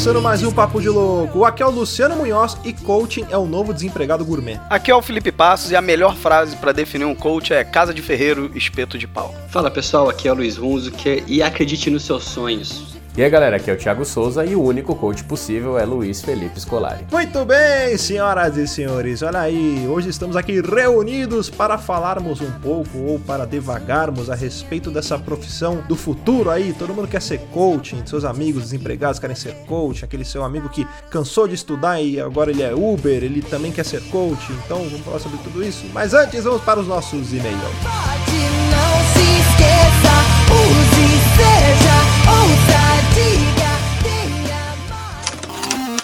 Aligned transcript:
começando 0.00 0.22
mais 0.22 0.42
um 0.42 0.50
Papo 0.50 0.80
de 0.80 0.88
Louco. 0.88 1.44
Aqui 1.44 1.62
é 1.62 1.66
o 1.66 1.70
Luciano 1.70 2.16
Munhoz 2.16 2.56
e 2.64 2.72
coaching 2.72 3.26
é 3.28 3.36
o 3.36 3.44
novo 3.44 3.74
desempregado 3.74 4.24
gourmet. 4.24 4.58
Aqui 4.70 4.90
é 4.90 4.94
o 4.94 5.02
Felipe 5.02 5.30
Passos 5.30 5.70
e 5.72 5.76
a 5.76 5.82
melhor 5.82 6.16
frase 6.16 6.56
para 6.56 6.72
definir 6.72 7.04
um 7.04 7.14
coach 7.14 7.52
é 7.52 7.62
casa 7.62 7.92
de 7.92 8.00
ferreiro, 8.00 8.50
espeto 8.54 8.96
de 8.96 9.06
pau. 9.06 9.34
Fala 9.50 9.70
pessoal, 9.70 10.08
aqui 10.08 10.26
é 10.26 10.32
o 10.32 10.34
Luiz 10.34 10.56
Runzo 10.56 10.90
que... 10.90 11.22
e 11.26 11.42
acredite 11.42 11.90
nos 11.90 12.04
seus 12.04 12.24
sonhos. 12.24 12.98
E 13.16 13.24
aí 13.24 13.28
galera, 13.28 13.56
aqui 13.56 13.68
é 13.68 13.74
o 13.74 13.76
Thiago 13.76 14.04
Souza 14.04 14.44
e 14.46 14.54
o 14.54 14.62
único 14.62 14.94
coach 14.94 15.24
possível 15.24 15.76
é 15.76 15.84
Luiz 15.84 16.22
Felipe 16.22 16.60
Scolari. 16.60 17.04
Muito 17.10 17.44
bem, 17.44 17.96
senhoras 17.98 18.56
e 18.56 18.68
senhores, 18.68 19.20
olha 19.22 19.40
aí, 19.40 19.84
hoje 19.88 20.08
estamos 20.08 20.36
aqui 20.36 20.60
reunidos 20.60 21.50
para 21.50 21.76
falarmos 21.76 22.40
um 22.40 22.50
pouco 22.60 22.96
ou 22.98 23.18
para 23.18 23.44
devagarmos 23.44 24.30
a 24.30 24.36
respeito 24.36 24.92
dessa 24.92 25.18
profissão 25.18 25.82
do 25.88 25.96
futuro 25.96 26.50
aí. 26.50 26.72
Todo 26.72 26.94
mundo 26.94 27.08
quer 27.08 27.20
ser 27.20 27.40
coaching, 27.52 28.06
seus 28.06 28.24
amigos 28.24 28.62
desempregados 28.62 29.18
querem 29.18 29.36
ser 29.36 29.54
coach, 29.66 30.04
aquele 30.04 30.24
seu 30.24 30.44
amigo 30.44 30.68
que 30.68 30.86
cansou 31.10 31.48
de 31.48 31.56
estudar 31.56 32.00
e 32.00 32.20
agora 32.20 32.52
ele 32.52 32.62
é 32.62 32.72
Uber, 32.72 33.24
ele 33.24 33.42
também 33.42 33.72
quer 33.72 33.84
ser 33.84 34.02
coach. 34.04 34.52
Então 34.64 34.84
vamos 34.84 35.00
falar 35.00 35.18
sobre 35.18 35.38
tudo 35.38 35.64
isso. 35.64 35.84
Mas 35.92 36.14
antes 36.14 36.44
vamos 36.44 36.62
para 36.62 36.78
os 36.78 36.86
nossos 36.86 37.32
e-mails. 37.32 37.60
Pode 37.82 38.40
não 38.70 38.94
se 39.12 39.20
esqueça, 39.40 40.14
use, 40.48 41.19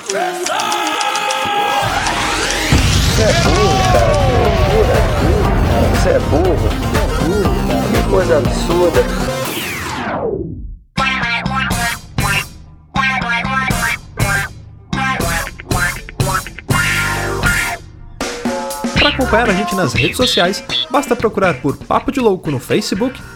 Você 0.06 0.16
é 3.22 3.32
burro, 3.42 3.76
cara. 3.92 4.14
Você 5.90 6.10
é 6.10 6.18
burro. 6.20 6.68
É 6.94 7.06
burro. 7.24 7.50
Que 7.90 8.00
coisa 8.08 8.38
absurda. 8.38 9.00
Para 18.94 19.08
acompanhar 19.08 19.50
a 19.50 19.52
gente 19.54 19.74
nas 19.74 19.92
redes 19.92 20.16
sociais, 20.16 20.62
basta 20.88 21.16
procurar 21.16 21.54
por 21.60 21.76
Papo 21.76 22.12
de 22.12 22.20
Louco 22.20 22.48
no 22.52 22.60
Facebook 22.60 23.20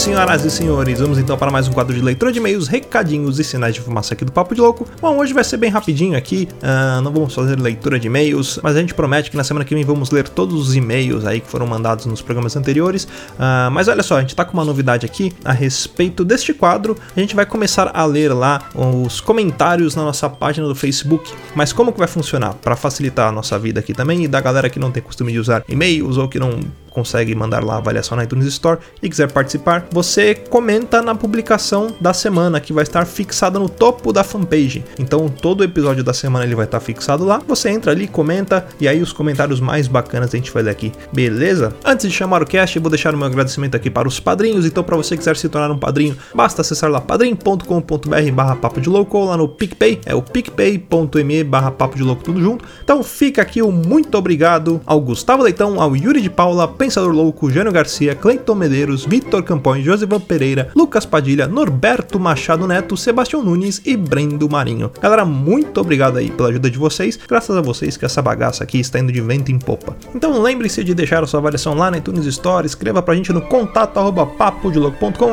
senhoras 0.00 0.46
e 0.46 0.50
senhores, 0.50 0.98
vamos 0.98 1.18
então 1.18 1.36
para 1.36 1.50
mais 1.50 1.68
um 1.68 1.72
quadro 1.72 1.94
de 1.94 2.00
leitura 2.00 2.32
de 2.32 2.38
e-mails, 2.38 2.68
recadinhos 2.68 3.38
e 3.38 3.44
sinais 3.44 3.74
de 3.74 3.82
fumaça 3.82 4.14
aqui 4.14 4.24
do 4.24 4.32
Papo 4.32 4.54
de 4.54 4.60
Louco. 4.60 4.88
Bom, 4.98 5.18
hoje 5.18 5.34
vai 5.34 5.44
ser 5.44 5.58
bem 5.58 5.68
rapidinho 5.68 6.16
aqui, 6.16 6.48
uh, 6.54 7.02
não 7.02 7.12
vamos 7.12 7.34
fazer 7.34 7.60
leitura 7.60 8.00
de 8.00 8.06
e-mails, 8.06 8.58
mas 8.62 8.76
a 8.76 8.80
gente 8.80 8.94
promete 8.94 9.30
que 9.30 9.36
na 9.36 9.44
semana 9.44 9.62
que 9.62 9.74
vem 9.74 9.84
vamos 9.84 10.10
ler 10.10 10.26
todos 10.26 10.68
os 10.68 10.74
e-mails 10.74 11.26
aí 11.26 11.38
que 11.40 11.46
foram 11.46 11.66
mandados 11.66 12.06
nos 12.06 12.22
programas 12.22 12.56
anteriores. 12.56 13.04
Uh, 13.04 13.70
mas 13.70 13.88
olha 13.88 14.02
só, 14.02 14.16
a 14.16 14.22
gente 14.22 14.34
tá 14.34 14.42
com 14.42 14.54
uma 14.54 14.64
novidade 14.64 15.04
aqui 15.04 15.34
a 15.44 15.52
respeito 15.52 16.24
deste 16.24 16.54
quadro. 16.54 16.96
A 17.14 17.20
gente 17.20 17.36
vai 17.36 17.44
começar 17.44 17.90
a 17.92 18.04
ler 18.06 18.32
lá 18.32 18.70
os 18.74 19.20
comentários 19.20 19.94
na 19.94 20.02
nossa 20.02 20.30
página 20.30 20.66
do 20.66 20.74
Facebook. 20.74 21.30
Mas 21.54 21.74
como 21.74 21.92
que 21.92 21.98
vai 21.98 22.08
funcionar? 22.08 22.54
Para 22.54 22.74
facilitar 22.74 23.28
a 23.28 23.32
nossa 23.32 23.58
vida 23.58 23.80
aqui 23.80 23.92
também 23.92 24.24
e 24.24 24.28
da 24.28 24.40
galera 24.40 24.70
que 24.70 24.78
não 24.78 24.90
tem 24.90 25.02
costume 25.02 25.30
de 25.30 25.38
usar 25.38 25.62
e-mails 25.68 26.16
ou 26.16 26.26
que 26.26 26.38
não 26.38 26.58
consegue 27.00 27.34
mandar 27.34 27.64
lá 27.64 27.74
a 27.74 27.78
avaliação 27.78 28.14
na 28.14 28.24
iTunes 28.24 28.46
Store 28.46 28.78
e 29.02 29.08
quiser 29.08 29.32
participar, 29.32 29.86
você 29.90 30.34
comenta 30.34 31.00
na 31.00 31.14
publicação 31.14 31.94
da 31.98 32.12
semana 32.12 32.60
que 32.60 32.72
vai 32.74 32.82
estar 32.82 33.06
fixada 33.06 33.58
no 33.58 33.68
topo 33.68 34.12
da 34.12 34.22
fanpage. 34.22 34.84
Então 34.98 35.28
todo 35.28 35.64
episódio 35.64 36.04
da 36.04 36.12
semana 36.12 36.44
ele 36.44 36.54
vai 36.54 36.66
estar 36.66 36.78
fixado 36.78 37.24
lá. 37.24 37.40
Você 37.48 37.70
entra 37.70 37.92
ali, 37.92 38.06
comenta 38.06 38.66
e 38.78 38.86
aí 38.86 39.00
os 39.00 39.12
comentários 39.12 39.60
mais 39.60 39.88
bacanas 39.88 40.34
a 40.34 40.36
gente 40.36 40.52
vai 40.52 40.62
ler 40.62 40.70
aqui, 40.70 40.92
beleza? 41.10 41.74
Antes 41.82 42.06
de 42.08 42.14
chamar 42.14 42.42
o 42.42 42.46
cast, 42.46 42.78
vou 42.78 42.90
deixar 42.90 43.14
o 43.14 43.18
meu 43.18 43.26
agradecimento 43.26 43.74
aqui 43.74 43.88
para 43.88 44.06
os 44.06 44.20
padrinhos. 44.20 44.66
Então 44.66 44.84
para 44.84 44.96
você 44.96 45.14
que 45.14 45.18
quiser 45.18 45.36
se 45.36 45.48
tornar 45.48 45.70
um 45.70 45.78
padrinho, 45.78 46.16
basta 46.34 46.60
acessar 46.60 46.90
lá 46.90 47.00
padrim.com.br/barra 47.00 48.56
papo 48.56 48.80
de 48.80 48.90
louco 48.90 49.16
ou 49.16 49.24
lá 49.24 49.38
no 49.38 49.48
PicPay, 49.48 50.00
é 50.04 50.14
o 50.14 50.20
picpay.me 50.20 51.44
barra 51.44 51.70
papo 51.70 51.96
de 51.96 52.02
louco 52.02 52.22
tudo 52.22 52.42
junto. 52.42 52.64
Então 52.84 53.02
fica 53.02 53.40
aqui 53.40 53.62
o 53.62 53.72
muito 53.72 54.18
obrigado 54.18 54.82
ao 54.84 55.00
Gustavo 55.00 55.42
Leitão, 55.42 55.80
ao 55.80 55.96
Yuri 55.96 56.20
de 56.20 56.28
Paula, 56.28 56.68
Pensador 56.90 57.12
Louco, 57.12 57.48
Jânio 57.48 57.70
Garcia, 57.70 58.16
Cleiton 58.16 58.56
Medeiros, 58.56 59.04
Vitor 59.04 59.44
Campões, 59.44 59.84
Josivan 59.84 60.18
Pereira, 60.18 60.72
Lucas 60.74 61.06
Padilha, 61.06 61.46
Norberto 61.46 62.18
Machado 62.18 62.66
Neto, 62.66 62.96
Sebastião 62.96 63.44
Nunes 63.44 63.80
e 63.86 63.96
Brendo 63.96 64.50
Marinho. 64.50 64.90
Galera, 65.00 65.24
muito 65.24 65.80
obrigado 65.80 66.16
aí 66.16 66.32
pela 66.32 66.48
ajuda 66.48 66.68
de 66.68 66.76
vocês. 66.76 67.16
Graças 67.28 67.56
a 67.56 67.60
vocês 67.60 67.96
que 67.96 68.04
essa 68.04 68.20
bagaça 68.20 68.64
aqui 68.64 68.80
está 68.80 68.98
indo 68.98 69.12
de 69.12 69.20
vento 69.20 69.52
em 69.52 69.58
popa. 69.60 69.96
Então 70.12 70.42
lembre-se 70.42 70.82
de 70.82 70.92
deixar 70.92 71.22
a 71.22 71.28
sua 71.28 71.38
avaliação 71.38 71.74
lá 71.74 71.92
na 71.92 71.98
iTunes 71.98 72.26
Store, 72.26 72.66
escreva 72.66 73.00
pra 73.00 73.14
gente 73.14 73.32
no 73.32 73.42
contato 73.42 73.96
arroba 73.96 74.28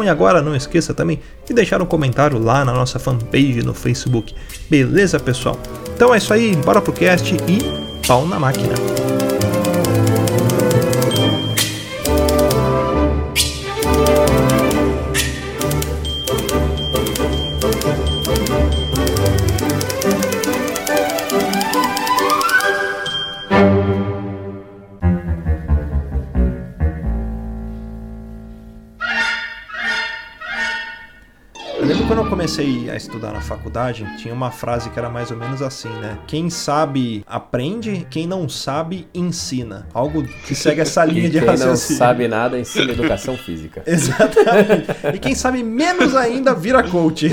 e 0.03 0.09
agora 0.09 0.43
não 0.43 0.55
esqueça 0.55 0.93
também 0.93 1.19
de 1.43 1.55
deixar 1.55 1.81
um 1.81 1.87
comentário 1.87 2.37
lá 2.37 2.63
na 2.63 2.71
nossa 2.71 2.99
fanpage 2.99 3.63
no 3.63 3.73
Facebook. 3.73 4.35
Beleza, 4.69 5.19
pessoal? 5.19 5.57
Então 5.95 6.13
é 6.13 6.19
isso 6.19 6.31
aí, 6.31 6.55
bora 6.57 6.81
pro 6.81 6.93
cast 6.93 7.35
e 7.47 8.05
pau 8.05 8.27
na 8.27 8.39
máquina. 8.39 8.75
Comecei 32.47 32.89
a 32.89 32.95
estudar 32.95 33.33
na 33.33 33.41
faculdade, 33.41 34.07
tinha 34.17 34.33
uma 34.33 34.49
frase 34.49 34.89
que 34.89 34.97
era 34.97 35.09
mais 35.09 35.31
ou 35.31 35.35
menos 35.35 35.61
assim, 35.61 35.89
né? 35.89 36.17
Quem 36.25 36.49
sabe 36.49 37.21
aprende, 37.27 38.07
quem 38.09 38.25
não 38.25 38.47
sabe 38.47 39.05
ensina. 39.13 39.85
Algo 39.93 40.23
que 40.23 40.55
segue 40.55 40.79
essa 40.79 41.03
linha 41.05 41.29
de 41.29 41.39
raciocínio. 41.39 41.77
Quem 41.77 41.89
não 41.89 41.97
sabe 41.97 42.27
nada 42.29 42.57
ensina 42.57 42.93
educação 42.93 43.35
física. 43.35 43.83
Exatamente. 43.85 44.87
E 45.13 45.19
quem 45.19 45.35
sabe 45.35 45.61
menos 45.61 46.15
ainda 46.15 46.55
vira 46.55 46.83
coach. 46.83 47.27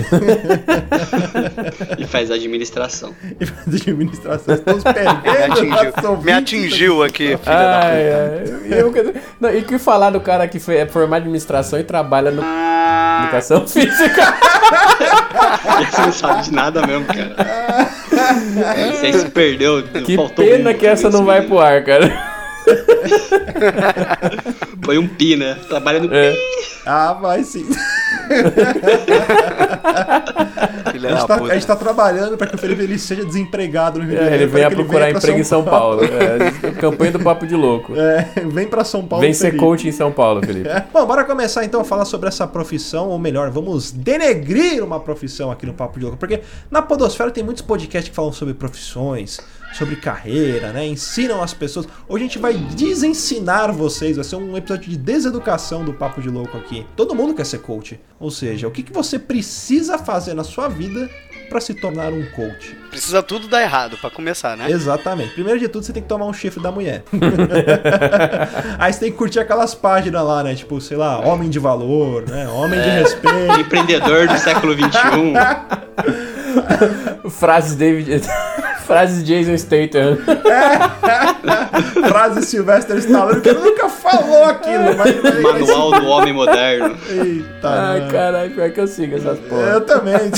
e 1.97 2.07
faz 2.07 2.33
administração. 2.33 3.15
E 3.41 3.47
faz 3.47 3.83
administração. 3.83 4.55
Estamos 4.55 4.83
perdendo. 4.83 5.23
Me 5.23 5.43
atingiu, 5.43 6.23
me 6.23 6.33
atingiu 6.33 7.03
aqui, 7.03 7.37
filha 7.37 7.41
ai, 7.47 8.05
da 8.05 8.39
puta. 8.41 8.61
Ai, 8.63 8.81
eu, 8.81 9.15
não, 9.41 9.55
e 9.55 9.63
que 9.63 9.79
falar 9.79 10.11
do 10.11 10.21
cara 10.21 10.49
que 10.49 10.59
foi, 10.59 10.77
é 10.77 10.87
formado 10.87 11.23
em 11.23 11.25
administração 11.25 11.79
e 11.79 11.85
trabalha 11.85 12.31
no 12.31 12.43
educação 13.23 13.67
física? 13.67 14.54
Você 15.91 16.01
não 16.03 16.13
sabe 16.13 16.43
de 16.43 16.53
nada 16.53 16.87
mesmo, 16.87 17.07
cara. 17.07 17.35
Você 18.93 19.13
se 19.13 19.31
perdeu. 19.31 19.83
Que 19.83 20.17
pena 20.35 20.71
um, 20.71 20.75
que 20.75 20.87
essa 20.87 21.11
não 21.11 21.25
vai 21.25 21.43
pro 21.43 21.59
ar, 21.59 21.85
cara. 21.85 22.34
Foi 24.85 24.99
um 24.99 25.07
pi, 25.09 25.37
né? 25.37 25.57
Trabalha 25.69 26.01
no 26.01 26.15
é. 26.15 26.33
pi. 26.33 26.39
Ah, 26.87 27.15
vai 27.15 27.43
sim. 27.45 27.67
A 30.85 30.93
gente, 30.93 31.27
tá, 31.27 31.35
a 31.37 31.55
gente 31.55 31.67
tá 31.67 31.77
trabalhando 31.77 32.37
pra 32.37 32.47
que 32.47 32.55
o 32.55 32.59
Felipe 32.59 32.83
ele 32.83 32.99
seja 32.99 33.25
desempregado 33.25 33.99
no 33.99 34.05
Rio 34.05 34.17
de 34.17 34.21
É, 34.21 34.25
Janeiro. 34.25 34.43
ele 34.45 34.51
pra 34.51 34.59
vem 34.59 34.67
a 34.67 34.69
que 34.71 34.75
procurar 34.77 34.99
venha 35.01 35.11
pra 35.13 35.19
emprego 35.19 35.39
em 35.41 35.45
São 35.45 35.65
Paulo. 35.65 36.03
É, 36.05 36.71
campanha 36.73 37.13
do 37.13 37.21
Papo 37.21 37.47
de 37.47 37.55
Louco. 37.55 37.95
É, 37.97 38.31
vem 38.47 38.67
pra 38.67 38.85
São 38.85 39.05
Paulo. 39.07 39.23
Vem 39.23 39.33
ser 39.33 39.47
Felipe. 39.47 39.59
coach 39.65 39.89
em 39.89 39.93
São 39.93 40.13
Paulo, 40.13 40.41
Felipe. 40.45 40.69
É. 40.69 40.85
Bom, 40.93 41.07
bora 41.07 41.25
começar 41.25 41.65
então 41.65 41.81
a 41.81 41.85
falar 41.85 42.05
sobre 42.05 42.29
essa 42.29 42.47
profissão, 42.47 43.09
ou 43.09 43.19
melhor, 43.19 43.51
vamos 43.51 43.91
denegrir 43.91 44.83
uma 44.85 45.01
profissão 45.01 45.51
aqui 45.51 45.65
no 45.67 45.73
Papo 45.75 45.99
de 45.99 46.05
Louco, 46.05 46.19
porque 46.19 46.41
na 46.71 46.83
Podosfera 46.83 47.31
tem 47.31 47.43
muitos 47.43 47.63
podcasts 47.63 48.09
que 48.11 48.15
falam 48.15 48.33
sobre 48.33 48.55
profissões, 48.55 49.41
sobre 49.75 49.97
carreira, 49.97 50.73
né? 50.73 50.87
Ensinam 50.87 51.43
as 51.43 51.53
pessoas. 51.53 51.87
Hoje 52.09 52.25
a 52.25 52.27
gente 52.27 52.39
vai 52.39 52.55
desensinar 52.55 53.73
vocês, 53.73 54.17
vai 54.17 54.25
ser 54.25 54.37
um 54.37 54.57
episódio 54.57 54.89
de 54.91 54.97
deseducação 54.97 55.85
do 55.85 55.93
Papo 55.93 56.23
de 56.23 56.29
Louco 56.29 56.57
aqui. 56.57 56.87
Todo 56.97 57.15
mundo 57.15 57.35
quer 57.35 57.45
ser 57.45 57.59
coach, 57.59 58.01
ou 58.19 58.31
seja, 58.31 58.69
o 58.69 58.71
que, 58.71 58.83
que 58.83 58.93
você 58.93 59.19
precisa 59.19 59.99
fazer 59.99 60.35
na 60.35 60.45
sua 60.45 60.69
vida 60.69 61.11
para 61.49 61.61
se 61.61 61.75
tornar 61.75 62.13
um 62.13 62.25
coach? 62.31 62.77
Precisa 62.91 63.23
tudo 63.23 63.49
dar 63.49 63.63
errado 63.63 63.99
pra 63.99 64.11
começar, 64.11 64.57
né? 64.57 64.71
Exatamente. 64.71 65.35
Primeiro 65.35 65.59
de 65.59 65.69
tudo, 65.69 65.85
você 65.85 65.93
tem 65.93 66.03
que 66.03 66.09
tomar 66.09 66.27
um 66.27 66.33
chifre 66.33 66.63
da 66.63 66.71
mulher. 66.71 67.03
Aí 68.79 68.93
você 68.93 69.01
tem 69.01 69.13
que 69.13 69.19
curtir 69.19 69.41
aquelas 69.41 69.75
páginas 69.75 70.25
lá, 70.25 70.45
né? 70.45 70.55
Tipo, 70.55 70.81
sei 70.81 70.97
lá, 70.97 71.19
homem 71.19 71.51
de 71.51 71.59
valor, 71.59 72.29
né? 72.29 72.49
Homem 72.49 72.81
de 72.81 72.89
respeito. 72.89 73.61
Empreendedor 73.61 74.29
do 74.29 74.39
século. 74.39 74.75
XXI. 74.75 75.35
Frases 77.31 77.75
David. 77.75 78.23
Frases 78.87 79.25
Jason 79.25 79.57
Statham. 79.57 80.19
Frase 82.09 82.43
Sylvester 82.45 82.97
Stallone, 82.99 83.41
que 83.41 83.49
ele 83.49 83.61
nunca 83.61 83.89
falou 83.89 84.45
aquilo, 84.45 84.97
mas... 84.97 85.23
mas- 85.23 85.43
Manual 85.43 85.93
do 85.93 86.07
homem 86.07 86.33
moderno. 86.33 86.97
Eita, 87.09 87.69
Ai, 87.69 88.09
caralho, 88.11 88.51
pior 88.55 88.71
que 88.71 88.81
eu 88.81 88.87
sigo 88.87 89.17
essas 89.17 89.39
porra. 89.41 89.63
Eu 89.63 89.81
também. 89.83 90.15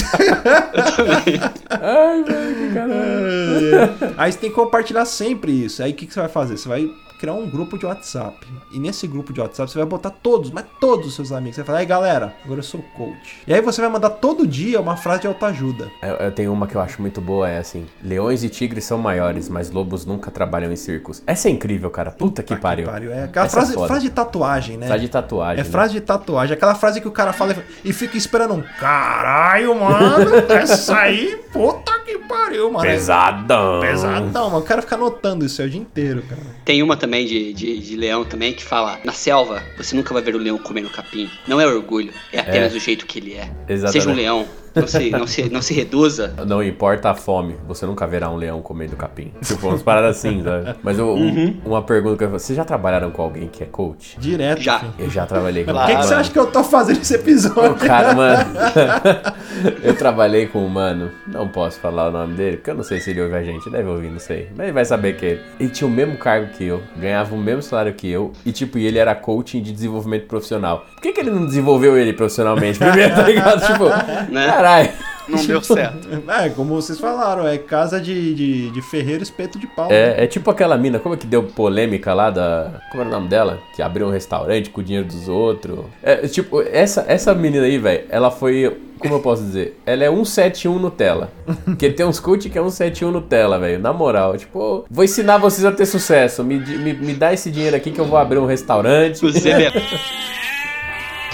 Ai, 1.71 2.23
velho, 2.25 2.55
que 2.57 2.75
caralho. 2.75 4.15
Aí 4.19 4.33
você 4.33 4.39
tem 4.39 4.51
que 4.51 4.57
compartilhar 4.57 5.05
sempre 5.05 5.53
isso. 5.65 5.83
Aí 5.83 5.93
o 5.93 5.95
que, 5.95 6.07
que 6.07 6.13
você 6.15 6.21
vai 6.21 6.29
fazer? 6.29 6.57
Você 6.57 6.69
vai 6.69 6.91
criar 7.19 7.35
um 7.35 7.49
grupo 7.49 7.79
de 7.79 7.87
WhatsApp. 7.87 8.47
E 8.73 8.79
nesse 8.79 9.07
grupo 9.07 9.33
de 9.33 9.41
WhatsApp 9.41 9.71
você 9.71 9.79
vai 9.79 9.87
botar 9.87 10.11
todos, 10.11 10.51
mas 10.51 10.65
todos 10.81 11.07
os 11.07 11.15
seus 11.15 11.33
amigos. 11.33 11.57
Você 11.57 11.63
vai 11.63 11.67
falar, 11.67 11.79
aí 11.79 11.87
galera, 11.87 12.35
agora 12.45 12.61
eu 12.61 12.65
sou 12.65 12.83
coach. 12.97 13.43
E 13.47 13.55
aí 13.55 13.61
você 13.61 13.81
vai 13.81 13.91
mandar 13.91 14.11
todo 14.11 14.47
dia 14.47 14.81
uma 14.81 14.97
frase 14.97 15.23
de 15.23 15.27
autoajuda. 15.27 15.91
Eu, 16.03 16.15
eu 16.17 16.33
tenho 16.33 16.53
uma 16.53 16.67
que 16.67 16.75
eu 16.75 16.81
acho 16.81 17.01
muito 17.01 17.21
boa, 17.21 17.49
é 17.49 17.59
assim: 17.59 17.87
Leões 18.03 18.45
e 18.45 18.49
tigres 18.49 18.85
são 18.85 18.99
maiores, 18.99 19.49
mas 19.49 19.71
lobos 19.71 20.05
nunca 20.05 20.31
trabalham 20.31 20.73
em 20.73 20.77
circos. 20.77 21.23
Essa 21.27 21.49
é 21.49 21.51
incrível, 21.51 21.91
cara. 21.91 22.11
Puta 22.11 22.43
que 22.43 22.57
pariu. 22.57 22.87
Pariu. 22.87 23.13
É 23.13 23.25
aquela 23.25 23.47
é 23.47 23.49
frase, 23.49 23.75
foda. 23.75 23.87
frase 23.87 24.03
de 24.03 24.11
tatuagem, 24.11 24.77
né? 24.77 24.87
Frase 24.87 25.03
de 25.03 25.09
tatuagem. 25.09 25.61
É 25.61 25.65
né? 25.65 25.71
frase 25.71 25.93
de 25.93 26.01
tatuagem, 26.01 26.55
aquela 26.55 26.75
frase 26.75 27.01
que 27.01 27.09
o 27.09 27.13
cara 27.13 27.33
fala 27.33 27.57
e 27.85 27.93
fica 27.93 28.17
esperando 28.17 28.55
um 28.55 28.63
caralho, 28.79 29.75
mano. 29.75 30.37
Essa 30.51 30.97
aí, 30.99 31.37
puta 31.53 31.97
que 32.07 32.19
pariu, 32.19 32.71
mano. 32.71 32.87
Pesadão. 32.87 33.81
Pesadão, 33.81 34.51
mano. 34.51 34.59
O 34.59 34.63
cara 34.63 34.81
fica 34.81 34.95
anotando 34.95 35.45
isso 35.45 35.61
aí 35.61 35.69
o 35.69 35.71
dia 35.71 35.81
inteiro, 35.81 36.23
cara. 36.23 36.41
Tem 36.65 36.83
uma 36.83 36.97
também 36.97 37.27
de, 37.27 37.53
de, 37.53 37.79
de 37.79 37.97
leão 37.97 38.25
também 38.25 38.53
que 38.53 38.65
fala: 38.65 39.01
Na 39.05 39.13
selva, 39.13 39.63
você 39.77 39.95
nunca 39.97 40.15
vai 40.15 40.23
ver 40.23 40.35
o 40.35 40.39
leão 40.39 40.59
comendo 40.59 40.89
capim. 40.91 41.29
Não 41.47 41.61
é 41.61 41.67
orgulho, 41.67 42.13
é 42.33 42.41
apenas 42.41 42.75
o 42.75 42.79
jeito 42.79 43.05
que 43.07 43.19
ele 43.19 43.35
é. 43.35 43.51
Exatamente. 43.69 43.93
Seja 43.93 44.11
um 44.11 44.15
leão. 44.15 44.47
Não 44.77 44.87
se, 44.87 45.11
não 45.11 45.27
se, 45.27 45.49
não 45.51 45.63
se 45.63 45.75
reduza. 45.75 46.35
Não 46.47 46.63
importa 46.63 47.11
a 47.11 47.15
fome, 47.15 47.57
você 47.67 47.87
nunca 47.87 48.07
verá 48.07 48.31
um 48.31 48.37
leão 48.37 48.61
comendo 48.63 48.95
capim. 48.97 49.33
Tipo, 49.43 49.69
umas 49.69 49.83
paradas 49.83 50.19
assim, 50.19 50.43
sabe? 50.43 50.77
Mas 50.83 50.99
eu- 50.99 51.09
Uhum. 51.09 51.57
um- 51.65 51.71
uma 51.71 51.83
pergunta 51.83 52.17
que 52.19 52.25
eu 52.25 52.31
vocês 52.31 52.57
já 52.57 52.65
trabalharam 52.65 53.11
com 53.11 53.23
alguém 53.23 53.49
que 53.49 53.63
é 53.63 53.67
coach? 53.67 54.17
Direto. 54.19 54.61
Já. 54.61 54.83
Eu 54.99 55.09
já 55.11 55.25
trabalhei 55.27 55.65
com 55.65 55.73
Por 55.73 55.87
que, 55.87 55.97
que 55.97 56.03
você 56.05 56.15
acha 56.15 56.31
que 56.31 56.39
eu 56.39 56.47
tô 56.47 56.63
fazendo 56.63 57.01
esse 57.01 57.15
episódio? 57.15 57.75
Cara, 57.87 58.15
mano. 58.15 58.45
eu 59.83 59.95
trabalhei 59.97 60.47
com 60.47 60.59
um 60.65 60.69
mano, 60.69 61.11
não 61.27 61.49
posso 61.49 61.79
falar 61.81 62.09
o 62.09 62.11
nome 62.11 62.35
dele, 62.35 62.57
porque 62.59 62.71
eu 62.71 62.75
não 62.75 62.83
sei 62.83 63.01
se 63.01 63.11
ele 63.11 63.23
ouve 63.23 63.35
a 63.35 63.43
gente, 63.43 63.71
deve 63.71 63.89
ouvir, 63.89 64.11
não 64.11 64.19
sei. 64.19 64.49
Mas 64.57 64.65
ele 64.67 64.73
vai 64.73 64.85
saber 64.85 65.17
que 65.17 65.25
ele. 65.25 65.41
Ele 65.59 65.69
tinha 65.71 65.89
o 65.89 65.91
mesmo 65.91 66.17
cargo 66.17 66.49
que 66.53 66.65
eu, 66.65 66.83
ganhava 66.97 67.35
o 67.35 67.39
mesmo 67.39 67.63
salário 67.63 67.93
que 67.95 68.09
eu, 68.11 68.33
e 68.45 68.53
tipo, 68.53 68.79
e 68.79 68.87
ele 68.87 68.99
era 68.99 69.15
coaching 69.15 69.63
de 69.63 69.73
desenvolvimento 69.73 70.27
profissional. 70.27 70.87
Por 70.95 71.03
que, 71.03 71.13
que 71.13 71.21
ele 71.21 71.31
não 71.31 71.47
desenvolveu 71.47 71.97
ele 71.97 72.13
profissionalmente? 72.13 72.79
Primeiro, 72.79 73.15
tá 73.15 73.23
ligado? 73.23 73.67
Tipo, 73.67 73.87
Né? 74.31 74.47
Caralho. 74.67 74.91
Não 75.29 75.45
deu 75.45 75.61
certo. 75.61 76.09
É, 76.29 76.49
como 76.51 76.81
vocês 76.81 77.01
falaram, 77.01 77.49
é 77.49 77.59
casa 77.59 78.01
de, 78.01 78.33
de, 78.33 78.71
de 78.71 78.83
ferreiro 78.83 79.25
espeto 79.25 79.59
de 79.59 79.67
pau. 79.67 79.91
É, 79.91 80.23
é 80.23 80.27
tipo 80.27 80.49
aquela 80.51 80.79
mina, 80.79 81.01
como 81.01 81.17
é 81.17 81.19
que 81.19 81.27
deu 81.27 81.43
polêmica 81.43 82.15
lá 82.15 82.31
da. 82.31 82.81
Como 82.91 83.03
era 83.03 83.09
o 83.09 83.13
nome 83.13 83.29
dela? 83.29 83.59
Que 83.75 83.83
abriu 83.83 84.07
um 84.07 84.11
restaurante 84.11 84.71
com 84.71 84.81
o 84.81 84.85
dinheiro 84.85 85.07
dos 85.07 85.29
outros. 85.29 85.81
É, 86.01 86.29
tipo, 86.29 86.63
essa, 86.63 87.05
essa 87.09 87.35
menina 87.35 87.65
aí, 87.65 87.77
velho, 87.77 88.05
ela 88.09 88.31
foi. 88.31 88.81
Como 89.01 89.15
eu 89.15 89.21
posso 89.21 89.43
dizer? 89.43 89.79
Ela 89.85 90.05
é 90.05 90.09
171 90.09 90.79
Nutella. 90.79 91.31
Porque 91.65 91.91
tem 91.91 92.07
uns 92.07 92.21
coach 92.21 92.49
que 92.49 92.57
é 92.57 92.63
171 92.63 93.11
Nutella, 93.11 93.59
velho. 93.59 93.81
Na 93.81 93.93
moral, 93.93 94.37
tipo, 94.37 94.87
vou 94.89 95.05
ensinar 95.05 95.39
vocês 95.39 95.65
a 95.65 95.73
ter 95.73 95.87
sucesso. 95.87 96.45
Me, 96.45 96.59
me, 96.59 96.95
me 96.95 97.15
dá 97.15 97.33
esse 97.33 97.51
dinheiro 97.51 97.77
aqui 97.77 97.91
que 97.91 98.01
eu 98.01 98.07
vou 98.07 98.17
abrir 98.17 98.39
um 98.39 98.47
restaurante. 98.47 99.27
O 99.27 99.31
Zeb. 99.31 99.73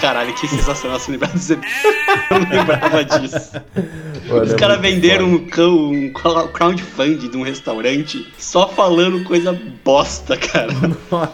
Caralho, 0.03 0.33
que 0.33 0.49
sensacional 0.49 0.99
se 0.99 1.11
lembrar 1.11 1.31
do. 1.31 1.39
Eu 2.29 2.39
não 2.41 2.49
lembrava 2.49 3.05
disso. 3.05 3.51
Mano, 4.33 4.45
Os 4.45 4.53
é 4.53 4.55
caras 4.55 4.79
venderam 4.81 5.25
um, 5.27 5.45
cão- 5.45 5.91
um 5.91 6.11
crowdfunding 6.51 7.29
de 7.29 7.37
um 7.37 7.43
restaurante 7.43 8.27
só 8.37 8.67
falando 8.67 9.23
coisa 9.23 9.57
bosta, 9.83 10.35
cara. 10.37 10.71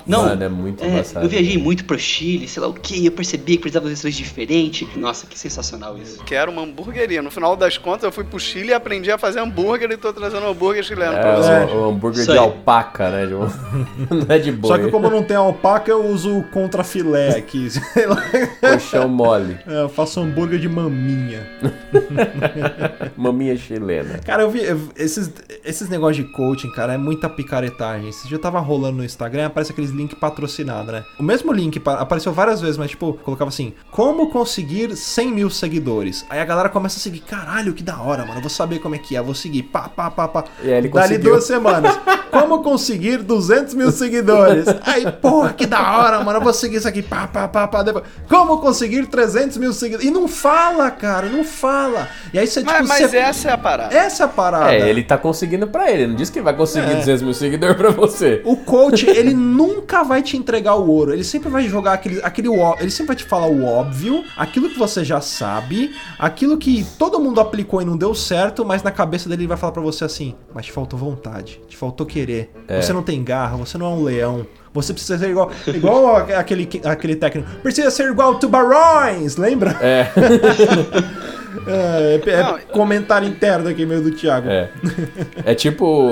Não, 0.05 0.23
Mano, 0.23 0.43
é 0.43 0.49
muito 0.49 0.83
é, 0.83 1.03
eu 1.21 1.29
viajei 1.29 1.57
muito 1.57 1.85
pro 1.85 1.97
Chile, 1.97 2.47
sei 2.47 2.61
lá 2.61 2.67
o 2.67 2.73
que, 2.73 3.05
eu 3.05 3.11
percebi 3.11 3.53
que 3.53 3.59
precisava 3.63 3.85
de 3.85 3.91
restaurantes 3.91 4.17
diferentes. 4.17 4.87
Nossa, 4.95 5.25
que 5.27 5.37
sensacional 5.37 5.97
isso. 5.97 6.23
Que 6.23 6.35
era 6.35 6.49
uma 6.49 6.61
hamburgueria. 6.63 7.21
No 7.21 7.31
final 7.31 7.55
das 7.55 7.77
contas, 7.77 8.03
eu 8.03 8.11
fui 8.11 8.23
pro 8.23 8.39
Chile 8.39 8.69
e 8.69 8.73
aprendi 8.73 9.11
a 9.11 9.17
fazer 9.17 9.39
hambúrguer 9.39 9.89
e 9.91 9.97
tô 9.97 10.11
trazendo 10.13 10.45
hambúrguer 10.45 10.83
chileno 10.83 11.13
pra 11.13 11.29
É, 11.29 11.35
vocês. 11.35 11.71
o, 11.71 11.75
o 11.75 11.89
hambúrguer 11.89 12.21
Isso 12.21 12.31
de 12.31 12.37
aí. 12.37 12.43
alpaca, 12.43 13.09
né? 13.09 13.25
de 13.25 13.33
um- 13.33 13.39
Não 14.09 14.25
é 14.35 14.37
de 14.39 14.51
boi. 14.51 14.67
Só 14.69 14.77
que 14.77 14.89
como 14.91 15.09
não 15.09 15.23
tem 15.23 15.37
alpaca, 15.37 15.89
eu 15.91 16.05
uso 16.05 16.43
contra 16.51 16.83
filé 16.83 17.37
aqui. 17.37 17.69
Sei 17.69 18.05
lá. 18.05 18.21
Colchão 18.61 19.07
mole. 19.07 19.57
É, 19.67 19.81
eu 19.83 19.89
faço 19.89 20.19
hambúrguer 20.19 20.59
de 20.59 20.67
maminha. 20.69 21.47
Maminha 23.17 23.55
chilena. 23.57 24.19
Cara, 24.25 24.43
eu 24.43 24.49
vi 24.49 24.61
esses, 24.95 25.31
esses 25.63 25.89
negócios 25.89 26.25
de 26.25 26.31
coaching, 26.33 26.71
cara, 26.71 26.93
é 26.93 26.97
muita 26.97 27.29
picaretagem. 27.29 28.09
Esse 28.09 28.27
dia 28.27 28.37
eu 28.37 28.41
tava 28.41 28.59
rolando 28.59 28.97
no 28.97 29.03
Instagram, 29.05 29.47
aparece 29.47 29.71
aqueles 29.71 29.91
links 29.91 30.17
patrocinados, 30.17 30.91
né? 30.91 31.03
O 31.19 31.23
mesmo 31.23 31.51
link 31.51 31.79
pa- 31.79 31.95
apareceu 31.95 32.31
várias 32.31 32.61
vezes, 32.61 32.77
mas 32.77 32.91
tipo, 32.91 33.13
colocava 33.23 33.49
assim: 33.49 33.73
Como 33.91 34.29
conseguir 34.29 34.95
100 34.95 35.31
mil 35.31 35.49
seguidores? 35.49 36.25
Aí 36.29 36.39
a 36.39 36.45
galera 36.45 36.69
começa 36.69 36.97
a 36.97 37.01
seguir, 37.01 37.19
caralho, 37.21 37.73
que 37.73 37.83
da 37.83 37.99
hora, 38.01 38.23
mano. 38.25 38.37
Eu 38.37 38.41
vou 38.41 38.49
saber 38.49 38.79
como 38.79 38.95
é 38.95 38.97
que 38.97 39.15
é, 39.15 39.19
eu 39.19 39.23
vou 39.25 39.35
seguir, 39.35 39.63
pá, 39.63 39.89
pá, 39.89 40.09
pá, 40.09 40.27
pá. 40.27 40.43
E 40.63 40.67
aí 40.71 40.77
ele 40.77 40.89
Dali 40.89 41.07
conseguiu. 41.09 41.31
duas 41.31 41.43
semanas. 41.45 41.99
Como 42.29 42.61
conseguir 42.61 43.17
200 43.23 43.73
mil 43.73 43.91
seguidores? 43.91 44.67
Aí, 44.85 45.11
porra, 45.13 45.51
que 45.51 45.65
da 45.65 45.97
hora, 45.97 46.23
mano. 46.23 46.37
Eu 46.37 46.43
vou 46.43 46.53
seguir 46.53 46.75
isso 46.77 46.87
aqui, 46.87 47.01
pá, 47.01 47.25
pá, 47.27 47.47
pá, 47.47 47.67
pá. 47.67 47.81
Depois, 47.81 48.05
como 48.29 48.59
conseguir 48.59 49.07
300 49.07 49.57
mil 49.57 49.73
seguidores? 49.73 50.07
E 50.07 50.11
não 50.11 50.27
fala, 50.27 50.91
cara, 50.91 51.27
não 51.27 51.43
fala. 51.43 52.07
E 52.31 52.37
aí 52.37 52.45
você, 52.45 52.59
tipo, 52.63 52.78
Mas, 52.79 52.87
mas 52.87 53.11
você... 53.11 53.17
essa 53.17 53.49
é 53.49 53.51
a 53.51 53.57
parada. 53.57 53.95
Essa 53.95 54.23
é 54.23 54.25
a 54.25 54.29
parada. 54.29 54.73
É, 54.73 54.89
ele 54.89 55.03
tá 55.03 55.17
conseguindo 55.17 55.67
pra 55.67 55.91
ele. 55.91 56.07
Não 56.07 56.15
disse 56.15 56.31
que 56.31 56.41
vai 56.41 56.55
conseguir 56.55 56.91
É. 56.91 56.95
200 56.95 57.21
mil 57.21 57.33
seguidores 57.33 57.75
pra 57.75 57.89
você. 57.89 58.41
O 58.45 58.55
coach, 58.55 59.07
ele 59.07 59.33
nunca 59.33 60.03
vai 60.03 60.21
te 60.21 60.37
entregar 60.37 60.75
o 60.75 60.89
ouro. 60.89 61.13
Ele 61.13 61.23
sempre 61.23 61.49
vai 61.49 61.63
jogar 61.67 61.93
aquele, 61.93 62.19
aquele 62.23 62.49
ele 62.79 62.91
sempre 62.91 63.07
vai 63.07 63.15
te 63.15 63.23
falar 63.23 63.47
o 63.47 63.65
óbvio, 63.65 64.23
aquilo 64.35 64.69
que 64.69 64.77
você 64.77 65.03
já 65.03 65.21
sabe, 65.21 65.95
aquilo 66.17 66.57
que 66.57 66.85
todo 66.97 67.19
mundo 67.19 67.39
aplicou 67.39 67.81
e 67.81 67.85
não 67.85 67.97
deu 67.97 68.13
certo, 68.15 68.65
mas 68.65 68.83
na 68.83 68.91
cabeça 68.91 69.29
dele 69.29 69.43
ele 69.43 69.47
vai 69.47 69.57
falar 69.57 69.73
pra 69.73 69.81
você 69.81 70.03
assim: 70.03 70.35
"Mas 70.53 70.65
te 70.65 70.71
faltou 70.71 70.97
vontade, 70.99 71.61
te 71.67 71.77
faltou 71.77 72.05
querer. 72.05 72.51
É. 72.67 72.81
Você 72.81 72.93
não 72.93 73.03
tem 73.03 73.23
garra, 73.23 73.57
você 73.57 73.77
não 73.77 73.85
é 73.85 73.89
um 73.89 74.03
leão." 74.03 74.45
Você 74.71 74.93
precisa 74.93 75.17
ser 75.17 75.31
igual, 75.31 75.51
igual 75.65 76.15
aquele, 76.15 76.69
aquele 76.85 77.15
técnico. 77.15 77.49
Precisa 77.63 77.89
ser 77.89 78.11
igual 78.11 78.35
tubarões, 78.35 79.35
lembra? 79.35 79.75
É, 79.81 80.11
É, 81.67 82.19
é- 82.25 82.29
é 82.33 82.43
Não, 82.43 82.59
comentário 82.71 83.27
interno 83.27 83.69
aqui 83.69 83.85
meio 83.85 84.01
do 84.01 84.11
Thiago. 84.11 84.47
é. 84.49 84.69
É 85.45 85.55
tipo. 85.55 86.11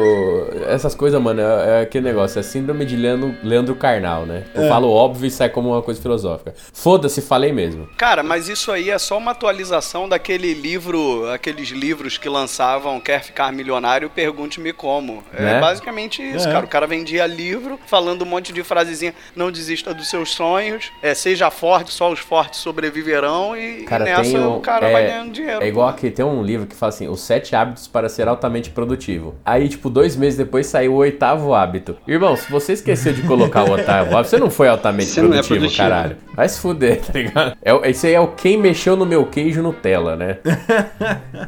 Essas 0.68 0.96
coisas, 0.96 1.22
mano, 1.22 1.42
é, 1.42 1.80
é 1.80 1.82
aquele 1.82 2.06
negócio. 2.06 2.40
É 2.40 2.44
síndrome 2.44 2.86
de 2.86 2.96
Leandro, 2.96 3.36
Leandro 3.44 3.76
Carnal, 3.76 4.26
né? 4.26 4.44
Eu 4.54 4.64
É. 4.64 4.70
falo 4.70 4.90
óbvio 4.90 5.28
e 5.28 5.32
sai 5.32 5.50
como 5.50 5.70
uma 5.72 5.82
coisa 5.82 6.02
filosófica. 6.02 6.54
Foda-se, 6.74 7.22
falei 7.22 7.52
mesmo. 7.52 7.88
Cara, 7.98 8.24
mas 8.24 8.50
isso 8.50 8.72
aí 8.72 8.90
é 8.90 8.98
só 8.98 9.18
uma 9.18 9.32
atualização 9.32 10.08
daquele 10.10 10.54
livro, 10.54 11.30
aqueles 11.32 11.70
livros 11.70 12.18
que 12.18 12.28
lançavam 12.30 13.00
Quer 13.00 13.24
Ficar 13.24 13.52
Milionário, 13.52 14.10
Pergunte-me 14.10 14.74
Como. 14.74 15.24
É 15.34 15.42
Né? 15.42 15.60
basicamente 15.60 16.22
isso, 16.22 16.48
É. 16.48 16.52
cara. 16.52 16.66
O 16.66 16.70
cara 16.70 16.88
vendia 16.88 17.26
livro 17.26 17.80
falando 17.88 18.24
um 18.24 18.26
monte 18.26 18.52
de 18.54 18.64
frasezinha, 18.64 19.14
não 19.36 19.52
desista 19.52 19.94
dos 19.94 20.10
seus 20.10 20.32
sonhos, 20.32 20.92
é, 21.02 21.14
seja 21.14 21.50
forte, 21.52 21.92
só 21.94 22.12
os 22.12 22.20
fortes 22.20 22.60
sobreviverão 22.60 23.56
e, 23.56 23.82
e 23.82 23.84
Cara, 23.84 24.04
nessa 24.06 24.22
tem 24.24 24.46
o 24.46 24.60
cara 24.60 24.88
é- 24.88 24.94
vai 24.94 25.06
ganhando 25.08 25.27
ganhando 25.28 25.34
dinheiro. 25.34 25.64
É 25.64 25.68
igual 25.68 25.88
aqui, 25.90 26.10
tem 26.10 26.26
um 26.26 26.42
livro 26.42 26.66
que 26.68 26.76
fala 26.76 26.90
assim, 26.90 27.08
os 27.08 27.22
sete 27.22 27.56
hábitos 27.56 27.88
para 27.88 28.10
ser 28.10 28.28
altamente 28.28 28.70
produtivo. 28.70 29.36
Aí, 29.46 29.68
tipo, 29.70 29.90
dois 29.90 30.16
meses 30.16 30.38
depois 30.38 30.68
saiu 30.68 30.94
o 30.94 30.98
oitavo 30.98 31.54
hábito. 31.54 31.96
Irmão, 32.08 32.36
se 32.36 32.50
você 32.52 32.74
esqueceu 32.74 33.14
de 33.14 33.22
colocar 33.24 33.64
o 33.64 33.72
oitavo 33.72 34.16
hábito, 34.16 34.30
você 34.30 34.38
não 34.38 34.50
foi 34.50 34.68
altamente 34.68 35.10
Você 35.10 35.22
não 35.22 35.28
é 35.28 35.32
produtivo, 35.32 35.60
produtivo. 35.60 35.84
caralho. 35.90 36.18
Vai 36.34 36.50
se 36.50 36.60
fuder, 36.60 37.02
tá 37.02 37.14
ligado? 37.14 37.58
É, 37.64 37.90
esse 37.90 38.08
aí 38.08 38.14
é 38.14 38.20
o 38.20 38.28
quem 38.30 38.58
mexeu 38.58 38.96
no 38.96 39.06
meu 39.06 39.26
queijo 39.26 39.62
Nutella, 39.62 40.16
né? 40.16 40.38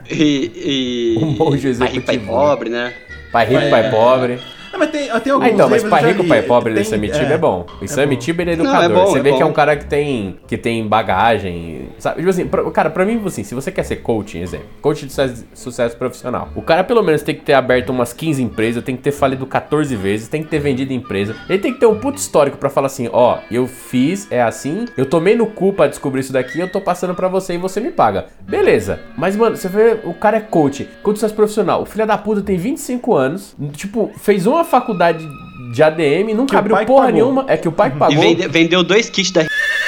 E. 0.09 1.15
e 1.15 1.19
Um 1.23 1.31
monge 1.37 1.73
pai 1.75 1.87
rico, 1.89 2.05
pai 2.05 2.15
executivo. 2.15 2.25
pobre, 2.27 2.69
né? 2.69 2.93
Pai 3.31 3.45
rico, 3.45 3.69
pai 3.69 3.91
pobre. 3.91 4.39
Não, 4.79 4.85
mas 4.85 4.89
tem, 4.91 5.09
tem 5.19 5.31
alguns 5.33 5.47
Ah, 5.47 5.51
então, 5.51 5.69
mas 5.69 5.81
já 5.83 6.07
rico, 6.07 6.23
pai 6.27 6.41
pobre 6.41 6.73
Tem- 6.73 6.81
desse 6.83 6.95
Amityville 6.95 7.33
é, 7.33 7.37
bom. 7.37 7.65
Esse 7.81 7.99
é 7.99 8.03
ele 8.43 8.51
é 8.53 8.55
Não, 8.55 8.65
é 8.65 8.85
educador. 8.85 8.97
bom, 8.97 9.11
você 9.11 9.19
é 9.19 9.21
vê 9.21 9.29
que 9.33 9.41
é 9.41 9.43
bom. 9.43 9.49
um 9.49 9.53
cara 9.53 9.75
que 9.75 9.85
tem, 9.85 10.39
que 10.47 10.57
tem 10.57 10.87
bagagem, 10.87 11.89
sabe? 11.97 12.17
Tipo 12.17 12.29
assim, 12.29 12.47
pra- 12.47 12.71
cara, 12.71 12.89
pra 12.89 13.05
mim, 13.05 13.15
tipo 13.17 13.27
assim, 13.27 13.43
se 13.43 13.53
você 13.53 13.71
quer 13.71 13.83
ser 13.83 13.97
coaching, 13.97 14.41
exemplo, 14.41 14.67
coach 14.81 15.05
de 15.05 15.11
sucesso, 15.11 15.45
sucesso 15.53 15.97
profissional, 15.97 16.49
o 16.55 16.61
cara 16.61 16.83
pelo 16.83 17.03
menos 17.03 17.21
tem 17.21 17.35
que 17.35 17.41
ter 17.41 17.53
aberto 17.53 17.89
umas 17.89 18.13
15 18.13 18.41
empresas, 18.41 18.83
tem 18.83 18.95
que 18.95 19.01
ter 19.01 19.11
falido 19.11 19.45
14 19.45 19.95
vezes, 19.95 20.27
tem 20.27 20.41
que 20.43 20.49
ter 20.49 20.59
vendido 20.59 20.93
empresa, 20.93 21.35
ele 21.49 21.59
tem 21.59 21.73
que 21.73 21.79
ter 21.79 21.85
um 21.85 21.99
puto 21.99 22.17
histórico 22.17 22.57
pra 22.57 22.69
falar 22.69 22.87
assim, 22.87 23.09
ó, 23.11 23.39
eu 23.51 23.67
fiz, 23.67 24.27
é 24.31 24.41
assim, 24.41 24.85
eu 24.97 25.05
tomei 25.05 25.35
no 25.35 25.45
cu 25.47 25.73
pra 25.73 25.87
descobrir 25.87 26.21
isso 26.21 26.31
daqui, 26.33 26.59
eu 26.59 26.71
tô 26.71 26.79
passando 26.79 27.13
pra 27.13 27.27
você 27.27 27.55
e 27.55 27.57
você 27.57 27.79
me 27.79 27.91
paga. 27.91 28.27
Beleza. 28.41 28.99
Mas, 29.17 29.35
mano, 29.35 29.55
você 29.57 29.67
vê, 29.67 29.97
o 30.03 30.13
cara 30.13 30.37
é 30.37 30.41
coach, 30.41 30.87
coach 31.03 31.15
de 31.15 31.19
sucesso 31.19 31.35
profissional, 31.35 31.81
o 31.81 31.85
filho 31.85 32.05
da 32.05 32.17
puta 32.17 32.41
tem 32.41 32.57
25 32.57 33.15
anos, 33.15 33.55
tipo, 33.73 34.11
fez 34.17 34.45
uma 34.47 34.63
faculdade 34.69 35.27
de 35.71 35.83
ADM, 35.83 36.33
nunca 36.33 36.51
Que 36.51 36.55
abriu 36.57 36.75
porra 36.77 36.85
pagou. 37.07 37.11
nenhuma, 37.11 37.45
é 37.47 37.57
que 37.57 37.67
o 37.67 37.71
pai 37.71 37.89
que 37.89 37.95
E 37.97 37.99
pagou. 37.99 38.21
vende- 38.21 38.47
vendeu 38.47 38.83
dois 38.83 39.09
kits 39.09 39.31
da 39.31 39.41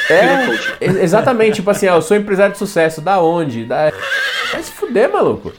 É, 0.10 0.48
exatamente, 1.04 1.56
tipo 1.56 1.70
assim, 1.70 1.88
ó, 1.88 1.96
eu 1.96 2.02
sou 2.02 2.18
empresário 2.18 2.52
de 2.54 2.58
sucesso, 2.60 3.00
da 3.02 3.22
onde? 3.22 3.64
Da... 3.66 3.92
Vai 4.52 4.62
se 4.64 4.72
fuder, 4.72 5.12
maluco. 5.12 5.52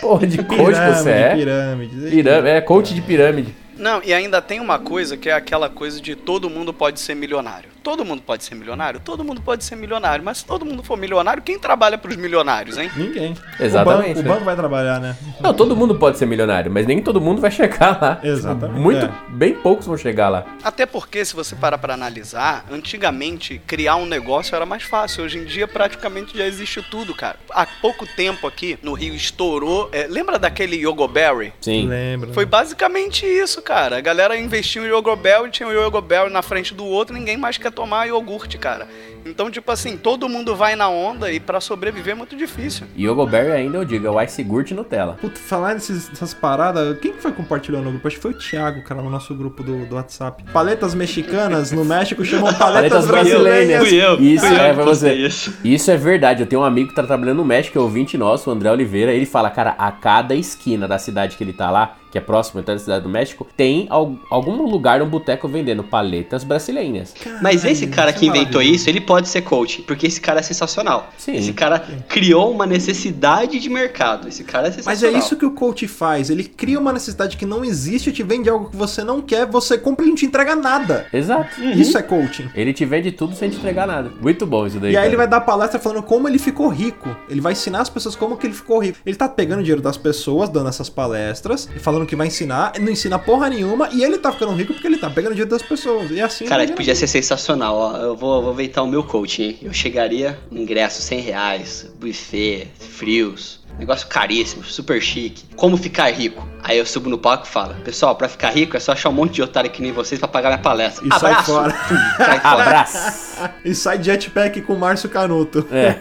Porra, 0.00 0.26
de 0.26 0.38
coach 0.42 0.58
Pirâmide, 0.74 0.98
você 1.02 1.10
é. 1.10 1.34
pirâmide. 1.34 2.10
Pirâmide, 2.10 2.48
é 2.48 2.60
coach 2.60 2.94
de 2.94 3.00
pirâmide. 3.00 3.54
Não, 3.78 4.00
e 4.04 4.12
ainda 4.12 4.40
tem 4.42 4.60
uma 4.60 4.78
coisa 4.78 5.16
que 5.16 5.28
é 5.28 5.32
aquela 5.32 5.68
coisa 5.68 6.00
de 6.00 6.14
todo 6.14 6.48
mundo 6.50 6.72
pode 6.72 7.00
ser 7.00 7.14
milionário. 7.14 7.70
Todo 7.84 8.02
mundo 8.02 8.22
pode 8.22 8.42
ser 8.42 8.54
milionário? 8.54 8.98
Todo 8.98 9.22
mundo 9.22 9.42
pode 9.42 9.62
ser 9.62 9.76
milionário. 9.76 10.24
Mas 10.24 10.38
se 10.38 10.46
todo 10.46 10.64
mundo 10.64 10.82
for 10.82 10.96
milionário, 10.96 11.42
quem 11.42 11.58
trabalha 11.58 11.98
pros 11.98 12.16
milionários, 12.16 12.78
hein? 12.78 12.90
Ninguém. 12.96 13.34
Exatamente, 13.60 14.12
O 14.12 14.14
banco, 14.14 14.20
o 14.20 14.22
né? 14.22 14.28
banco 14.30 14.44
vai 14.46 14.56
trabalhar, 14.56 14.98
né? 15.00 15.14
Não, 15.38 15.52
todo 15.52 15.76
mundo 15.76 15.94
pode 15.96 16.16
ser 16.16 16.24
milionário, 16.24 16.70
mas 16.72 16.86
nem 16.86 17.02
todo 17.02 17.20
mundo 17.20 17.42
vai 17.42 17.50
chegar 17.50 18.00
lá. 18.00 18.20
Exatamente, 18.22 18.80
Muito, 18.80 19.04
é. 19.04 19.12
bem 19.28 19.54
poucos 19.54 19.86
vão 19.86 19.98
chegar 19.98 20.30
lá. 20.30 20.46
Até 20.64 20.86
porque, 20.86 21.22
se 21.26 21.34
você 21.36 21.54
parar 21.54 21.76
pra 21.76 21.92
analisar, 21.92 22.64
antigamente 22.70 23.60
criar 23.66 23.96
um 23.96 24.06
negócio 24.06 24.56
era 24.56 24.64
mais 24.64 24.82
fácil. 24.82 25.22
Hoje 25.24 25.36
em 25.38 25.44
dia, 25.44 25.68
praticamente 25.68 26.36
já 26.38 26.46
existe 26.46 26.80
tudo, 26.90 27.14
cara. 27.14 27.36
Há 27.50 27.66
pouco 27.66 28.06
tempo 28.16 28.46
aqui 28.46 28.78
no 28.82 28.94
Rio 28.94 29.14
estourou. 29.14 29.90
é, 29.92 30.06
lembra 30.06 30.38
daquele 30.38 30.76
Yogoberry? 30.76 31.52
Sim. 31.60 31.86
Lembra. 31.86 32.32
Foi 32.32 32.46
basicamente 32.46 33.26
isso, 33.26 33.60
cara. 33.60 33.98
A 33.98 34.00
galera 34.00 34.38
investiu 34.38 34.84
em 34.86 34.88
Yogobel 34.88 35.46
e 35.46 35.50
tinha 35.50 35.68
o 35.68 35.72
Yogobel 35.72 36.30
na 36.30 36.40
frente 36.40 36.72
do 36.72 36.86
outro, 36.86 37.14
ninguém 37.14 37.36
mais 37.36 37.58
quer 37.58 37.73
tomar 37.74 38.06
iogurte, 38.06 38.56
cara. 38.58 38.88
Então, 39.24 39.50
tipo 39.50 39.70
assim, 39.72 39.96
todo 39.96 40.28
mundo 40.28 40.54
vai 40.54 40.76
na 40.76 40.88
onda 40.88 41.30
e 41.32 41.40
pra 41.40 41.60
sobreviver 41.60 42.12
é 42.12 42.14
muito 42.16 42.36
difícil. 42.36 42.86
E 42.96 43.08
o 43.08 43.26
Berry 43.26 43.52
ainda 43.52 43.78
eu 43.78 43.84
digo, 43.84 44.06
é 44.06 44.10
o 44.10 44.20
Ice 44.22 44.42
Gurt 44.42 44.70
Nutella. 44.72 45.16
Puta, 45.20 45.38
falar 45.38 45.74
nesses- 45.74 46.08
nessas 46.10 46.34
paradas, 46.34 46.98
quem 46.98 47.12
que 47.12 47.22
foi 47.22 47.32
compartilhando 47.32 47.84
no 47.84 47.90
grupo? 47.92 48.06
Acho 48.08 48.16
que 48.16 48.22
foi 48.22 48.30
o 48.32 48.38
Thiago, 48.38 48.82
cara, 48.84 49.00
no 49.02 49.08
nosso 49.10 49.34
grupo 49.34 49.62
do, 49.62 49.86
do 49.86 49.94
WhatsApp. 49.96 50.44
Paletas 50.52 50.94
mexicanas 50.94 51.72
no 51.72 51.84
México 51.84 52.24
chamam 52.24 52.52
paletas, 52.54 53.06
Paletas 53.06 53.06
brasileiras. 53.06 53.88
Fui 53.88 53.94
eu, 54.02 54.20
Isso, 54.20 54.46
fui 54.46 54.56
eu 54.56 54.60
é, 54.60 54.74
postei 54.74 55.10
você. 55.10 55.26
isso. 55.26 55.54
Isso 55.64 55.90
é 55.90 55.96
verdade. 55.96 56.42
Eu 56.42 56.46
tenho 56.46 56.62
um 56.62 56.64
amigo 56.64 56.90
que 56.90 56.94
tá 56.94 57.02
trabalhando 57.02 57.38
no 57.38 57.44
México, 57.44 57.78
é 57.78 57.80
ouvinte 57.80 58.18
nosso, 58.18 58.50
o 58.50 58.52
André 58.52 58.70
Oliveira. 58.70 59.12
Ele 59.12 59.26
fala, 59.26 59.48
cara, 59.50 59.74
a 59.78 59.90
cada 59.90 60.34
esquina 60.34 60.86
da 60.86 60.98
cidade 60.98 61.36
que 61.36 61.44
ele 61.44 61.52
tá 61.52 61.70
lá, 61.70 61.96
que 62.10 62.18
é 62.18 62.20
próximo 62.20 62.60
então, 62.60 62.74
da 62.74 62.78
cidade 62.78 63.02
do 63.02 63.08
México, 63.08 63.46
tem 63.56 63.86
al- 63.90 64.16
algum 64.30 64.62
lugar, 64.62 65.02
um 65.02 65.08
boteco 65.08 65.48
vendendo 65.48 65.82
paletas 65.82 66.44
brasileiras. 66.44 67.14
Mas 67.42 67.64
esse 67.64 67.86
cara 67.88 68.10
isso 68.10 68.18
que 68.20 68.26
é 68.26 68.28
inventou 68.28 68.62
isso, 68.62 68.88
ele 68.88 69.00
pode 69.00 69.13
ser 69.22 69.42
coach, 69.42 69.82
porque 69.82 70.06
esse 70.06 70.20
cara 70.20 70.40
é 70.40 70.42
sensacional. 70.42 71.10
Sim. 71.16 71.36
Esse 71.36 71.52
cara 71.52 71.84
criou 72.08 72.50
uma 72.50 72.66
necessidade 72.66 73.58
de 73.58 73.68
mercado. 73.68 74.28
Esse 74.28 74.44
cara 74.44 74.66
é 74.66 74.70
Mas 74.70 74.76
sensacional. 74.76 75.14
é 75.14 75.18
isso 75.18 75.36
que 75.36 75.46
o 75.46 75.50
coach 75.52 75.86
faz. 75.86 76.30
Ele 76.30 76.44
cria 76.44 76.78
uma 76.78 76.92
necessidade 76.92 77.36
que 77.36 77.46
não 77.46 77.64
existe, 77.64 78.12
te 78.12 78.22
vende 78.22 78.48
algo 78.48 78.70
que 78.70 78.76
você 78.76 79.04
não 79.04 79.20
quer, 79.20 79.46
você 79.46 79.78
compra 79.78 80.04
e 80.04 80.08
não 80.08 80.14
te 80.14 80.26
entrega 80.26 80.56
nada. 80.56 81.06
Exato. 81.12 81.62
Isso 81.62 81.96
é 81.96 82.02
coaching. 82.02 82.50
Ele 82.54 82.72
te 82.72 82.84
vende 82.84 83.12
tudo 83.12 83.34
sem 83.34 83.50
te 83.50 83.56
entregar 83.56 83.86
nada. 83.86 84.10
Muito 84.20 84.46
bom 84.46 84.66
isso 84.66 84.78
daí. 84.78 84.92
E 84.92 84.96
aí 84.96 84.96
cara. 84.96 85.06
ele 85.06 85.16
vai 85.16 85.28
dar 85.28 85.40
palestra 85.40 85.78
falando 85.78 86.02
como 86.02 86.28
ele 86.28 86.38
ficou 86.38 86.68
rico. 86.68 87.14
Ele 87.28 87.40
vai 87.40 87.52
ensinar 87.52 87.80
as 87.80 87.88
pessoas 87.88 88.16
como 88.16 88.36
que 88.36 88.46
ele 88.46 88.54
ficou 88.54 88.78
rico. 88.78 88.98
Ele 89.04 89.16
tá 89.16 89.28
pegando 89.28 89.62
dinheiro 89.62 89.82
das 89.82 89.96
pessoas, 89.96 90.48
dando 90.48 90.68
essas 90.68 90.88
palestras, 90.88 91.68
e 91.74 91.78
falando 91.78 92.06
que 92.06 92.16
vai 92.16 92.26
ensinar, 92.26 92.72
não 92.80 92.90
ensina 92.90 93.18
porra 93.18 93.48
nenhuma, 93.48 93.88
e 93.92 94.02
ele 94.02 94.18
tá 94.18 94.32
ficando 94.32 94.52
rico 94.52 94.72
porque 94.72 94.86
ele 94.86 94.98
tá 94.98 95.10
pegando 95.10 95.32
dinheiro 95.32 95.50
das 95.50 95.62
pessoas. 95.62 96.10
E 96.10 96.20
assim. 96.20 96.46
Cara, 96.46 96.66
podia 96.68 96.94
ser 96.94 97.06
sensacional, 97.06 97.76
ó. 97.76 97.96
Eu 97.96 98.16
vou, 98.16 98.42
vou 98.42 98.52
inventar 98.52 98.82
o 98.82 98.86
meu 98.86 99.03
coaching, 99.04 99.42
hein? 99.42 99.58
Eu 99.62 99.72
chegaria, 99.72 100.38
ingresso 100.50 101.00
100 101.02 101.20
reais, 101.20 101.86
buffet, 102.00 102.68
frios, 102.78 103.60
negócio 103.78 104.06
caríssimo, 104.08 104.64
super 104.64 105.00
chique. 105.00 105.44
Como 105.56 105.76
ficar 105.76 106.10
rico? 106.12 106.46
Aí 106.62 106.78
eu 106.78 106.86
subo 106.86 107.08
no 107.10 107.18
palco 107.18 107.44
e 107.46 107.48
falo, 107.48 107.74
pessoal, 107.84 108.14
pra 108.16 108.28
ficar 108.28 108.50
rico 108.50 108.76
é 108.76 108.80
só 108.80 108.92
achar 108.92 109.08
um 109.08 109.12
monte 109.12 109.34
de 109.34 109.42
otário 109.42 109.70
que 109.70 109.82
nem 109.82 109.92
vocês 109.92 110.18
pra 110.18 110.28
pagar 110.28 110.48
minha 110.50 110.62
palestra. 110.62 111.04
E 111.06 111.08
sai 111.18 111.32
Abraço! 111.32 111.52
fora. 111.52 111.72
Pum, 111.72 111.96
sai 112.24 112.40
fora. 112.40 112.62
Abraço. 112.62 113.50
E 113.64 113.74
sai 113.74 114.02
jetpack 114.02 114.60
com 114.62 114.74
o 114.74 114.78
Márcio 114.78 115.08
Canuto. 115.08 115.66
É. 115.70 115.98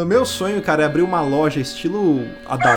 Ah, 0.00 0.04
meu 0.06 0.24
sonho, 0.24 0.60
cara, 0.62 0.82
é 0.82 0.86
abrir 0.86 1.02
uma 1.02 1.20
loja 1.20 1.60
estilo 1.60 2.26
a 2.46 2.56
da 2.56 2.76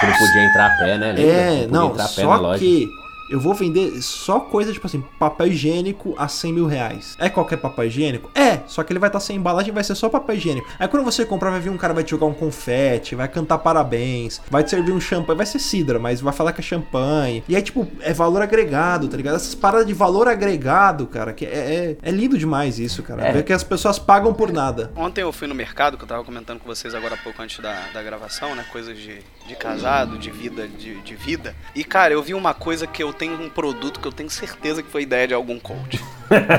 Você 0.00 0.06
não 0.06 0.12
podia 0.18 0.44
entrar 0.44 0.66
a 0.66 0.78
pé, 0.78 0.98
né? 0.98 1.12
Lembra? 1.12 1.22
É, 1.32 1.66
não, 1.66 1.90
entrar 1.90 2.04
a 2.04 2.08
pé 2.08 2.22
na 2.22 2.36
só 2.36 2.40
loja. 2.42 2.58
que 2.58 2.88
eu 3.30 3.40
vou 3.40 3.54
vender 3.54 4.02
só 4.02 4.40
coisa 4.40 4.72
tipo 4.72 4.86
assim, 4.86 5.02
papel 5.18 5.48
higiênico 5.48 6.14
a 6.18 6.28
100 6.28 6.52
mil 6.52 6.66
reais. 6.66 7.16
É 7.18 7.28
qualquer 7.28 7.56
papel 7.56 7.86
higiênico? 7.86 8.30
É, 8.34 8.60
só 8.66 8.82
que 8.82 8.92
ele 8.92 8.98
vai 8.98 9.08
estar 9.08 9.20
sem 9.20 9.36
embalagem 9.36 9.72
vai 9.72 9.84
ser 9.84 9.94
só 9.94 10.08
papel 10.08 10.36
higiênico. 10.36 10.68
Aí 10.78 10.88
quando 10.88 11.04
você 11.04 11.24
comprar, 11.24 11.50
vai 11.50 11.60
vir 11.60 11.70
um 11.70 11.76
cara, 11.76 11.94
vai 11.94 12.04
te 12.04 12.10
jogar 12.10 12.26
um 12.26 12.34
confete, 12.34 13.14
vai 13.14 13.28
cantar 13.28 13.58
parabéns, 13.58 14.40
vai 14.50 14.62
te 14.62 14.70
servir 14.70 14.92
um 14.92 15.00
champanhe, 15.00 15.36
vai 15.36 15.46
ser 15.46 15.58
cidra, 15.58 15.98
mas 15.98 16.20
vai 16.20 16.32
falar 16.32 16.52
que 16.52 16.60
é 16.60 16.64
champanhe. 16.64 17.42
E 17.48 17.56
aí, 17.56 17.62
tipo, 17.62 17.86
é 18.00 18.12
valor 18.12 18.42
agregado, 18.42 19.08
tá 19.08 19.16
ligado? 19.16 19.36
Essas 19.36 19.54
paradas 19.54 19.86
de 19.86 19.94
valor 19.94 20.28
agregado, 20.28 21.06
cara, 21.06 21.32
que 21.32 21.46
é, 21.46 21.48
é, 21.48 21.96
é 22.02 22.10
lindo 22.10 22.36
demais 22.36 22.78
isso, 22.78 23.02
cara. 23.02 23.26
É. 23.26 23.32
Ver 23.32 23.42
que 23.42 23.52
as 23.52 23.64
pessoas 23.64 23.98
pagam 23.98 24.34
por 24.34 24.52
nada. 24.52 24.92
Ontem 24.96 25.22
eu 25.22 25.32
fui 25.32 25.48
no 25.48 25.54
mercado, 25.54 25.96
que 25.96 26.04
eu 26.04 26.08
tava 26.08 26.24
comentando 26.24 26.60
com 26.60 26.66
vocês 26.66 26.94
agora 26.94 27.14
há 27.14 27.18
pouco 27.18 27.40
antes 27.40 27.58
da, 27.60 27.88
da 27.92 28.02
gravação, 28.02 28.54
né? 28.54 28.64
Coisas 28.70 28.96
de, 28.98 29.18
de 29.46 29.56
casado, 29.56 30.18
de 30.18 30.30
vida, 30.30 30.68
de, 30.68 31.00
de 31.00 31.14
vida. 31.14 31.54
E, 31.74 31.82
cara, 31.84 32.12
eu 32.12 32.22
vi 32.22 32.34
uma 32.34 32.52
coisa 32.52 32.86
que 32.86 33.02
eu 33.02 33.13
tenho 33.14 33.40
um 33.40 33.48
produto 33.48 33.98
que 34.00 34.06
eu 34.06 34.12
tenho 34.12 34.28
certeza 34.28 34.82
que 34.82 34.90
foi 34.90 35.02
ideia 35.02 35.28
de 35.28 35.34
algum 35.34 35.58
coach. 35.58 35.98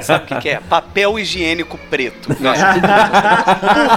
Sabe 0.04 0.24
o 0.26 0.28
que, 0.28 0.36
que 0.42 0.50
é? 0.50 0.60
Papel 0.60 1.18
higiênico 1.20 1.78
preto. 1.90 2.30
Né? 2.40 2.54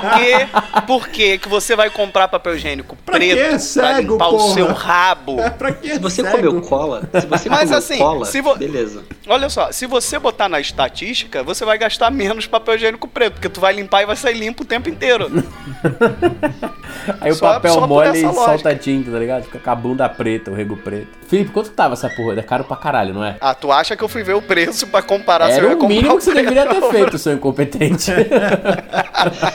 Por 0.00 0.10
quê? 0.18 0.48
Por 0.86 1.08
que 1.08 1.38
que 1.38 1.48
você 1.48 1.76
vai 1.76 1.90
comprar 1.90 2.26
papel 2.28 2.56
higiênico 2.56 2.96
Pra 3.04 3.16
preto 3.16 3.48
pra 3.48 3.58
Cego, 3.58 4.12
limpar 4.12 4.28
o 4.28 4.38
porra. 4.38 4.54
seu 4.54 4.72
rabo? 4.72 5.40
É 5.40 5.50
pra 5.50 5.72
quê? 5.72 5.90
Se 5.94 5.98
você 5.98 6.22
Cego? 6.22 6.36
comeu 6.36 6.60
cola, 6.62 7.02
se 7.20 7.26
você 7.26 7.48
Mas 7.48 7.60
comeu 7.64 7.78
assim, 7.78 7.98
cola, 7.98 8.24
se 8.26 8.40
vo- 8.40 8.56
beleza. 8.56 9.02
Olha 9.26 9.48
só, 9.50 9.70
se 9.70 9.86
você 9.86 10.18
botar 10.18 10.48
na 10.48 10.58
estatística, 10.58 11.42
você 11.42 11.64
vai 11.64 11.76
gastar 11.78 12.10
menos 12.10 12.46
papel 12.46 12.74
higiênico 12.76 13.06
preto, 13.06 13.34
porque 13.34 13.48
tu 13.48 13.60
vai 13.60 13.72
limpar 13.74 14.02
e 14.02 14.06
vai 14.06 14.16
sair 14.16 14.34
limpo 14.34 14.62
o 14.62 14.66
tempo 14.66 14.88
inteiro. 14.88 15.28
Aí 17.20 17.30
o 17.30 17.34
Só- 17.34 17.54
papel 17.54 17.74
só 17.74 17.80
por 17.80 17.88
molha 17.88 18.08
essa 18.08 18.18
e 18.18 18.22
lógica. 18.22 18.44
solta 18.44 18.70
a 18.70 18.74
tinta, 18.76 19.10
tá 19.10 19.18
ligado? 19.18 19.44
Fica 19.44 19.58
com 19.58 19.70
a 19.70 19.74
bunda 19.74 20.08
preta, 20.08 20.50
o 20.50 20.54
rego 20.54 20.76
preto. 20.76 21.08
Felipe, 21.28 21.50
quanto 21.52 21.70
que 21.70 21.76
tava 21.76 21.94
essa 21.94 22.08
porra? 22.10 22.34
Caro 22.48 22.64
pra 22.64 22.76
caralho, 22.76 23.12
não 23.12 23.22
é? 23.22 23.36
Ah, 23.40 23.54
tu 23.54 23.70
acha 23.70 23.94
que 23.94 24.02
eu 24.02 24.08
fui 24.08 24.22
ver 24.22 24.34
o 24.34 24.40
preço 24.40 24.86
pra 24.86 25.02
comparar 25.02 25.46
se 25.46 25.52
eu 25.52 25.58
Era 25.58 25.66
ia 25.68 25.74
o 25.74 25.78
comprar 25.78 25.94
mínimo 25.94 26.16
que 26.16 26.24
você 26.24 26.32
deveria 26.32 26.66
ter 26.66 26.82
feito, 26.90 27.18
seu 27.18 27.34
incompetente. 27.34 28.10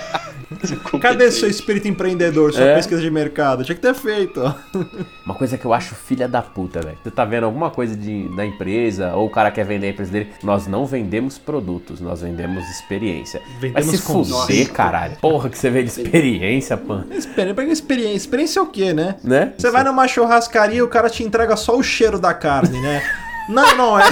Cadê 1.02 1.32
seu 1.32 1.50
espírito 1.50 1.88
empreendedor, 1.88 2.54
sua 2.54 2.64
É. 2.64 2.76
pesquisa 2.76 3.02
de 3.02 3.10
mercado? 3.10 3.64
Tinha 3.64 3.76
que 3.76 3.82
ter 3.82 3.94
feito, 3.94 4.42
ó. 4.42 4.54
Uma 5.26 5.36
coisa 5.36 5.58
que 5.58 5.66
eu 5.66 5.74
acho 5.74 5.96
filha 5.96 6.28
da 6.28 6.42
puta, 6.42 6.82
velho. 6.82 6.98
Você 7.04 7.12
tá 7.12 7.26
vendo 7.26 7.44
alguma 7.46 7.70
coisa 7.70 7.96
de, 7.96 8.28
da 8.36 8.46
empresa, 8.46 9.14
ou 9.16 9.28
o 9.28 9.30
cara 9.30 9.52
quer 9.52 9.66
vender 9.66 9.88
a 9.88 9.90
empresa 9.92 10.12
dele. 10.12 10.30
Nós 10.44 10.68
não 10.68 10.86
vendemos 10.86 11.38
produtos, 11.38 12.00
nós 12.02 12.22
vendemos 12.22 12.64
experiência. 12.70 13.42
Vendemos 13.60 13.88
Vai 13.88 13.98
se 13.98 14.02
fuder, 14.02 14.72
caralho. 14.72 15.18
Porra, 15.22 15.50
que 15.50 15.58
você 15.58 15.70
vende 15.70 15.90
experiência, 15.90 16.78
pan. 16.78 17.06
Experiência, 17.12 17.54
pega 17.56 17.72
experiência. 17.72 18.18
Experiência 18.18 18.60
é 18.60 18.64
o 18.64 18.68
quê, 18.68 18.94
né? 18.94 19.16
Né? 19.24 19.54
Você 19.58 19.70
vai 19.72 19.84
numa 19.84 20.08
churrascaria, 20.08 20.84
o 20.84 20.88
cara 20.88 21.10
te 21.10 21.24
entrega 21.24 21.56
só 21.56 21.78
o 21.78 21.84
cheiro 21.84 22.20
da 22.20 22.34
carne, 22.34 22.80
né? 22.80 23.02
Não, 23.50 23.76
não, 23.76 24.00
é, 24.00 24.04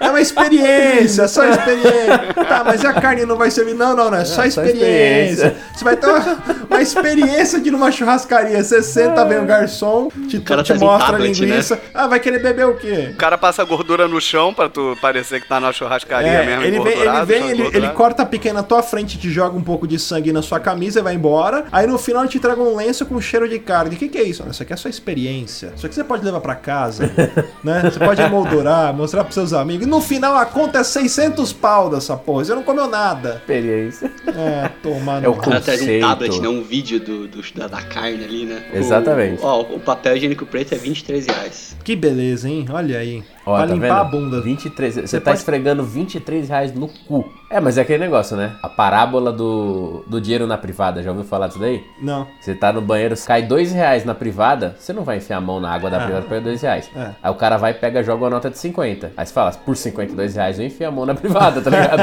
é 0.00 0.08
uma 0.10 0.20
experiência, 0.20 1.28
só 1.28 1.44
experiência. 1.44 2.18
Tá, 2.48 2.62
mas 2.64 2.82
e 2.82 2.86
a 2.86 2.92
carne 2.94 3.24
não 3.26 3.36
vai 3.36 3.50
servir? 3.50 3.74
Não, 3.74 3.94
não, 3.94 4.10
não, 4.10 4.18
é 4.18 4.24
só 4.24 4.36
só 4.36 4.44
experiência. 4.44 4.76
experiência. 4.78 5.56
Você 5.74 5.84
vai 5.84 5.96
ter 5.96 6.06
uma, 6.06 6.38
uma 6.70 6.82
experiência 6.82 7.60
de 7.60 7.70
numa 7.70 7.90
churrascaria. 7.90 8.62
Você 8.62 8.82
senta, 8.82 9.24
vem 9.24 9.38
o 9.38 9.44
garçom, 9.44 10.08
te, 10.28 10.40
cara 10.40 10.62
te 10.62 10.72
um 10.72 10.78
mostra 10.78 11.08
a 11.08 11.12
tablet, 11.12 11.40
linguiça. 11.40 11.80
Ah, 11.92 12.06
vai 12.06 12.18
querer 12.20 12.40
beber 12.42 12.66
o 12.66 12.74
quê? 12.74 13.10
O 13.12 13.16
cara 13.16 13.36
passa 13.38 13.62
gordura 13.64 14.08
no 14.08 14.20
chão 14.20 14.52
pra 14.54 14.68
tu 14.68 14.96
parecer 15.00 15.40
que 15.40 15.48
tá 15.48 15.60
na 15.60 15.72
churrascaria 15.72 16.28
É, 16.30 16.46
mesmo. 16.46 16.62
ele 16.64 16.80
vem, 16.80 16.98
ele, 16.98 17.24
vem 17.24 17.50
ele, 17.50 17.76
ele 17.76 17.88
corta 17.90 18.22
a 18.22 18.26
picanha 18.26 18.54
na 18.54 18.62
tua 18.62 18.82
frente, 18.82 19.18
te 19.18 19.30
joga 19.30 19.56
um 19.56 19.62
pouco 19.62 19.86
de 19.86 19.98
sangue 19.98 20.32
na 20.32 20.42
sua 20.42 20.58
camisa 20.60 21.00
e 21.00 21.02
vai 21.02 21.14
embora. 21.14 21.64
Aí 21.70 21.86
no 21.86 21.98
final 21.98 22.22
ele 22.22 22.30
te 22.30 22.38
traga 22.40 22.60
um 22.60 22.74
lenço 22.76 23.04
com 23.06 23.20
cheiro 23.20 23.48
de 23.48 23.58
carne. 23.58 23.94
O 23.94 23.98
que, 23.98 24.08
que 24.08 24.18
é 24.18 24.22
isso? 24.22 24.42
Olha, 24.42 24.50
isso 24.50 24.62
aqui 24.62 24.72
é 24.72 24.74
a 24.74 24.78
sua 24.78 24.90
experiência. 24.90 25.72
Isso 25.76 25.86
aqui 25.86 25.94
você 25.94 26.04
pode 26.04 26.24
levar 26.24 26.40
pra 26.40 26.54
casa, 26.54 27.10
né? 27.62 27.82
Você 27.84 27.98
pode 27.98 28.20
emoldurar, 28.22 28.61
mostrar 28.94 29.24
pros 29.24 29.34
seus 29.34 29.52
amigos. 29.52 29.86
E 29.86 29.90
no 29.90 30.00
final 30.00 30.34
a 30.36 30.44
conta 30.46 30.78
é 30.78 30.84
600 30.84 31.52
pau 31.52 31.90
dessa 31.90 32.16
porra. 32.16 32.44
Você 32.44 32.54
não 32.54 32.62
comeu 32.62 32.86
nada. 32.88 33.36
Experiência. 33.36 34.10
É, 34.26 34.68
tomar 34.82 35.22
É 35.24 35.28
o 35.28 35.32
no... 35.32 35.38
O 35.38 35.40
cara 35.40 35.60
traz 35.60 35.82
um 35.82 36.00
tablet, 36.00 36.40
né? 36.40 36.48
Um 36.48 36.62
vídeo 36.62 37.00
do, 37.00 37.26
do- 37.28 37.42
da, 37.54 37.66
da 37.68 37.82
carne 37.82 38.24
ali, 38.24 38.44
né? 38.46 38.62
O- 38.72 38.76
Exatamente. 38.76 39.40
ó, 39.42 39.60
o 39.62 39.80
papel 39.80 40.16
higiênico 40.16 40.46
preto 40.46 40.74
é 40.74 40.78
23 40.78 41.26
reais. 41.26 41.76
Que 41.82 41.96
beleza, 41.96 42.48
hein? 42.48 42.66
Olha 42.70 42.98
aí. 42.98 43.22
Ó, 43.44 43.56
pra 43.56 43.66
tá 43.66 43.74
limpar 43.74 43.88
vendo? 43.88 44.00
a 44.00 44.04
bunda. 44.04 44.40
23, 44.40 44.94
você, 44.94 45.06
Você 45.06 45.20
tá 45.20 45.30
pode- 45.30 45.38
esfregando 45.38 45.82
23 45.84 46.48
reais 46.48 46.72
no 46.74 46.88
cu. 46.88 47.24
É, 47.50 47.60
mas 47.60 47.76
é 47.76 47.82
aquele 47.82 47.98
negócio, 47.98 48.36
né? 48.36 48.52
A 48.62 48.68
parábola 48.68 49.32
do, 49.32 50.04
do 50.06 50.20
dinheiro 50.20 50.46
na 50.46 50.56
privada, 50.56 51.02
já 51.02 51.10
ouviu 51.10 51.24
falar 51.24 51.48
disso 51.48 51.58
daí? 51.58 51.84
Não. 52.00 52.26
Você 52.40 52.54
tá 52.54 52.72
no 52.72 52.80
banheiro, 52.80 53.14
cai 53.26 53.42
dois 53.42 53.72
reais 53.72 54.04
na 54.04 54.14
privada, 54.14 54.74
você 54.78 54.92
não 54.92 55.04
vai 55.04 55.18
enfiar 55.18 55.36
a 55.36 55.40
mão 55.40 55.60
na 55.60 55.70
água 55.70 55.90
da 55.90 55.98
Ah. 55.98 56.04
privada 56.04 56.26
pra 56.26 56.40
dois 56.40 56.62
reais. 56.62 56.90
É. 56.96 57.10
Aí 57.22 57.30
o 57.30 57.34
cara 57.34 57.56
vai, 57.58 57.74
pega, 57.74 58.02
joga 58.02 58.24
uma 58.24 58.30
nota 58.30 58.48
de 58.48 58.58
50. 58.58 59.12
Aí 59.16 59.26
você 59.26 59.32
fala, 59.32 59.50
por 59.52 59.76
52 59.76 60.34
reais 60.36 60.58
eu 60.58 60.64
enfio 60.66 60.88
a 60.88 60.90
mão 60.90 61.04
na 61.04 61.14
privada, 61.14 61.60
tá 61.60 61.70
ligado? 61.70 62.02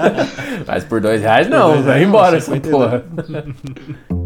mas 0.66 0.84
por 0.84 1.00
dois 1.00 1.20
reais 1.20 1.48
não, 1.48 1.82
vai 1.82 2.02
embora 2.04 2.36
essa 2.38 2.52
52. 2.54 2.70
porra. 2.70 3.04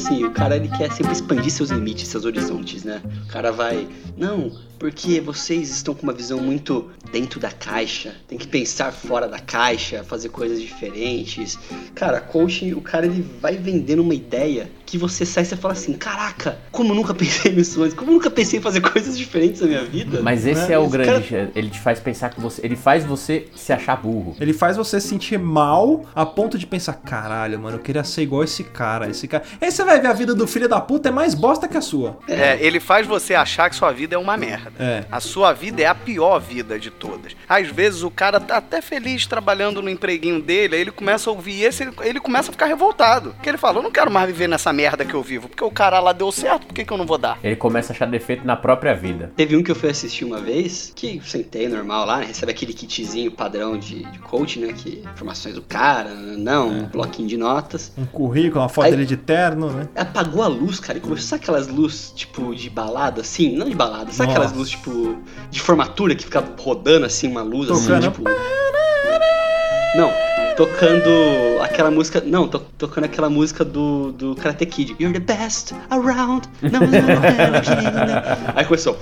assim, 0.00 0.24
o 0.24 0.30
cara 0.30 0.56
ele 0.56 0.68
quer 0.68 0.90
sempre 0.92 1.12
expandir 1.12 1.50
seus 1.50 1.70
limites, 1.70 2.08
seus 2.08 2.24
horizontes, 2.24 2.84
né? 2.84 3.02
O 3.24 3.28
cara 3.28 3.52
vai, 3.52 3.86
não, 4.16 4.50
porque 4.78 5.20
vocês 5.20 5.70
estão 5.70 5.94
com 5.94 6.02
uma 6.02 6.12
visão 6.12 6.40
muito 6.40 6.90
dentro 7.12 7.38
da 7.38 7.50
caixa, 7.50 8.14
tem 8.26 8.38
que 8.38 8.48
pensar 8.48 8.92
fora 8.92 9.28
da 9.28 9.38
caixa, 9.38 10.02
fazer 10.02 10.30
coisas 10.30 10.60
diferentes. 10.60 11.58
Cara, 11.94 12.20
coaching, 12.20 12.72
o 12.72 12.80
cara 12.80 13.06
ele 13.06 13.24
vai 13.40 13.56
vendendo 13.56 14.00
uma 14.02 14.14
ideia 14.14 14.70
que 14.90 14.98
você 14.98 15.24
sai 15.24 15.44
e 15.44 15.46
você 15.46 15.56
fala 15.56 15.72
assim, 15.72 15.92
caraca, 15.92 16.58
como 16.72 16.90
eu 16.90 16.96
nunca 16.96 17.14
pensei 17.14 17.52
nisso 17.54 17.80
antes, 17.82 17.94
como 17.94 18.10
eu 18.10 18.14
nunca 18.14 18.28
pensei 18.28 18.58
em 18.58 18.62
fazer 18.62 18.80
coisas 18.80 19.16
diferentes 19.16 19.60
na 19.60 19.68
minha 19.68 19.84
vida. 19.84 20.20
Mas 20.20 20.44
esse 20.44 20.66
Né? 20.68 20.74
é 20.74 20.78
o 20.78 20.82
Esse 20.86 20.90
grande. 20.90 21.50
Ele 21.54 21.70
te 21.70 21.78
faz 21.78 22.00
pensar 22.00 22.30
que 22.30 22.40
você. 22.40 22.60
Ele 22.64 22.74
faz 22.74 23.04
você 23.04 23.46
se 23.54 23.72
achar 23.72 23.96
burro. 23.96 24.36
Ele 24.40 24.52
faz 24.52 24.76
você 24.76 25.00
se 25.00 25.08
sentir 25.08 25.38
mal 25.38 26.04
a 26.14 26.26
ponto 26.26 26.58
de 26.58 26.66
pensar, 26.66 26.94
caralho, 26.94 27.58
mano, 27.60 27.76
eu 27.76 27.80
queria 27.80 28.02
ser 28.02 28.22
igual 28.22 28.42
esse 28.42 28.64
cara, 28.64 29.08
esse 29.08 29.28
cara. 29.28 29.44
Aí 29.60 29.70
você 29.70 29.84
vai 29.84 30.00
ver 30.00 30.08
a 30.08 30.12
vida 30.12 30.34
do 30.34 30.46
filho 30.46 30.68
da 30.68 30.80
puta 30.80 31.08
é 31.08 31.12
mais 31.12 31.34
bosta 31.34 31.68
que 31.68 31.76
a 31.76 31.80
sua. 31.80 32.18
É, 32.26 32.58
ele 32.60 32.80
faz 32.80 33.06
você 33.06 33.34
achar 33.34 33.70
que 33.70 33.76
sua 33.76 33.92
vida 33.92 34.16
é 34.16 34.18
uma 34.18 34.36
merda. 34.36 34.72
É. 34.78 35.04
A 35.10 35.20
sua 35.20 35.52
vida 35.52 35.82
é 35.82 35.86
a 35.86 35.94
pior 35.94 36.40
vida 36.40 36.78
de 36.78 36.90
todas. 36.90 37.36
Às 37.48 37.68
vezes 37.68 38.02
o 38.02 38.10
cara 38.10 38.40
tá 38.40 38.56
até 38.56 38.80
feliz 38.82 39.24
trabalhando 39.26 39.80
no 39.80 39.88
empreguinho 39.88 40.40
dele, 40.42 40.74
aí 40.74 40.80
ele 40.80 40.90
começa 40.90 41.30
a 41.30 41.32
ouvir 41.32 41.62
esse, 41.62 41.84
ele, 41.84 41.92
ele 42.02 42.20
começa 42.20 42.50
a 42.50 42.52
ficar 42.52 42.66
revoltado. 42.66 43.30
Porque 43.34 43.48
ele 43.48 43.58
fala, 43.58 43.78
eu 43.78 43.82
não 43.82 43.90
quero 43.90 44.10
mais 44.10 44.26
viver 44.26 44.48
nessa 44.48 44.72
merda 44.72 44.79
que 45.06 45.14
eu 45.14 45.22
vivo, 45.22 45.48
porque 45.48 45.64
o 45.64 45.70
cara 45.70 45.98
lá 46.00 46.12
deu 46.12 46.30
certo, 46.32 46.66
por 46.66 46.74
que, 46.74 46.84
que 46.84 46.92
eu 46.92 46.96
não 46.96 47.06
vou 47.06 47.18
dar? 47.18 47.38
Ele 47.42 47.56
começa 47.56 47.92
a 47.92 47.96
achar 47.96 48.06
defeito 48.06 48.46
na 48.46 48.56
própria 48.56 48.94
vida. 48.94 49.32
Teve 49.36 49.56
um 49.56 49.62
que 49.62 49.70
eu 49.70 49.74
fui 49.74 49.90
assistir 49.90 50.24
uma 50.24 50.38
vez, 50.40 50.92
que 50.94 51.20
sentei 51.24 51.68
normal 51.68 52.06
lá, 52.06 52.18
né? 52.18 52.26
recebe 52.26 52.52
aquele 52.52 52.72
kitzinho 52.72 53.30
padrão 53.30 53.78
de, 53.78 54.04
de 54.04 54.18
coach, 54.20 54.58
né? 54.58 54.72
Que 54.72 55.02
informações 55.12 55.54
do 55.54 55.62
cara, 55.62 56.14
não, 56.14 56.68
um 56.68 56.84
bloquinho 56.86 57.28
de 57.28 57.36
notas. 57.36 57.92
Um 57.96 58.06
currículo, 58.06 58.62
uma 58.62 58.68
foto 58.68 58.86
Aí- 58.86 58.90
dele 58.92 59.06
de 59.06 59.16
terno, 59.16 59.70
né? 59.70 59.88
Apagou 59.94 60.42
a 60.42 60.46
luz, 60.48 60.78
cara, 60.80 60.98
e 60.98 61.00
começou, 61.00 61.26
sabe 61.26 61.42
aquelas 61.42 61.66
luzes, 61.68 62.12
tipo, 62.14 62.54
de 62.54 62.68
balada, 62.70 63.20
assim? 63.20 63.56
Não 63.56 63.68
de 63.68 63.74
balada, 63.74 64.12
sabe 64.12 64.28
Nossa. 64.28 64.38
aquelas 64.38 64.52
luzes, 64.52 64.70
tipo, 64.72 65.16
de 65.50 65.60
formatura 65.60 66.14
que 66.14 66.24
fica 66.24 66.44
rodando, 66.58 67.06
assim, 67.06 67.28
uma 67.28 67.42
luz, 67.42 67.68
Tocando. 67.68 67.94
assim, 67.98 68.10
tipo... 68.10 68.22
Não, 69.96 70.12
tocando 70.64 71.08
aquela 71.62 71.90
música... 71.90 72.22
Não, 72.24 72.46
to- 72.46 72.60
tocando 72.76 73.04
aquela 73.04 73.30
música 73.30 73.64
do, 73.64 74.12
do 74.12 74.34
Karate 74.34 74.66
Kid. 74.66 74.94
You're 75.00 75.18
the 75.18 75.34
best 75.34 75.72
around. 75.88 76.46
Não, 76.60 76.80
não, 76.80 76.86
não, 76.86 78.52
Aí 78.54 78.64
começou, 78.66 78.98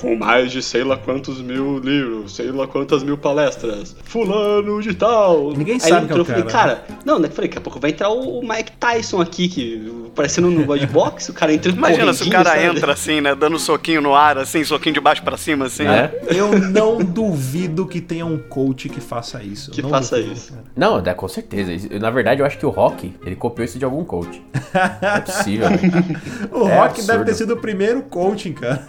com 0.00 0.16
mais 0.16 0.50
de 0.50 0.62
sei 0.62 0.82
lá 0.84 0.96
quantos 0.96 1.40
mil 1.42 1.78
livros, 1.78 2.34
sei 2.34 2.50
lá 2.50 2.66
quantas 2.66 3.02
mil 3.02 3.18
palestras, 3.18 3.94
fulano 4.04 4.80
de 4.80 4.94
tal. 4.94 5.52
Ninguém 5.52 5.74
Aí 5.74 5.80
sabe 5.80 6.06
quem 6.06 6.16
é 6.16 6.18
o 6.18 6.20
entrou, 6.20 6.20
eu 6.20 6.24
falei, 6.24 6.42
cara. 6.44 6.76
cara, 6.76 6.98
não, 7.04 7.18
né? 7.18 7.28
Falei, 7.28 7.48
daqui 7.50 7.58
a 7.58 7.60
pouco 7.60 7.78
vai 7.78 7.90
entrar 7.90 8.08
o 8.08 8.40
Mike 8.40 8.72
Tyson 8.80 9.20
aqui, 9.20 9.48
que 9.48 10.10
parecendo 10.14 10.50
no 10.50 10.64
God 10.64 10.82
Box, 10.86 11.30
o 11.30 11.34
cara 11.34 11.52
entra 11.54 11.72
Imagina 11.72 12.12
se 12.12 12.22
o 12.22 12.30
cara 12.30 12.50
sabe? 12.50 12.64
entra 12.64 12.92
assim, 12.92 13.20
né, 13.20 13.34
dando 13.34 13.58
soquinho 13.58 14.00
no 14.02 14.14
ar, 14.14 14.36
assim, 14.38 14.62
soquinho 14.62 14.94
de 14.94 15.00
baixo 15.00 15.22
pra 15.22 15.36
cima, 15.36 15.66
assim. 15.66 15.86
É? 15.86 16.22
Eu 16.28 16.58
não 16.58 16.98
duvido 16.98 17.86
que 17.86 18.00
tenha 18.00 18.24
um 18.26 18.38
coach 18.38 18.88
que 18.88 19.00
faça 19.00 19.42
isso. 19.42 19.70
Que 19.70 19.80
Não 19.82 19.88
faça 19.90 20.16
duvido, 20.16 20.32
isso. 20.34 20.52
cara. 20.52 20.64
Não, 20.76 21.01
é, 21.10 21.14
com 21.14 21.28
certeza. 21.28 21.72
Na 21.98 22.10
verdade, 22.10 22.40
eu 22.40 22.46
acho 22.46 22.58
que 22.58 22.66
o 22.66 22.70
Rock, 22.70 23.14
ele 23.24 23.36
copiou 23.36 23.64
isso 23.64 23.78
de 23.78 23.84
algum 23.84 24.04
coach. 24.04 24.42
Não 25.02 25.08
é 25.08 25.20
possível, 25.20 25.68
velho. 25.68 25.92
O 26.52 26.68
É 26.68 26.78
Rock 26.78 26.94
deve 27.00 27.12
absurdo. 27.12 27.24
ter 27.24 27.34
sido 27.34 27.54
o 27.54 27.56
primeiro 27.56 28.02
coaching, 28.02 28.52
cara. 28.52 28.86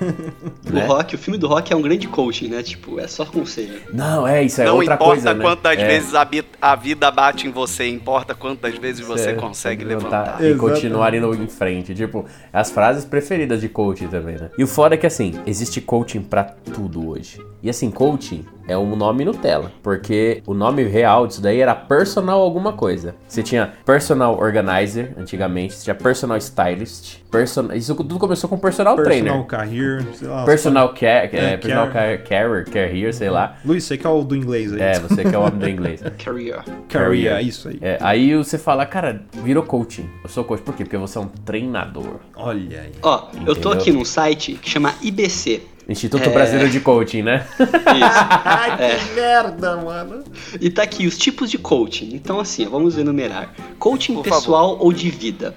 O 0.69 0.73
né? 0.73 0.85
Rock, 0.85 1.15
o 1.15 1.17
filme 1.17 1.37
do 1.37 1.47
Rock 1.47 1.71
é 1.71 1.75
um 1.75 1.81
grande 1.81 2.07
coaching, 2.07 2.47
né? 2.49 2.61
Tipo, 2.63 2.99
é 2.99 3.07
só 3.07 3.25
conselho. 3.25 3.79
Não, 3.93 4.27
é, 4.27 4.43
isso 4.43 4.61
é 4.61 4.65
não 4.65 4.75
outra 4.77 4.95
importa 4.95 5.11
coisa, 5.13 5.33
né? 5.33 5.43
quantas 5.43 5.77
É. 5.79 5.87
vezes 5.87 6.13
a, 6.15 6.25
bi- 6.25 6.43
a 6.61 6.75
vida 6.75 7.09
bate 7.11 7.47
em 7.47 7.51
você, 7.51 7.87
importa 7.89 8.33
quantas 8.35 8.75
vezes 8.77 9.05
você 9.05 9.23
Você 9.23 9.33
consegue 9.33 9.83
levantar 9.85 10.39
levantar. 10.39 10.43
E 10.43 10.55
continuar 10.55 11.13
indo 11.13 11.33
em 11.35 11.47
frente. 11.47 11.93
Tipo, 11.95 12.25
as 12.51 12.69
frases 12.71 13.05
preferidas 13.05 13.61
de 13.61 13.69
coaching 13.69 14.07
também, 14.07 14.35
né? 14.35 14.49
E 14.57 14.63
o 14.63 14.67
foda 14.67 14.95
é 14.95 14.97
que, 14.97 15.07
assim, 15.07 15.33
existe 15.45 15.79
coaching 15.81 16.21
pra 16.21 16.43
tudo 16.43 17.07
hoje. 17.09 17.39
E, 17.61 17.69
assim, 17.69 17.89
coaching 17.89 18.43
é 18.67 18.77
um 18.77 18.95
nome 18.95 19.25
Nutella. 19.25 19.71
Porque 19.81 20.41
o 20.45 20.53
nome 20.53 20.83
real 20.83 21.27
disso 21.27 21.41
daí 21.41 21.59
era 21.59 21.75
personal 21.75 22.41
alguma 22.41 22.73
coisa. 22.73 23.15
Você 23.27 23.41
tinha 23.43 23.73
personal 23.85 24.37
organizer, 24.39 25.13
antigamente. 25.17 25.73
Você 25.75 25.83
tinha 25.85 25.95
personal 25.95 26.37
stylist. 26.37 27.17
Person... 27.31 27.71
Isso 27.73 27.95
tudo 27.95 28.19
começou 28.19 28.47
com 28.49 28.57
personal, 28.57 28.95
Personal 28.95 29.43
trainer. 29.43 29.45
career, 29.47 30.05
sei 30.13 30.27
lá. 30.27 30.45
Personal 30.45 30.89
care, 30.93 31.29
é, 31.35 31.53
É, 31.53 31.57
personal 31.57 31.89
care. 31.89 32.17
care, 32.19 32.63
carer, 32.63 32.65
career, 32.69 33.13
sei 33.13 33.29
lá. 33.29 33.57
Luiz, 33.65 33.83
você 33.83 33.97
que 33.97 34.05
é 34.05 34.09
o 34.09 34.21
do 34.23 34.35
inglês 34.35 34.71
aí. 34.71 34.79
É, 34.81 34.99
você 34.99 35.23
que 35.23 35.33
é 35.35 35.37
o 35.37 35.41
homem 35.41 35.57
do 35.59 35.69
inglês. 35.69 36.01
Career. 36.23 36.63
Career, 36.87 37.31
career. 37.33 37.39
isso 37.47 37.69
aí. 37.69 37.79
É, 37.81 37.97
aí 38.01 38.35
você 38.35 38.57
fala, 38.57 38.85
cara, 38.85 39.23
virou 39.43 39.63
coaching. 39.63 40.07
Eu 40.23 40.29
sou 40.29 40.43
coach. 40.43 40.61
Por 40.61 40.75
quê? 40.75 40.83
Porque 40.83 40.97
você 40.97 41.17
é 41.17 41.21
um 41.21 41.27
treinador. 41.27 42.19
Olha 42.35 42.81
aí. 42.81 42.91
Ó, 43.01 43.27
eu 43.47 43.55
tô 43.55 43.69
Entendeu? 43.69 43.71
aqui 43.73 43.91
num 43.91 44.05
site 44.05 44.53
que 44.53 44.69
chama 44.69 44.93
IBC. 45.01 45.61
Instituto 45.87 46.29
É. 46.29 46.31
Brasileiro 46.31 46.71
de 46.71 46.79
Coaching, 46.79 47.23
né? 47.23 47.45
Isso. 47.59 47.69
Ai, 48.45 48.97
que 48.97 49.13
merda, 49.15 49.75
mano. 49.77 50.23
E 50.61 50.69
tá 50.69 50.83
aqui 50.83 51.05
os 51.05 51.17
tipos 51.17 51.51
de 51.51 51.57
coaching. 51.57 52.11
Então, 52.13 52.39
assim, 52.39 52.65
vamos 52.65 52.97
enumerar: 52.97 53.49
coaching 53.79 54.13
Por 54.15 54.23
pessoal 54.23 54.77
ou 54.79 54.93
de 54.93 55.09
vida. 55.09 55.53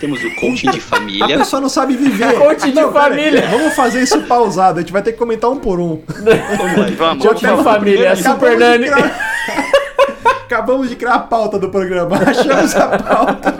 Temos 0.00 0.18
o 0.24 0.34
coaching 0.40 0.70
de 0.72 0.78
A 0.78 0.82
família. 0.82 1.38
pessoa 1.38 1.60
não 1.62 1.68
sabe 1.68 1.96
viver. 1.96 2.34
Coaching 2.38 2.70
de 2.70 2.74
Não, 2.74 2.88
aí. 2.88 2.92
família. 2.94 3.46
Vamos 3.48 3.74
fazer 3.74 4.02
isso 4.02 4.20
pausado. 4.22 4.78
A 4.78 4.82
gente 4.82 4.92
vai 4.92 5.00
ter 5.02 5.12
que 5.12 5.18
comentar 5.18 5.48
um 5.48 5.56
por 5.58 5.78
um. 5.78 6.02
Vamos. 6.08 6.90
Vamos. 6.96 7.24
Coaching 7.24 7.46
de 7.56 7.62
família, 7.62 8.14
primeiro, 8.14 8.16
Super 8.16 8.30
acabamos 8.30 8.58
de 8.58 8.64
Nani. 8.64 8.84
criar- 8.90 9.28
Acabamos 10.44 10.88
de 10.88 10.96
criar 10.96 11.14
a 11.14 11.18
pauta 11.20 11.58
do 11.58 11.68
programa. 11.68 12.16
Achamos 12.16 12.74
a 12.74 12.98
pauta. 12.98 13.54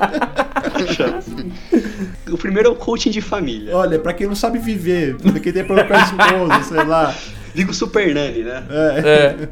O 2.39 2.41
primeiro 2.41 2.69
é 2.69 2.73
o 2.73 2.77
coaching 2.77 3.11
de 3.11 3.21
família. 3.21 3.77
Olha, 3.77 3.99
pra 3.99 4.13
quem 4.13 4.27
não 4.29 4.35
sabe 4.37 4.59
viver, 4.59 5.17
pra 5.17 5.41
quem 5.41 5.53
tem 5.53 5.65
problema 5.65 5.89
com 5.89 5.95
a 5.95 6.03
esposa, 6.03 6.63
sei 6.63 6.85
lá. 6.85 7.15
Digo 7.55 7.75
Super 7.75 8.15
Nani, 8.15 8.45
né? 8.45 8.63
É, 8.71 8.99
É, 9.09 9.49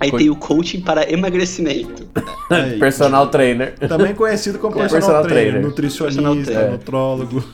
Aí 0.00 0.10
Co- 0.12 0.18
tem 0.18 0.28
o 0.30 0.36
coaching 0.36 0.80
para 0.82 1.10
emagrecimento. 1.10 2.06
aí. 2.50 2.76
personal 2.78 3.26
trainer. 3.28 3.74
Também 3.88 4.14
conhecido 4.14 4.58
como 4.58 4.74
personal, 4.74 5.00
personal 5.00 5.22
trainer, 5.24 5.50
trainer. 5.52 5.66
nutricionista, 5.68 6.22
Personal 6.22 6.44
trainer. 6.44 6.70
nutrólogo. 6.72 7.44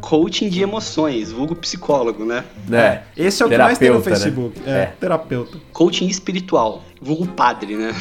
Coaching 0.00 0.48
de 0.50 0.62
emoções, 0.62 1.30
vulgo 1.32 1.54
psicólogo, 1.54 2.24
né? 2.24 2.44
É. 2.72 3.00
Esse 3.16 3.42
é 3.42 3.46
o 3.46 3.48
que 3.48 3.56
mais 3.56 3.78
tem 3.78 3.88
no 3.90 4.02
Terapeuta, 4.02 4.10
né? 4.10 4.16
Facebook. 4.16 4.60
É, 4.66 4.70
É. 4.70 4.92
terapeuta. 5.00 5.58
Coaching 5.72 6.06
espiritual, 6.08 6.82
vulgo 7.00 7.26
padre, 7.26 7.76
né? 7.76 7.92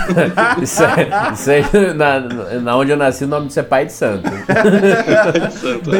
Isso, 0.62 0.82
é, 0.82 1.32
isso 1.32 1.50
aí, 1.50 1.94
na, 1.94 2.20
na 2.60 2.76
onde 2.76 2.90
eu 2.92 2.96
nasci, 2.96 3.24
o 3.24 3.28
nome 3.28 3.48
disso 3.48 3.60
é 3.60 3.62
pai 3.62 3.86
de 3.86 3.92
santo. 3.92 4.28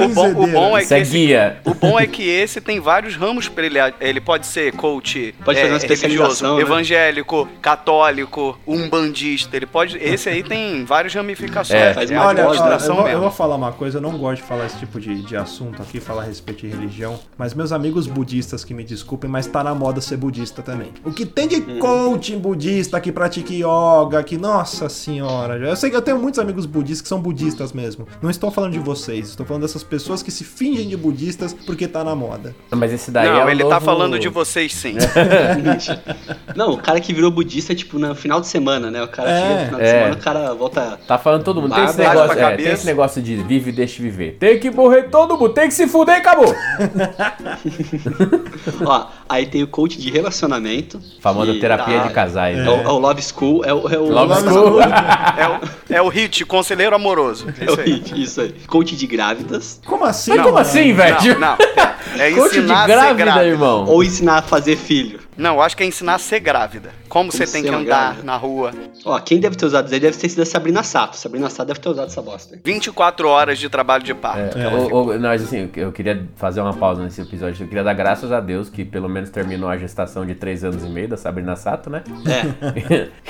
O 0.04 0.09
bom, 0.09 0.30
o 0.30 0.46
bom 0.46 0.78
é 0.78 0.80
que 0.80 0.85
Isso 0.85 0.94
é 0.94 1.00
esse, 1.00 1.11
guia. 1.12 1.57
o 1.64 1.74
bom 1.74 1.98
é 1.98 2.07
que 2.07 2.28
esse 2.28 2.61
tem 2.61 2.80
vários 2.80 3.16
ramos 3.16 3.48
pra 3.48 3.64
ele. 3.66 3.78
Ele 4.00 4.20
pode 4.20 4.46
ser 4.46 4.72
coach 4.72 5.04
coach 5.04 5.35
Pode 5.44 5.59
fazer 5.59 5.70
uma 5.70 5.74
é, 5.74 5.78
especialização, 5.78 6.57
religioso, 6.57 6.57
né? 6.57 6.62
evangélico, 6.62 7.48
católico, 7.61 8.59
umbandista. 8.66 9.57
Ele 9.57 9.66
pode. 9.66 9.96
Esse 9.98 10.28
aí 10.28 10.42
tem 10.42 10.85
várias 10.85 11.14
ramificações. 11.14 11.80
É, 11.80 11.94
faz 11.94 12.11
é 12.11 12.18
uma 12.18 12.26
Olha, 12.26 12.42
eu, 12.42 12.94
vou, 12.94 13.09
eu 13.09 13.20
vou 13.20 13.30
falar 13.30 13.57
uma 13.57 13.72
coisa, 13.72 13.98
eu 13.98 14.02
não 14.02 14.16
gosto 14.16 14.42
de 14.42 14.48
falar 14.48 14.66
esse 14.66 14.78
tipo 14.78 15.00
de, 15.00 15.22
de 15.22 15.37
assunto 15.37 15.83
aqui, 15.83 16.00
falar 16.00 16.22
a 16.22 16.26
respeito 16.26 16.66
de 16.66 16.68
religião, 16.68 17.18
mas 17.37 17.54
meus 17.54 17.72
amigos 17.72 18.07
budistas 18.07 18.64
que 18.64 18.72
me 18.72 18.85
desculpem, 18.85 19.30
mas 19.30 19.46
tá 19.46 19.62
na 19.62 19.74
moda 19.74 20.00
ser 20.00 20.16
budista 20.16 20.62
também. 20.62 20.92
O 21.04 21.12
que 21.12 21.26
tem 21.26 21.48
de 21.48 21.64
Uhum. 21.64 21.78
Coaching 22.35 22.38
budista 22.38 23.01
que 23.01 23.12
pratica 23.12 23.53
yoga, 23.53 24.23
que, 24.23 24.37
nossa 24.37 24.88
senhora, 24.88 25.57
eu 25.57 25.77
sei 25.77 25.90
que 25.90 25.97
eu 25.97 26.03
tenho 26.03 26.18
muitos 26.18 26.38
amigos 26.40 26.66
budistas 26.66 27.03
que 27.03 27.09
são 27.09 27.20
budistas 27.20 27.73
mesmo. 27.73 28.07
Não 28.20 28.31
estou 28.31 28.51
falando 28.51 28.73
de 28.73 28.79
vocês, 28.79 29.29
estou 29.31 29.47
falando 29.47 29.62
dessas 29.62 29.83
pessoas 29.83 30.23
que 30.23 30.31
se 30.31 30.44
fingem 30.44 30.88
de 30.88 30.97
budistas 30.97 31.53
porque 31.53 31.87
tá 31.88 32.03
na 32.05 32.14
moda. 32.14 32.55
Mas 32.70 32.92
esse 32.92 33.11
daí 33.11 33.29
Não, 33.29 33.40
é 33.40 33.44
o 33.44 33.51
ele 33.51 33.62
tá 33.64 33.75
novo- 33.75 33.87
falando 33.87 34.18
de 34.18 34.29
vocês 34.29 34.75
sim. 34.75 34.94
Não, 36.57 36.73
o 36.73 36.79
cara 36.79 37.01
que 37.01 37.12
virou 37.12 37.31
budista, 37.31 37.75
tipo, 37.75 37.99
no 37.99 38.14
final 38.14 38.40
de 38.40 38.47
semana, 38.47 38.90
né? 38.90 39.03
O 39.03 39.09
cara 39.09 39.31
É, 39.31 39.40
chega 39.40 39.55
no 39.61 39.64
final 39.66 39.81
de 39.81 39.87
é. 39.87 39.90
semana, 39.92 40.14
o 40.14 40.18
cara 40.18 40.55
volta. 40.55 40.99
Tá 41.07 41.18
falando 41.18 41.44
todo 41.44 41.61
mundo. 41.61 41.75
Tem 41.75 41.85
esse, 41.85 41.99
negócio, 41.99 42.33
é, 42.33 42.37
cabeça. 42.40 42.62
tem 42.62 42.73
esse 42.73 42.87
negócio 42.87 43.23
de 43.23 43.37
vive 43.37 43.70
e 43.70 43.73
deixa 43.73 44.03
viver. 44.03 44.37
Tem 44.38 44.59
que 44.59 44.70
morrer 44.70 45.05
todo 45.05 45.33
mundo, 45.37 45.51
tem 45.51 45.68
que 45.68 45.75
se 45.75 45.87
fuder 45.87 46.16
e 46.16 46.18
acabou. 46.18 46.55
Ó, 48.85 49.07
aí 49.29 49.47
tem 49.47 49.62
o 49.62 49.66
coach 49.66 49.99
de 49.99 50.11
relacionamento. 50.11 51.01
Famosa 51.20 51.53
que 51.53 51.61
terapia 51.61 52.01
tá- 52.01 52.07
de 52.09 52.12
casais. 52.25 52.59
É, 52.59 52.63
né? 52.63 52.71
o, 52.71 52.83
é 52.83 52.89
o 52.89 52.99
Love 52.99 53.23
School, 53.23 53.65
é 53.65 53.73
o. 53.73 53.89
É 53.89 53.99
o 53.99 54.05
Love 54.05 54.35
Love 54.35 54.49
School. 54.49 54.81
É 55.37 55.49
o, 55.49 55.95
é 55.97 56.03
o 56.03 56.09
hit, 56.09 56.45
conselheiro 56.45 56.95
amoroso. 56.95 57.47
É 57.61 57.65
Isso 57.65 57.77
o 57.77 57.81
aí. 57.81 57.93
hit, 57.93 58.23
isso 58.23 58.41
aí. 58.41 58.55
Coach 58.67 58.95
de 58.97 59.07
grávidas. 59.07 59.81
Como 59.85 60.05
assim? 60.05 60.31
Mas 60.31 60.41
como 60.43 60.55
mano? 60.55 60.67
assim, 60.67 60.93
velho? 60.93 61.17
Não, 61.39 61.41
não. 61.41 61.57
É 62.19 62.31
Coach 62.31 62.53
de 62.53 62.59
ensinar 62.61 62.85
a 62.85 62.87
ser 62.87 62.93
grávida, 62.95 63.25
grávida. 63.25 63.47
irmão. 63.47 63.85
Ou 63.87 64.05
ensinar 64.05 64.39
a 64.39 64.43
fazer 64.43 64.77
filho. 64.77 65.19
Não, 65.37 65.55
eu 65.57 65.63
acho 65.63 65.77
que 65.77 65.83
é 65.83 65.87
ensinar 65.87 66.15
a 66.15 66.19
ser 66.19 66.39
grávida. 66.41 66.91
Como, 67.14 67.31
você 67.31 67.46
tem 67.46 67.62
que 67.62 67.68
andar 67.68 68.24
na 68.24 68.37
rua. 68.37 68.72
Ó, 69.05 69.18
quem 69.20 69.38
deve 69.38 69.55
ter 69.57 69.64
usado 69.66 69.85
isso 69.87 69.94
aí 69.94 70.00
deve 70.00 70.18
ter 70.18 70.29
sido 70.29 70.42
a 70.42 70.44
Sabrina 70.46 70.83
Sato. 70.83 71.16
Sabrina 71.16 71.48
Sato 71.48 71.68
deve 71.68 71.79
ter 71.79 71.88
usado 71.88 72.09
essa 72.09 72.20
bosta. 72.20 72.59
24 72.64 73.29
horas 73.29 73.57
de 73.59 73.68
trabalho 73.68 74.03
de 74.03 74.12
parto. 74.12 74.59
É, 74.59 74.66
o- 74.68 74.92
o- 74.92 75.12
não, 75.14 75.29
mas 75.29 75.44
assim, 75.44 75.70
eu 75.77 75.92
queria 75.92 76.27
fazer 76.35 76.61
uma 76.61 76.74
pausa 76.74 77.05
nesse 77.05 77.20
episódio. 77.20 77.62
Eu 77.62 77.68
queria 77.68 77.85
dar 77.85 77.94
graças 77.94 78.33
a 78.33 78.40
Deus 78.40 78.68
que 78.68 78.85
pelo 78.85 79.09
menos 79.09 79.31
terminou 79.31 79.68
a 79.68 79.77
gestação 79.79 80.27
de 80.27 80.35
3 80.35 80.64
anos 80.64 80.83
e 80.85 80.88
meio 80.88 81.07
da 81.09 81.16
Sabrina 81.16 81.55
Sato, 81.55 81.88
né? 81.88 82.03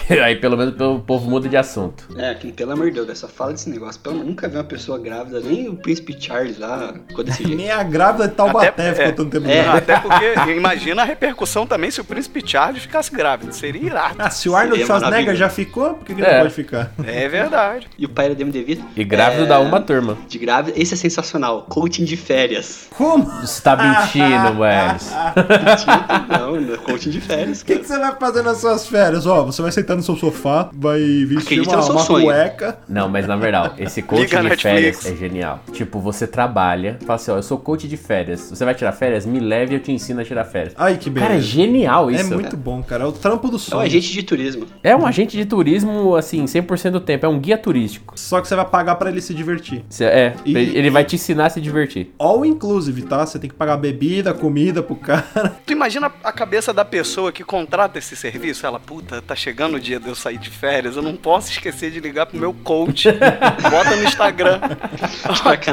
É, 0.09 0.18
Aí 0.25 0.37
pelo 0.37 0.57
menos 0.57 0.75
o 0.81 1.01
povo 1.01 1.29
muda 1.29 1.47
de 1.49 1.57
assunto. 1.57 2.09
é, 2.16 2.35
que 2.35 2.53
pelo 2.53 2.73
amor 2.73 2.90
de 2.90 3.05
Deus, 3.05 3.18
só 3.18 3.29
fala 3.29 3.53
desse 3.53 3.68
negócio. 3.68 4.01
Pelo, 4.01 4.25
nunca 4.25 4.49
vi 4.49 4.57
uma 4.57 4.64
pessoa 4.64 4.99
grávida, 4.99 5.40
nem 5.40 5.68
o 5.68 5.77
príncipe 5.77 6.16
Charles 6.18 6.59
lá, 6.59 6.94
ficou 7.07 7.23
desse 7.23 7.42
jeito. 7.44 7.57
Nem 7.59 7.70
a 7.70 7.83
grávida 7.83 8.29
de 8.29 8.35
Taubaté 8.35 8.68
Até- 8.68 8.92
ficou 8.94 9.05
é. 9.09 9.12
tanto 9.12 9.31
tempo 9.31 9.49
É. 9.49 9.62
grávida. 9.62 9.94
Até 9.97 10.01
porque, 10.01 10.53
imagina 10.53 11.03
a 11.03 11.05
repercussão 11.05 11.66
também 11.66 11.90
se 11.90 12.01
o 12.01 12.05
príncipe 12.05 12.42
Charles 12.47 12.83
ficasse 12.83 13.14
grávido. 13.14 13.53
Seria 13.53 13.74
irado. 13.77 14.15
Ah, 14.19 14.31
se 14.31 14.49
o 14.49 14.55
Arnold 14.57 14.77
Seria 14.81 14.87
Schwarzenegger 14.87 15.35
já 15.37 15.49
ficou, 15.49 15.95
por 15.95 16.05
que, 16.07 16.15
que 16.15 16.23
É. 16.23 16.33
não 16.35 16.41
pode 16.43 16.55
ficar? 16.55 16.93
É 17.05 17.29
verdade. 17.29 17.89
E 17.99 18.05
o 18.05 18.09
pai 18.09 18.27
era 18.27 18.35
Demi 18.35 18.51
DeVito. 18.53 18.85
E 18.97 19.05
grávido 19.05 19.45
É, 19.45 19.47
dá 19.47 19.59
uma 19.61 19.81
turma. 19.81 20.17
De 20.29 20.39
grávida, 20.39 20.79
esse 20.81 20.95
é 20.95 20.97
sensacional. 20.97 21.63
Coaching 21.69 22.05
de 22.05 22.17
férias. 22.17 22.89
Como? 22.97 23.25
Você 23.41 23.61
tá 23.63 23.77
mentindo. 23.77 24.55
Mentira, 25.35 26.39
não, 26.39 26.61
não 26.61 26.75
é 26.75 26.77
coaching 26.79 27.11
de 27.11 27.21
férias. 27.21 27.61
O 27.61 27.65
que, 27.65 27.79
que 27.79 27.87
você 27.87 27.99
vai 27.99 28.15
fazer 28.17 28.43
nas 28.43 28.59
suas 28.59 28.87
férias? 28.87 29.27
Ó, 29.27 29.45
você 29.45 29.63
vai 29.63 29.73
sentar 29.73 29.97
no 29.97 30.03
seu 30.03 30.17
sofá, 30.17 30.69
vai 30.73 31.01
vestir 31.25 31.61
uma, 31.61 31.77
uma 31.85 32.05
cueca. 32.07 32.79
Não, 32.89 33.09
mas 33.09 33.27
na 33.27 33.37
verdade, 33.37 33.83
esse 33.83 34.03
coach 34.03 34.21
Liga 34.23 34.39
a 34.39 34.43
de 34.43 34.49
Netflix. 34.51 34.63
férias 35.03 35.07
é 35.07 35.17
genial. 35.17 35.61
Tipo, 35.73 36.01
você 36.01 36.27
trabalha, 36.27 36.99
fala 37.05 37.15
assim, 37.17 37.31
ó, 37.31 37.37
eu 37.37 37.43
sou 37.43 37.59
coach 37.59 37.87
de 37.89 37.97
férias. 37.97 38.51
Você 38.51 38.65
vai 38.65 38.75
tirar 38.75 38.93
férias? 38.93 39.27
Me 39.27 39.41
leve 39.41 39.75
e 39.75 39.77
eu 39.77 39.81
te 39.81 39.93
ensino 39.93 40.21
a 40.21 40.25
tirar 40.25 40.45
férias. 40.45 40.75
Ai, 40.77 40.97
que 40.97 41.11
beleza. 41.11 41.29
Cara, 41.33 41.39
é 41.39 41.43
genial 41.43 42.11
É 42.11 42.15
isso. 42.15 42.33
muito 42.35 42.57
bom, 42.57 42.83
cara. 42.83 43.05
É 43.05 43.07
o 43.07 43.13
trampo 43.13 43.49
do 43.49 43.59
É 43.64 43.68
um 43.68 43.79
sonho. 43.79 43.87
agente 43.87 44.12
de 44.12 44.22
turismo. 44.22 44.66
É 44.83 44.96
um 44.96 45.07
agente 45.07 45.37
de 45.37 45.44
turismo, 45.44 46.16
assim, 46.16 46.44
100% 46.44 46.90
do 46.92 47.00
tempo. 47.00 47.27
É 47.27 47.29
um 47.29 47.38
guia 47.38 47.57
turístico. 47.59 48.14
Só 48.18 48.40
que 48.40 48.48
você 48.48 48.55
vai 48.55 48.64
pagar 48.64 48.94
pra 48.96 49.11
ele 49.11 49.20
se 49.20 49.35
divertir. 49.35 49.85
Cê- 49.88 50.05
É, 50.05 50.35
E- 50.44 50.53
ele 50.57 50.90
vai 50.90 51.05
te 51.05 51.16
ensinar 51.16 51.46
a 51.46 51.50
se 51.50 51.61
divertir. 51.61 52.12
All 52.18 52.44
inclusive, 52.44 53.03
tá? 53.03 53.24
Você 53.24 53.38
tem 53.38 53.48
que 53.50 53.57
pagar 53.57 53.77
bebida, 53.77 54.33
comida 54.35 54.83
pro 54.83 54.94
cara. 54.96 55.24
Tu 55.66 55.72
imagina 55.72 56.11
a 56.22 56.33
cabeça 56.33 56.72
da 56.72 56.85
pessoa 56.85 57.33
que 57.33 57.42
contrata 57.44 57.98
esse 57.98 58.14
serviço? 58.16 58.66
Ela, 58.66 58.79
puta, 58.79 59.20
tá 59.22 59.35
chegando 59.35 59.74
o 59.77 59.81
dia 59.81 59.98
de 59.98 60.09
eu 60.09 60.14
sair 60.14 60.38
de 60.38 60.50
férias, 60.50 60.96
eu 60.96 61.03
não 61.03 61.16
posso 61.16 61.50
esquecer 61.50 61.90
de 61.90 62.00
ligar 62.00 62.27
pro 62.27 62.38
meu 62.38 62.53
coach. 62.53 63.09
Bota 63.70 63.96
no 63.96 64.05
Instagram. 64.05 64.61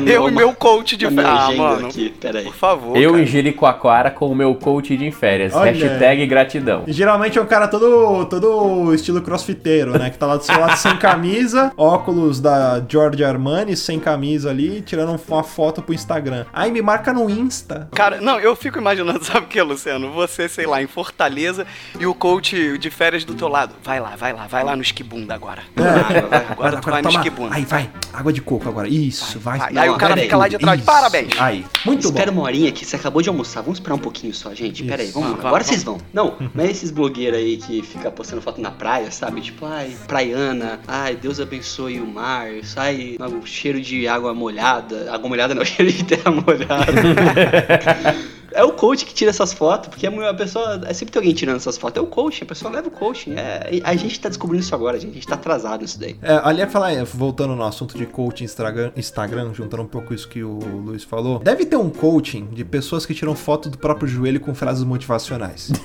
No- 0.01 0.07
eu 0.09 0.27
e 0.27 0.31
meu 0.31 0.53
coach 0.53 0.95
de 0.97 1.05
férias. 1.07 1.25
Ah, 1.25 1.51
mano. 1.51 1.87
aqui, 1.87 2.13
peraí. 2.19 2.43
Por 2.45 2.55
favor. 2.55 2.97
eu 2.97 3.11
cara. 3.11 3.23
em 3.23 3.25
Jericoacoara 3.25 4.11
com 4.11 4.27
o 4.31 4.35
meu 4.35 4.55
coach 4.55 4.95
de 4.95 5.11
férias. 5.11 5.53
Olha 5.53 5.71
Hashtag 5.71 6.25
gratidão. 6.25 6.83
E 6.87 6.91
geralmente 6.93 7.37
é 7.37 7.41
um 7.41 7.45
cara 7.45 7.67
todo, 7.71 8.25
todo 8.25 8.93
estilo 8.93 9.21
crossfiteiro, 9.21 9.97
né? 9.97 10.09
Que 10.09 10.17
tá 10.17 10.25
lá 10.27 10.37
do 10.37 10.43
seu 10.43 10.59
lado 10.59 10.75
sem 10.77 10.95
camisa, 10.97 11.71
óculos 11.77 12.39
da 12.39 12.83
Giorgio 12.87 13.25
Armani, 13.27 13.75
sem 13.75 13.99
camisa 13.99 14.49
ali, 14.49 14.81
tirando 14.81 15.17
uma 15.27 15.43
foto 15.43 15.81
pro 15.81 15.93
Instagram. 15.93 16.45
Aí 16.53 16.71
me 16.71 16.81
marca 16.81 17.13
no 17.13 17.29
Insta. 17.29 17.89
Cara, 17.93 18.19
não, 18.21 18.39
eu 18.39 18.55
fico 18.55 18.77
imaginando, 18.77 19.23
sabe 19.25 19.45
o 19.45 19.49
que, 19.49 19.61
Luciano? 19.61 20.11
Você, 20.11 20.47
sei 20.49 20.67
lá, 20.67 20.81
em 20.83 20.87
Fortaleza 20.87 21.65
e 21.99 22.05
o 22.05 22.13
coach 22.13 22.77
de 22.77 22.89
férias 22.89 23.23
do 23.23 23.33
teu 23.33 23.47
lado. 23.47 23.73
Vai 23.83 23.99
lá, 23.99 24.15
vai 24.15 24.33
lá, 24.33 24.47
vai 24.47 24.63
lá 24.63 24.75
no 24.75 24.81
esquibunda 24.81 25.33
agora. 25.33 25.63
É. 25.77 26.21
Vai, 26.21 26.45
agora 26.49 26.77
tu 26.81 26.89
vai 26.91 27.01
no 27.01 27.09
toma. 27.09 27.19
esquibunda. 27.19 27.55
Aí 27.55 27.65
vai, 27.65 27.89
água 28.13 28.33
de 28.33 28.41
coco 28.41 28.67
agora. 28.67 28.87
Isso, 28.87 29.39
vai. 29.39 29.57
Vai. 29.57 29.73
Não, 29.73 29.81
Aí 29.81 29.89
o 29.89 29.97
cara 29.97 30.17
fica 30.17 30.35
lá 30.37 30.47
de 30.47 30.57
trás. 30.57 30.79
Isso. 30.79 30.85
Parabéns. 30.85 31.29
Aí, 31.39 31.65
muito 31.85 32.05
Espera 32.07 32.31
bom. 32.31 32.39
uma 32.39 32.45
horinha 32.47 32.71
que 32.71 32.85
você 32.85 32.95
acabou 32.95 33.21
de 33.21 33.29
almoçar. 33.29 33.61
Vamos 33.61 33.79
esperar 33.79 33.95
um 33.95 33.99
pouquinho 33.99 34.33
só, 34.33 34.53
gente. 34.53 34.83
Pera 34.83 35.01
aí, 35.01 35.07
Isso. 35.09 35.13
vamos. 35.13 35.29
Vamos, 35.31 35.45
Agora 35.45 35.63
vamos, 35.63 35.67
vocês 35.67 35.83
vão. 35.83 35.97
Não, 36.13 36.35
não 36.53 36.63
é 36.63 36.69
esses 36.69 36.91
blogueiros 36.91 37.39
aí 37.39 37.57
que 37.65 37.81
fica 37.81 38.11
postando 38.11 38.41
foto 38.41 38.59
na 38.59 38.71
praia, 38.71 39.11
sabe? 39.11 39.41
Tipo, 39.41 39.65
ai, 39.65 39.95
praiana. 40.07 40.79
Ai, 40.87 41.15
Deus 41.15 41.39
abençoe 41.39 41.99
o 41.99 42.07
mar. 42.07 42.47
Ai, 42.75 43.17
um 43.19 43.45
cheiro 43.45 43.79
de 43.79 44.07
água 44.07 44.33
molhada. 44.33 45.13
Água 45.13 45.29
molhada 45.29 45.55
não, 45.55 45.63
cheiro 45.65 45.91
de 45.91 46.03
terra 46.03 46.31
molhada. 46.31 46.91
É 48.53 48.63
o 48.63 48.73
coach 48.73 49.05
que 49.05 49.13
tira 49.13 49.29
essas 49.29 49.53
fotos, 49.53 49.89
porque 49.89 50.05
a 50.07 50.33
pessoa. 50.33 50.81
É 50.85 50.93
sempre 50.93 51.11
tem 51.13 51.19
alguém 51.19 51.33
tirando 51.33 51.57
essas 51.57 51.77
fotos. 51.77 52.01
É 52.01 52.05
o 52.05 52.07
coach, 52.07 52.43
a 52.43 52.45
pessoa 52.45 52.71
leva 52.71 52.87
o 52.87 52.91
coaching. 52.91 53.33
É, 53.35 53.81
a 53.83 53.95
gente 53.95 54.19
tá 54.19 54.29
descobrindo 54.29 54.63
isso 54.63 54.73
agora, 54.75 54.99
gente. 54.99 55.11
A 55.11 55.13
gente 55.15 55.27
tá 55.27 55.35
atrasado 55.35 55.81
nisso 55.81 55.99
daí. 55.99 56.15
É, 56.21 56.41
ali 56.43 56.61
é 56.61 56.67
falar, 56.67 56.91
é, 56.91 57.03
voltando 57.03 57.55
no 57.55 57.63
assunto 57.63 57.97
de 57.97 58.05
coaching 58.05 58.43
Instagram, 58.43 58.91
Instagram, 58.95 59.53
juntando 59.53 59.83
um 59.83 59.87
pouco 59.87 60.13
isso 60.13 60.27
que 60.27 60.43
o 60.43 60.59
Luiz 60.59 61.03
falou, 61.03 61.39
deve 61.39 61.65
ter 61.65 61.75
um 61.75 61.89
coaching 61.89 62.47
de 62.51 62.63
pessoas 62.63 63.05
que 63.05 63.13
tiram 63.13 63.35
foto 63.35 63.69
do 63.69 63.77
próprio 63.77 64.07
joelho 64.07 64.39
com 64.39 64.53
frases 64.53 64.83
motivacionais. 64.83 65.71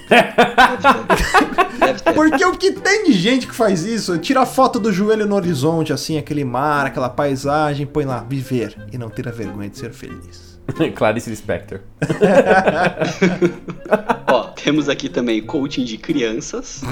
Deve 1.79 2.00
ter. 2.00 2.12
Porque 2.14 2.44
o 2.44 2.57
que 2.57 2.72
tem 2.72 3.05
de 3.05 3.12
gente 3.12 3.46
que 3.46 3.55
faz 3.55 3.85
isso, 3.85 4.18
tira 4.18 4.44
foto 4.46 4.81
do 4.81 4.92
joelho 4.92 5.26
no 5.26 5.37
horizonte, 5.37 5.92
assim, 5.92 6.18
aquele 6.18 6.44
mar, 6.44 6.87
aquela 6.87 7.09
paisagem, 7.09 7.87
põe 7.87 8.05
lá, 8.05 8.24
viver 8.29 8.76
e 8.92 8.98
não 8.98 9.09
ter 9.09 9.29
a 9.29 9.31
vergonha 9.31 9.68
de 9.68 9.79
ser 9.79 9.92
feliz. 9.92 10.57
Clarice 10.94 11.31
Lispector. 11.31 11.81
Ó, 14.28 14.42
temos 14.48 14.88
aqui 14.88 15.09
também 15.09 15.40
coaching 15.42 15.85
de 15.85 15.96
crianças. 15.96 16.82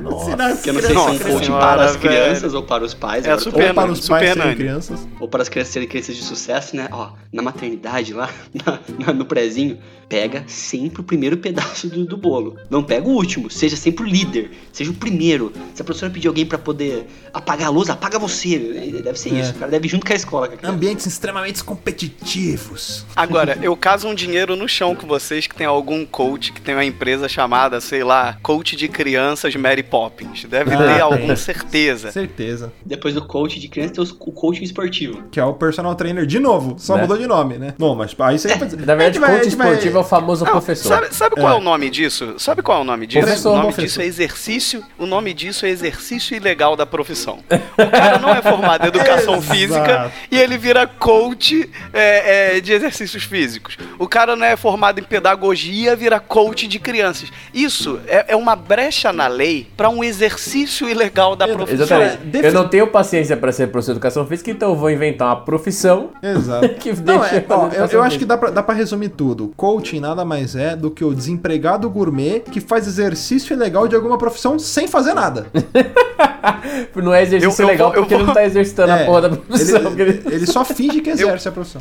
Nossa. 0.00 0.36
Que 0.62 0.70
eu 0.70 0.74
não 0.74 0.80
sei 0.80 0.90
se 0.90 0.96
é 0.96 1.00
um 1.00 1.04
Nossa 1.04 1.24
coaching 1.24 1.44
senhora, 1.44 1.66
para 1.66 1.84
as 1.84 1.96
velho. 1.96 2.08
crianças 2.08 2.54
ou 2.54 2.62
para 2.62 2.84
os 2.84 2.94
pais. 2.94 3.24
É 3.24 3.28
agora 3.30 3.42
super- 3.42 3.68
Ou 3.68 3.74
para 3.74 3.92
os 3.92 3.98
Super 3.98 4.08
pais 4.18 4.28
serem 4.28 4.44
Nani. 4.44 4.56
crianças. 4.56 5.08
Ou 5.20 5.28
para 5.28 5.42
as 5.42 5.48
crianças 5.48 5.72
serem 5.72 5.88
crianças 5.88 6.16
de 6.16 6.22
sucesso, 6.22 6.76
né? 6.76 6.88
Ó, 6.92 7.10
na 7.32 7.42
maternidade 7.42 8.12
lá, 8.14 8.30
na- 8.54 8.78
na- 9.06 9.12
no 9.12 9.24
prezinho, 9.24 9.78
pega 10.08 10.44
sempre 10.46 11.00
o 11.00 11.04
primeiro 11.04 11.36
pedaço 11.36 11.88
do, 11.88 12.06
do 12.06 12.16
bolo. 12.16 12.56
Não 12.70 12.82
pega 12.82 13.06
o 13.06 13.10
último, 13.12 13.50
seja 13.50 13.76
sempre 13.76 14.04
o 14.04 14.08
líder, 14.08 14.50
seja 14.72 14.90
o 14.90 14.94
primeiro. 14.94 15.52
Se 15.74 15.82
a 15.82 15.84
professora 15.84 16.10
pedir 16.12 16.28
alguém 16.28 16.46
para 16.46 16.58
poder 16.58 17.06
apagar 17.32 17.68
a 17.68 17.70
luz, 17.70 17.90
apaga 17.90 18.18
você. 18.18 18.58
Deve 19.02 19.18
ser 19.18 19.34
É. 19.34 19.40
isso. 19.40 19.50
O 19.52 19.54
cara 19.56 19.70
deve 19.70 19.86
ir 19.86 19.90
junto 19.90 20.06
com 20.06 20.12
a 20.12 20.16
escola. 20.16 20.48
Com 20.48 20.54
a 20.54 20.56
criança. 20.56 20.74
Ambientes 20.74 21.06
extremamente 21.06 21.62
competitivos. 21.64 23.04
Agora, 23.14 23.58
eu 23.60 23.76
caso 23.98 24.06
um 24.08 24.14
dinheiro 24.14 24.54
no 24.54 24.68
chão 24.68 24.94
com 24.94 25.08
vocês 25.08 25.48
que 25.48 25.56
tem 25.56 25.66
algum 25.66 26.06
coach 26.06 26.52
que 26.52 26.60
tem 26.60 26.72
uma 26.72 26.84
empresa 26.84 27.28
chamada, 27.28 27.80
sei 27.80 28.04
lá, 28.04 28.38
Coach 28.40 28.76
de 28.76 28.86
Crianças 28.86 29.56
Mary 29.56 29.82
Poppins. 29.82 30.44
Deve 30.44 30.72
Ah, 30.72 30.78
ter 30.78 30.92
tem. 30.92 31.00
algum, 31.00 31.34
certeza. 31.34 32.12
Certeza. 32.12 32.72
Depois 32.86 33.14
do 33.14 33.26
coach 33.26 33.58
de 33.58 33.66
criança 33.66 33.94
tem 33.94 34.04
o 34.04 34.32
coaching 34.32 34.62
esportivo. 34.62 35.24
Que 35.32 35.40
é 35.40 35.44
o 35.44 35.52
personal 35.52 35.96
trainer 35.96 36.26
de 36.26 36.38
novo, 36.38 36.76
só 36.78 36.94
Né? 36.94 37.02
mudou 37.02 37.18
de 37.18 37.26
nome, 37.26 37.58
né? 37.58 37.74
Não, 37.76 37.96
mas 37.96 38.14
aí 38.20 38.38
você 38.38 38.46
vai 38.48 38.58
fazer. 38.58 38.76
Na 38.86 38.94
verdade, 38.94 39.18
coach 39.18 39.48
esportivo 39.48 39.98
é 39.98 40.00
o 40.00 40.04
famoso 40.04 40.44
Não, 40.44 40.52
professor. 40.52 40.88
Sabe, 40.88 41.12
sabe 41.12 41.34
qual 41.34 41.54
é. 41.54 41.58
o 41.58 41.60
nome 41.60 41.90
disso? 41.90 42.34
Sabe 42.38 42.62
qual 42.62 42.78
é 42.78 42.80
o 42.82 42.84
nome 42.84 43.04
disso? 43.04 43.26
Professor, 43.26 43.50
o 43.50 43.56
nome 43.56 43.72
professor. 43.72 43.86
disso 43.86 44.00
é 44.00 44.04
exercício. 44.06 44.84
O 44.96 45.06
nome 45.06 45.34
disso 45.34 45.66
é 45.66 45.70
exercício 45.70 46.36
ilegal 46.36 46.76
da 46.76 46.86
profissão. 46.86 47.40
O 47.50 47.90
cara 47.90 48.18
não 48.18 48.30
é 48.30 48.40
formado 48.42 48.84
em 48.84 48.88
educação 48.88 49.42
física 49.42 50.12
e 50.30 50.38
ele 50.38 50.56
vira 50.56 50.86
coach 50.86 51.68
é, 51.92 52.58
é, 52.58 52.60
de 52.60 52.72
exercícios 52.72 53.24
físicos. 53.24 53.76
O 53.98 54.06
cara 54.08 54.34
não 54.36 54.44
é 54.46 54.56
formado 54.56 55.00
em 55.00 55.02
pedagogia, 55.04 55.94
vira 55.96 56.18
coach 56.20 56.66
de 56.66 56.78
crianças. 56.78 57.30
Isso 57.52 58.00
é, 58.06 58.26
é 58.28 58.36
uma 58.36 58.54
brecha 58.56 59.12
na 59.12 59.26
lei 59.26 59.66
para 59.76 59.88
um 59.88 60.02
exercício 60.02 60.88
ilegal 60.88 61.34
da 61.36 61.46
profissão. 61.48 61.84
Exatamente. 62.02 62.16
defi- 62.24 62.46
Eu 62.46 62.52
não 62.52 62.68
tenho 62.68 62.86
paciência 62.88 63.36
pra 63.36 63.52
ser 63.52 63.68
professor 63.68 63.92
de 63.92 63.96
educação 63.98 64.26
física, 64.26 64.50
então 64.50 64.70
eu 64.70 64.76
vou 64.76 64.90
inventar 64.90 65.28
uma 65.28 65.36
profissão 65.44 66.10
Exato. 66.22 66.68
que 66.80 66.90
Não, 66.92 67.18
deixa 67.20 67.36
é, 67.36 67.44
ó, 67.48 67.68
eu, 67.68 67.86
eu 67.86 68.02
acho 68.02 68.18
que 68.18 68.24
dá 68.24 68.36
pra, 68.38 68.50
dá 68.50 68.62
pra 68.62 68.74
resumir 68.74 69.08
tudo. 69.10 69.52
Coaching 69.56 70.00
nada 70.00 70.24
mais 70.24 70.54
é 70.54 70.74
do 70.76 70.90
que 70.90 71.04
o 71.04 71.14
desempregado 71.14 71.88
gourmet 71.90 72.40
que 72.40 72.60
faz 72.60 72.86
exercício 72.86 73.52
ilegal 73.54 73.86
de 73.88 73.96
alguma 73.96 74.16
profissão 74.18 74.58
sem 74.58 74.86
fazer 74.86 75.14
nada. 75.14 75.46
Não 76.94 77.14
é 77.14 77.22
exercício 77.22 77.62
Eu- 77.62 77.66
eu 77.66 77.72
legal 77.72 77.92
vou- 77.92 78.00
porque 78.00 78.14
ele 78.14 78.24
não 78.24 78.34
tá 78.34 78.44
exercitando 78.44 78.92
É, 78.92 79.02
a 79.02 79.06
porra 79.06 79.20
da 79.22 79.28
profissão. 79.30 79.82
porque 79.82 80.02
ele, 80.02 80.22
ele 80.26 80.46
só 80.46 80.64
finge 80.64 81.00
que 81.00 81.10
exerce 81.10 81.48
a 81.48 81.52
profissão. 81.52 81.80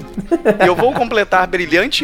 Eu 0.65 0.76
vou 0.76 0.93
completar 0.93 1.48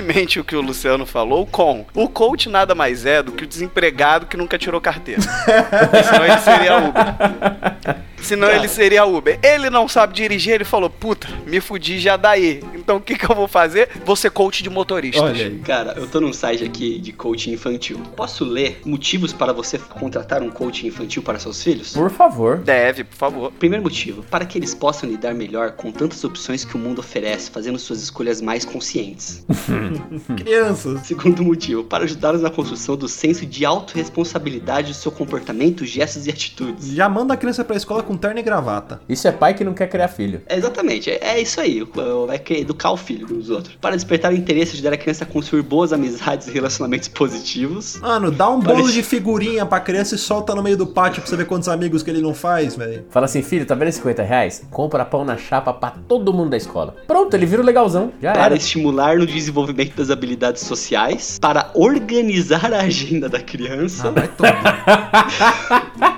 brilhantemente 0.01 0.39
o 0.39 0.43
que 0.43 0.55
o 0.55 0.61
Luciano 0.61 1.05
falou 1.05 1.45
com 1.45 1.85
o 1.93 2.07
coach 2.07 2.49
nada 2.49 2.73
mais 2.73 3.05
é 3.05 3.21
do 3.21 3.31
que 3.31 3.43
o 3.43 3.47
desempregado 3.47 4.25
que 4.25 4.37
nunca 4.37 4.57
tirou 4.57 4.79
carteira. 4.79 5.21
Senão 5.21 6.25
ele 6.25 6.37
seria 6.39 6.77
Uber. 6.77 8.03
Senão 8.23 8.49
ele 8.49 8.67
seria 8.67 9.05
Uber. 9.05 9.39
Ele 9.43 9.69
não 9.69 9.87
sabe 9.87 10.13
dirigir, 10.13 10.53
ele 10.53 10.63
falou, 10.63 10.89
puta, 10.89 11.27
me 11.45 11.59
fudi 11.59 11.99
já 11.99 12.17
daí. 12.17 12.61
Então 12.75 12.97
o 12.97 13.01
que, 13.01 13.17
que 13.17 13.29
eu 13.29 13.35
vou 13.35 13.47
fazer? 13.47 13.89
Vou 14.05 14.15
ser 14.15 14.31
coach 14.31 14.63
de 14.63 14.69
motoristas. 14.69 15.21
Olha 15.21 15.45
aí. 15.45 15.59
Cara, 15.59 15.93
eu 15.97 16.07
tô 16.07 16.19
num 16.19 16.33
site 16.33 16.63
aqui 16.63 16.99
de 16.99 17.11
coaching 17.11 17.51
infantil. 17.51 17.99
Posso 18.15 18.43
ler 18.43 18.81
motivos 18.85 19.33
para 19.33 19.53
você 19.53 19.77
contratar 19.77 20.41
um 20.41 20.49
coaching 20.49 20.87
infantil 20.87 21.21
para 21.21 21.39
seus 21.39 21.61
filhos? 21.61 21.93
Por 21.93 22.09
favor. 22.09 22.57
Deve, 22.57 23.03
por 23.03 23.15
favor. 23.15 23.51
Primeiro 23.53 23.83
motivo, 23.83 24.23
para 24.23 24.45
que 24.45 24.57
eles 24.57 24.73
possam 24.73 25.09
lidar 25.09 25.33
melhor 25.33 25.71
com 25.71 25.91
tantas 25.91 26.23
opções 26.23 26.65
que 26.65 26.75
o 26.75 26.79
mundo 26.79 26.99
oferece, 26.99 27.51
fazendo 27.51 27.77
suas 27.79 28.01
escolhas 28.01 28.41
mais 28.41 28.65
conscientes. 28.65 29.45
Crianças. 30.37 31.07
Segundo 31.07 31.43
motivo, 31.43 31.83
para 31.83 32.03
ajudá-los 32.03 32.41
na 32.41 32.49
construção 32.49 32.95
do 32.95 33.07
senso 33.07 33.45
de 33.45 33.65
autorresponsabilidade 33.65 34.89
do 34.89 34.93
seu 34.93 35.11
comportamento, 35.11 35.85
gestos 35.85 36.27
e 36.27 36.29
atitudes. 36.29 36.87
Já 36.87 37.07
manda 37.09 37.33
a 37.33 37.37
criança 37.37 37.63
pra 37.63 37.75
escola 37.75 38.03
com 38.03 38.12
terno 38.17 38.39
e 38.39 38.43
gravata. 38.43 39.01
Isso 39.07 39.27
é 39.27 39.31
pai 39.31 39.53
que 39.53 39.63
não 39.63 39.73
quer 39.73 39.87
criar 39.87 40.07
filho. 40.07 40.41
É, 40.47 40.55
exatamente, 40.57 41.09
é, 41.09 41.19
é 41.21 41.41
isso 41.41 41.59
aí. 41.59 41.83
Vai 42.27 42.39
querer 42.39 42.61
educar 42.61 42.91
o 42.91 42.97
filho 42.97 43.27
dos 43.27 43.49
outros. 43.49 43.75
Para 43.79 43.95
despertar 43.95 44.31
o 44.31 44.35
interesse, 44.35 44.73
ajudar 44.73 44.93
a 44.93 44.97
criança 44.97 45.23
a 45.23 45.27
construir 45.27 45.61
boas 45.61 45.93
amizades 45.93 46.47
e 46.47 46.51
relacionamentos 46.51 47.07
positivos. 47.07 47.99
Mano, 47.99 48.31
dá 48.31 48.49
um 48.49 48.59
bolo 48.59 48.91
de 48.91 49.03
figurinha 49.03 49.65
pra 49.65 49.79
criança 49.79 50.15
e 50.15 50.17
solta 50.17 50.53
no 50.55 50.63
meio 50.63 50.77
do 50.77 50.87
pátio 50.87 51.21
pra 51.21 51.29
você 51.29 51.35
ver 51.35 51.45
quantos 51.45 51.69
amigos 51.69 52.03
que 52.03 52.09
ele 52.09 52.21
não 52.21 52.33
faz, 52.33 52.75
velho. 52.75 53.05
Fala 53.09 53.25
assim, 53.25 53.41
filho, 53.41 53.65
tá 53.65 53.75
vendo 53.75 53.89
esses 53.89 53.99
50 54.01 54.23
reais? 54.23 54.65
Compra 54.71 55.05
pão 55.05 55.23
na 55.25 55.37
chapa 55.37 55.73
pra 55.73 55.91
todo 56.07 56.33
mundo 56.33 56.49
da 56.51 56.57
escola. 56.57 56.95
Pronto, 57.07 57.33
ele 57.35 57.45
vira 57.45 57.61
o 57.61 57.65
legalzão. 57.65 58.11
Já 58.21 58.33
Para 58.33 58.45
era. 58.45 58.55
estimular 58.55 59.17
no 59.17 59.25
desenvolvimento 59.25 59.95
das 59.95 60.09
habilidades 60.09 60.63
sociais. 60.63 61.37
Para 61.39 61.71
organizar 61.73 62.73
a 62.73 62.81
agenda 62.81 63.29
da 63.29 63.39
criança. 63.39 64.07
Ah, 64.07 64.11
vai 64.11 64.27
tomar. 64.27 64.83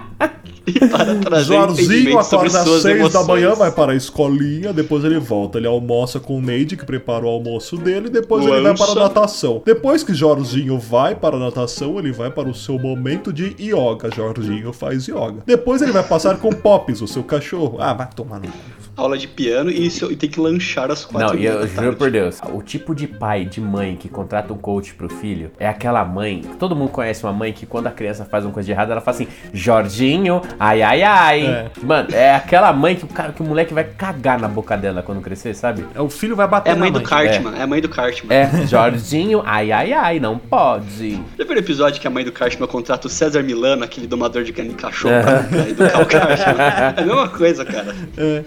E 0.67 0.79
para 0.87 1.15
trazer 1.21 1.53
sobre 1.75 2.13
acorda 2.13 2.61
às 2.61 2.81
6 2.81 3.13
da 3.13 3.23
manhã, 3.23 3.53
vai 3.53 3.71
para 3.71 3.91
a 3.91 3.95
escolinha, 3.95 4.73
depois 4.73 5.03
ele 5.03 5.19
volta. 5.19 5.57
Ele 5.57 5.67
almoça 5.67 6.19
com 6.19 6.37
o 6.37 6.41
Neide, 6.41 6.75
que 6.75 6.85
prepara 6.85 7.25
o 7.25 7.27
almoço 7.27 7.77
dele, 7.77 8.09
depois 8.09 8.45
ele 8.45 8.61
vai 8.61 8.73
para 8.75 8.85
a 8.85 8.87
Lancha. 8.87 8.99
natação. 8.99 9.61
Depois 9.65 10.03
que 10.03 10.13
Jorginho 10.13 10.79
vai 10.79 11.15
para 11.15 11.35
a 11.35 11.39
natação, 11.39 11.97
ele 11.99 12.11
vai 12.11 12.31
para 12.31 12.49
o 12.49 12.55
seu 12.55 12.79
momento 12.79 13.31
de 13.31 13.55
yoga. 13.59 14.09
Jorginho 14.15 14.73
faz 14.73 15.07
yoga. 15.07 15.37
Depois 15.45 15.81
ele 15.81 15.91
vai 15.91 16.03
passar 16.03 16.37
com 16.37 16.51
Pops, 16.51 17.01
o 17.01 17.07
seu 17.07 17.23
cachorro. 17.23 17.77
Ah, 17.79 17.93
vai 17.93 18.09
tomar 18.15 18.39
no 18.39 18.47
cu. 18.47 18.84
Aula 18.95 19.17
de 19.17 19.27
piano 19.27 19.69
e, 19.69 19.85
isso, 19.87 20.11
e 20.11 20.15
tem 20.15 20.29
que 20.29 20.39
lanchar 20.39 20.89
às 20.91 21.03
quatro 21.05 21.33
Não, 21.33 21.39
e 21.39 21.45
eu 21.45 21.67
juro 21.67 21.95
por 21.95 22.09
Deus, 22.09 22.39
o 22.53 22.61
tipo 22.61 22.95
de 22.95 23.07
pai, 23.07 23.45
de 23.45 23.59
mãe 23.59 23.95
que 23.95 24.07
contrata 24.07 24.53
um 24.53 24.57
coach 24.57 24.93
pro 24.93 25.09
filho 25.09 25.51
é 25.59 25.67
aquela 25.67 26.03
mãe. 26.05 26.41
Todo 26.59 26.75
mundo 26.75 26.89
conhece 26.89 27.23
uma 27.23 27.33
mãe 27.33 27.51
que 27.51 27.65
quando 27.65 27.87
a 27.87 27.91
criança 27.91 28.25
faz 28.25 28.45
uma 28.45 28.53
coisa 28.53 28.65
de 28.65 28.71
errado, 28.71 28.91
ela 28.91 29.01
fala 29.01 29.15
assim: 29.15 29.27
Jorginho, 29.53 30.41
ai 30.59 30.81
ai 30.81 31.03
ai. 31.03 31.45
É. 31.45 31.71
Mano, 31.83 32.09
é 32.13 32.35
aquela 32.35 32.71
mãe 32.73 32.95
que 32.95 33.03
o, 33.05 33.07
cara, 33.07 33.31
que 33.31 33.41
o 33.41 33.45
moleque 33.45 33.73
vai 33.73 33.83
cagar 33.83 34.39
na 34.39 34.47
boca 34.47 34.77
dela 34.77 35.01
quando 35.01 35.21
crescer, 35.21 35.53
sabe? 35.55 35.85
É, 35.93 36.01
O 36.01 36.09
filho 36.09 36.35
vai 36.35 36.47
bater 36.47 36.69
É 36.69 36.73
a 36.73 36.75
mãe 36.75 36.91
na 36.91 36.99
do 36.99 37.03
Cartman, 37.05 37.55
é. 37.57 37.61
a 37.61 37.67
mãe 37.67 37.81
do 37.81 37.89
Cartman. 37.89 38.35
É, 38.35 38.67
Jorginho, 38.67 39.41
ai 39.45 39.71
ai 39.71 39.93
ai, 39.93 40.19
não 40.19 40.37
pode. 40.37 41.21
Já 41.37 41.45
viu 41.45 41.55
o 41.55 41.59
episódio 41.59 41.99
que 41.99 42.07
a 42.07 42.09
mãe 42.09 42.23
do 42.23 42.31
Cartman 42.31 42.67
contrata 42.67 43.07
o 43.07 43.09
César 43.09 43.43
Milano, 43.43 43.83
aquele 43.83 44.07
domador 44.07 44.43
de 44.43 44.53
cachorro, 44.53 45.13
pra 45.21 45.43
pra 45.43 45.69
educar 45.69 46.01
o 46.01 46.05
Cartman? 46.05 46.55
É 46.95 47.01
a 47.01 47.05
mesma 47.05 47.27
coisa, 47.29 47.65
cara. 47.65 47.95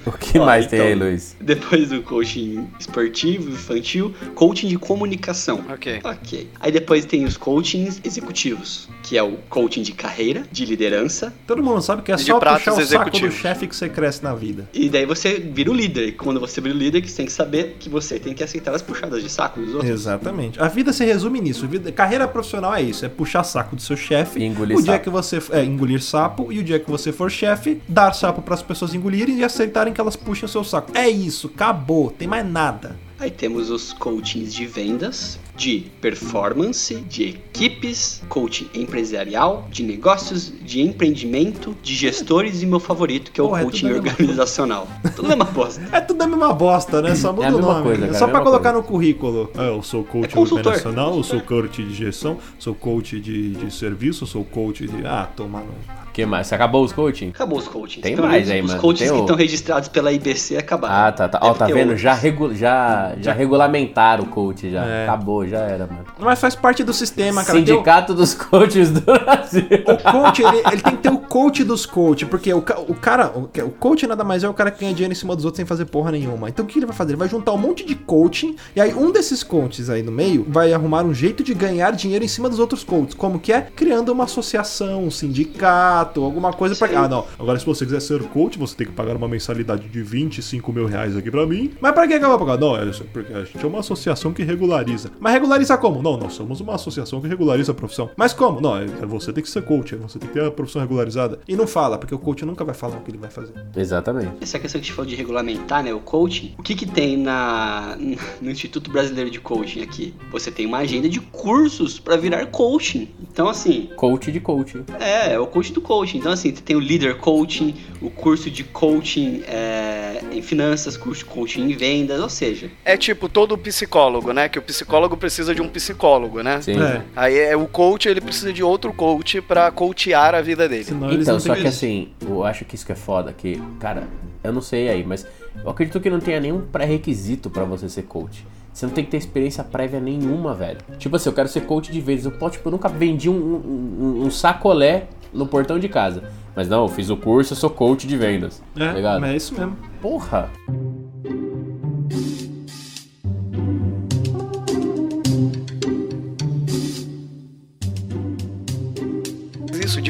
O 0.07 0.13
que 0.13 0.38
Ó, 0.41 0.47
mais 0.47 0.67
tem 0.67 0.79
então, 0.79 0.89
aí, 0.89 0.95
Luiz? 0.95 1.37
Depois 1.41 1.89
do 1.91 2.03
coaching 2.03 2.67
esportivo, 2.79 3.51
infantil, 3.51 4.15
coaching 4.35 4.69
de 4.69 4.79
comunicação. 4.79 5.65
Ok. 5.73 6.01
Ok. 6.05 6.49
Aí 6.61 6.73
depois 6.73 7.05
tem 7.05 7.25
os 7.25 7.37
coachings 7.37 8.01
executivos, 8.05 8.89
que 9.03 9.17
é 9.17 9.23
o 9.23 9.37
coaching 9.49 9.83
de 9.83 9.93
carreira, 9.93 10.43
de 10.51 10.65
liderança, 10.65 11.33
Todo 11.47 11.63
mundo 11.63 11.81
sabe 11.81 12.03
que 12.03 12.13
é 12.13 12.17
só 12.17 12.39
puxar 12.39 12.73
o 12.73 12.87
saco 12.87 13.11
do 13.11 13.31
chefe 13.31 13.67
que 13.67 13.75
você 13.75 13.89
cresce 13.89 14.23
na 14.23 14.35
vida. 14.35 14.69
e 14.73 14.89
daí 14.89 15.07
você 15.07 15.39
vira 15.39 15.71
o 15.71 15.75
líder. 15.75 16.09
E 16.09 16.13
quando 16.13 16.39
você 16.41 16.61
vira 16.61 16.75
o 16.75 16.79
líder, 16.79 17.01
que 17.03 17.09
você 17.11 17.17
tem 17.17 17.27
que 17.27 17.33
saber 17.33 17.77
que 17.79 17.89
você 17.89 18.19
tem 18.19 18.35
que 18.35 18.43
aceitar 18.45 18.75
as 18.75 18.83
puxadas 18.83 19.23
de 19.23 19.29
saco 19.31 19.61
dos 19.61 19.75
outros. 19.75 19.91
Exatamente. 19.91 20.61
A 20.61 20.69
vida 20.69 20.93
se 20.93 21.05
resume 21.05 21.41
nisso. 21.41 21.67
Vida- 21.67 21.91
carreira 21.93 22.27
profissional 22.29 22.75
é 22.75 22.83
isso: 22.83 23.05
é 23.05 23.09
puxar 23.09 23.43
saco 23.45 23.75
do 23.77 23.83
seu 23.83 23.97
chefe. 23.97 24.43
Engolir 24.43 24.77
o 24.77 24.83
dia 24.83 24.93
sapo. 24.95 25.05
que 25.05 25.11
você 25.11 25.39
é 25.53 25.65
engolir 25.65 26.03
sapo 26.03 26.53
e 26.53 26.59
o 26.59 26.65
dia 26.65 26.79
que 26.79 26.91
você 26.91 27.13
for 27.13 27.31
chefe, 27.31 27.81
dar 27.89 28.13
sapo 28.13 28.43
para 28.43 28.55
as 28.55 28.63
pessoas 28.63 28.95
engolirem 28.95 29.39
e 29.39 29.45
aceitarem 29.45 29.93
que 29.93 30.01
elas 30.01 30.17
puxem 30.29 30.45
o 30.45 30.49
seu 30.49 30.63
saco. 30.63 30.93
É 30.95 31.09
isso, 31.09 31.51
acabou, 31.55 32.11
tem 32.11 32.29
mais 32.29 32.47
nada. 32.47 32.95
Aí 33.19 33.31
temos 33.31 33.71
os 33.71 33.95
coachings 33.95 34.53
de 34.53 34.67
vendas, 34.67 35.39
de 35.59 35.91
performance, 36.01 36.95
de 37.09 37.25
equipes, 37.31 38.23
coaching 38.29 38.69
empresarial, 38.73 39.67
de 39.71 39.83
negócios, 39.83 40.53
de 40.63 40.81
empreendimento, 40.81 41.75
de 41.83 41.95
gestores 41.97 42.63
e 42.63 42.67
meu 42.67 42.79
favorito, 42.79 43.33
que 43.33 43.41
é 43.41 43.45
o 43.45 43.49
Porra, 43.49 43.63
é 43.63 43.65
coaching 43.65 43.81
tudo 43.89 43.91
a 43.99 44.01
mesma 44.03 44.11
organizacional. 44.13 44.89
Tudo 45.17 45.33
é 45.33 45.35
uma 45.35 45.45
bosta. 45.45 45.83
É 45.93 46.01
tudo 46.01 46.23
a 46.23 46.27
mesma 46.29 46.53
bosta, 46.55 47.03
né? 47.03 47.15
Só 47.17 47.33
muda 47.33 47.47
É 47.47 47.53
o 47.53 47.59
nome. 47.59 47.83
coisa, 47.83 48.05
É 48.05 48.07
cara, 48.07 48.19
só 48.19 48.25
a 48.27 48.29
pra 48.29 48.41
colocar 48.41 48.73
coisa. 48.73 48.79
no 48.79 48.83
currículo. 48.85 49.51
É, 49.59 49.69
eu 49.69 49.83
sou 49.83 50.05
coach 50.05 50.37
É 50.37 50.41
operacional, 50.41 51.17
eu 51.17 51.23
sou 51.25 51.41
coach 51.41 51.83
de 51.83 51.93
gestão, 51.95 52.39
sou 52.59 52.75
coach 52.75 53.19
de, 53.21 53.51
de 53.55 53.75
serviço, 53.75 54.27
sou 54.27 54.45
coach 54.45 54.87
de. 54.87 55.05
Ah, 55.05 55.29
toma 55.35 55.59
no. 55.61 55.99
O 56.09 56.13
que 56.19 56.27
mais? 56.27 56.49
Você 56.49 56.55
acabou 56.57 56.85
os 56.85 56.93
coaching? 56.93 57.29
Acabou 57.29 57.59
os 57.59 57.69
coachings. 57.69 58.03
Tem 58.03 58.17
Pelo 58.17 58.27
mais 58.27 58.51
aí, 58.51 58.61
Os 58.61 58.69
mano. 58.71 58.81
coachings 58.81 59.09
Tem 59.09 59.17
que 59.17 59.21
o- 59.21 59.25
estão 59.25 59.37
registrados 59.37 59.89
pela 59.89 60.11
IBC 60.13 60.57
acabaram. 60.57 60.95
Ah, 61.09 61.13
tá, 61.13 61.29
tá. 61.29 61.39
Ó, 61.41 61.47
Deve 61.49 61.59
tá 61.61 61.67
ter 61.67 61.73
vendo? 61.75 61.83
outros. 61.85 62.01
Já, 62.01 62.13
regu 62.15 62.55
já, 62.55 63.15
já 63.21 63.33
regulamentaram 63.33 64.25
o 64.25 64.27
coach, 64.27 64.69
já. 64.69 64.85
É. 64.85 65.05
Acabou, 65.05 65.47
já 65.49 65.59
era, 65.61 65.87
mano. 65.87 66.05
Mas 66.19 66.39
faz 66.41 66.55
parte 66.55 66.83
do 66.85 66.93
sistema, 66.93 67.45
cara. 67.45 67.59
O- 67.59 67.67
Sindicato 67.67 68.15
dos 68.15 68.35
coaches 68.35 68.91
do 68.91 69.01
Brasil. 69.01 69.65
O 69.87 70.13
coach, 70.13 70.43
ele, 70.43 70.59
ele 70.73 70.83
tem 70.83 70.97
que 70.97 71.03
ter 71.03 71.11
o 71.13 71.19
coach 71.19 71.65
dos 71.65 71.87
coach, 71.87 72.27
porque 72.27 72.53
o, 72.53 72.59
o 72.59 72.95
cara, 72.95 73.33
o, 73.37 73.43
o 73.67 73.71
coach 73.71 74.07
nada 74.07 74.25
mais 74.25 74.45
é 74.45 74.49
o 74.49 74.55
cara 74.55 74.71
que 74.71 74.81
ganha 74.81 74.93
dinheiro 74.95 75.13
em 75.13 75.17
cima 75.17 75.35
dos 75.37 75.45
outros 75.45 75.57
sem 75.59 75.67
fazer 75.67 75.85
porra 75.87 76.11
nenhuma. 76.13 76.49
Então 76.49 76.65
o 76.65 76.69
que 76.69 76.79
ele 76.79 76.87
vai 76.87 76.95
fazer? 76.97 77.11
Ele 77.13 77.19
vai 77.19 77.29
juntar 77.29 77.53
um 77.53 77.59
monte 77.59 77.85
de 77.85 77.95
coaching, 77.95 78.57
e 78.77 78.81
aí 78.81 78.95
um 78.95 79.11
desses 79.11 79.43
coaches 79.43 79.89
aí 79.91 80.03
no 80.03 80.13
meio 80.13 80.45
vai 80.49 80.73
arrumar 80.73 81.03
um 81.05 81.13
jeito 81.15 81.43
de 81.43 81.55
ganhar 81.55 81.91
dinheiro 81.93 82.25
em 82.25 82.29
cima 82.29 82.49
dos 82.49 82.59
outros 82.59 82.83
coaches. 82.85 83.15
Como 83.15 83.39
que 83.39 83.53
é? 83.53 83.61
Criando 83.63 84.11
uma 84.13 84.25
associação, 84.25 85.05
um 85.05 85.11
sindicato, 85.11 86.23
alguma 86.23 86.53
coisa 86.53 86.75
pra. 86.75 87.01
Ah, 87.01 87.09
não. 87.09 87.25
Agora, 87.39 87.59
se 87.59 87.67
você 87.67 87.85
quiser 87.85 88.01
ser 88.01 88.23
coach, 88.25 88.59
você 88.59 88.75
tem 88.77 88.87
que 88.87 88.93
pagar 88.93 89.17
uma 89.17 89.29
mensalidade 89.29 89.89
de 89.89 90.03
25 90.03 90.73
mil 90.73 90.87
reais 90.87 91.17
aqui 91.17 91.31
pra 91.31 91.47
mim. 91.47 91.73
Mas 91.81 91.93
pra 91.93 92.07
que 92.07 92.19
que 92.19 92.25
eu 92.25 92.29
vou 92.29 92.39
pagar? 92.39 92.59
Não, 92.59 92.77
é 92.77 92.85
isso, 92.85 93.05
porque 93.13 93.33
a 93.33 93.45
gente 93.45 93.63
é 93.63 93.67
uma 93.67 93.81
associação 93.81 94.33
que 94.33 94.43
regulariza. 94.43 95.11
Mas 95.21 95.33
regulariza 95.39 95.77
como? 95.79 96.03
Não, 96.03 96.17
nós 96.17 96.35
somos 96.35 96.61
uma 96.61 96.75
associação 96.75 97.21
que 97.21 97.29
regulariza 97.29 97.73
a 97.73 97.75
profissão. 97.75 98.11
Mas 98.17 98.33
como? 98.33 98.61
Não, 98.61 98.77
é, 98.77 98.87
você 99.07 99.33
tem 99.33 99.43
que 99.43 99.49
ser 99.49 99.63
coach, 99.63 99.95
é 99.95 99.99
você 99.99 100.19
tem 100.19 100.29
que 100.29 100.35
ter 100.35 100.45
a 100.45 100.51
profissão 100.51 100.83
regularizada. 100.83 101.39
E 101.47 101.55
não 101.57 101.67
fala, 101.67 101.97
porque 101.97 102.15
o 102.15 102.19
coach 102.19 102.45
nunca 102.45 102.65
vai 102.65 102.75
falar 102.75 102.97
o 102.97 103.01
que 103.01 103.11
ele 103.11 103.19
vai 103.19 103.31
fazer. 103.31 103.53
Exatamente. 103.77 104.33
Essa 104.41 104.59
questão 104.59 104.81
que 104.81 104.85
a 104.85 104.87
gente 104.87 104.93
falou 104.93 105.09
de 105.09 105.17
regulamentar, 105.17 105.83
né, 105.83 105.93
o 105.95 106.01
coaching, 106.01 106.55
o 106.59 106.63
que 106.63 106.75
que 106.75 106.87
tem 106.87 107.17
na, 107.17 107.97
no 108.43 108.51
Instituto 108.51 108.91
Brasileiro 108.91 109.31
de 109.31 109.41
Coaching 109.41 109.83
aqui? 109.83 110.15
Você 110.31 110.51
tem 110.51 110.67
uma 110.67 110.79
agenda 110.79 111.09
de 111.09 111.21
cursos 111.21 111.99
pra 112.01 112.17
virar 112.17 112.45
coaching. 112.47 113.09
Então, 113.31 113.49
assim, 113.49 113.89
Coach 113.97 114.33
de 114.33 114.41
coach. 114.41 114.83
é, 114.99 115.35
é 115.35 115.39
o 115.39 115.47
coach 115.47 115.73
do 115.73 115.81
coaching. 115.81 116.19
Então, 116.19 116.33
assim, 116.33 116.55
você 116.55 116.63
tem 116.63 116.77
o 116.77 116.81
Leader 116.81 117.17
Coaching, 117.19 117.75
o 118.03 118.11
curso 118.11 118.51
de 118.51 118.65
coaching 118.65 119.43
é, 119.47 120.08
em 120.33 120.43
finanças, 120.43 120.97
coaching 120.97 121.63
em 121.71 121.77
vendas, 121.77 122.21
ou 122.21 122.29
seja, 122.29 122.71
É 122.85 122.97
tipo 122.97 123.29
todo 123.29 123.57
psicólogo, 123.57 124.33
né? 124.33 124.49
Que 124.49 124.59
o 124.59 124.63
psicólogo 124.63 125.17
precisa 125.17 125.55
de 125.55 125.63
um 125.63 125.69
psicólogo, 125.69 126.43
né? 126.43 126.61
Sim. 126.61 126.81
É. 126.81 127.03
Aí 127.15 127.39
é 127.39 127.57
o 127.57 127.67
coach, 127.67 128.09
ele 128.09 128.21
precisa 128.21 128.53
de 128.53 128.63
outro 128.63 128.93
coach 128.93 129.41
pra 129.41 129.71
coachear 129.71 130.35
a 130.35 130.41
vida 130.41 130.69
dele. 130.69 130.85
Senão 130.85 131.11
eles 131.11 131.23
Então, 131.23 131.35
não 131.35 131.41
só 131.41 131.53
que 131.55 131.61
isso. 131.61 131.69
assim, 131.69 132.09
eu 132.21 132.45
acho 132.45 132.65
que 132.65 132.75
isso 132.75 132.85
que 132.87 132.93
é 132.93 132.97
foda, 132.97 133.33
que, 133.33 133.61
cara, 133.81 134.09
eu 134.43 134.53
não 134.53 134.61
sei 134.61 134.89
aí, 134.89 135.05
mas 135.05 135.27
eu 135.65 135.71
acredito 135.71 136.01
que 136.01 136.11
não 136.11 136.21
tenha 136.21 136.41
nenhum 136.41 136.61
pré-requisito 136.61 137.51
pra 137.51 137.65
você 137.65 137.89
ser 137.89 138.03
coach. 138.03 138.47
Você 138.73 138.87
não 138.87 138.93
tem 138.93 139.05
que 139.05 139.11
ter 139.11 139.17
experiência 139.17 139.65
prévia 139.65 139.99
nenhuma, 139.99 140.55
velho. 140.55 140.79
Tipo 140.99 141.17
assim, 141.17 141.29
eu 141.29 141.33
quero 141.33 141.49
ser 141.49 141.63
coach 141.63 141.91
de 141.91 142.01
vezes. 142.01 142.27
Eu, 142.27 142.51
tipo, 142.51 142.69
eu 142.69 142.71
nunca 142.73 142.89
vendi 142.89 143.29
um, 143.29 143.35
um, 143.35 144.23
um 144.27 144.31
sacolé 144.31 145.09
no 145.33 145.47
portão 145.49 145.81
de 145.81 145.89
casa. 145.89 146.23
Mas 146.59 146.69
não, 146.69 146.83
eu 146.83 146.89
fiz 146.89 147.09
o 147.09 147.17
curso, 147.17 147.53
eu 147.53 147.57
sou 147.57 147.71
coach 147.71 148.05
de 148.05 148.17
vendas. 148.17 148.61
tá 148.75 148.85
É, 148.85 149.21
mas 149.21 149.31
é 149.31 149.37
isso 149.37 149.55
mesmo. 149.55 149.77
Porra! 150.03 150.51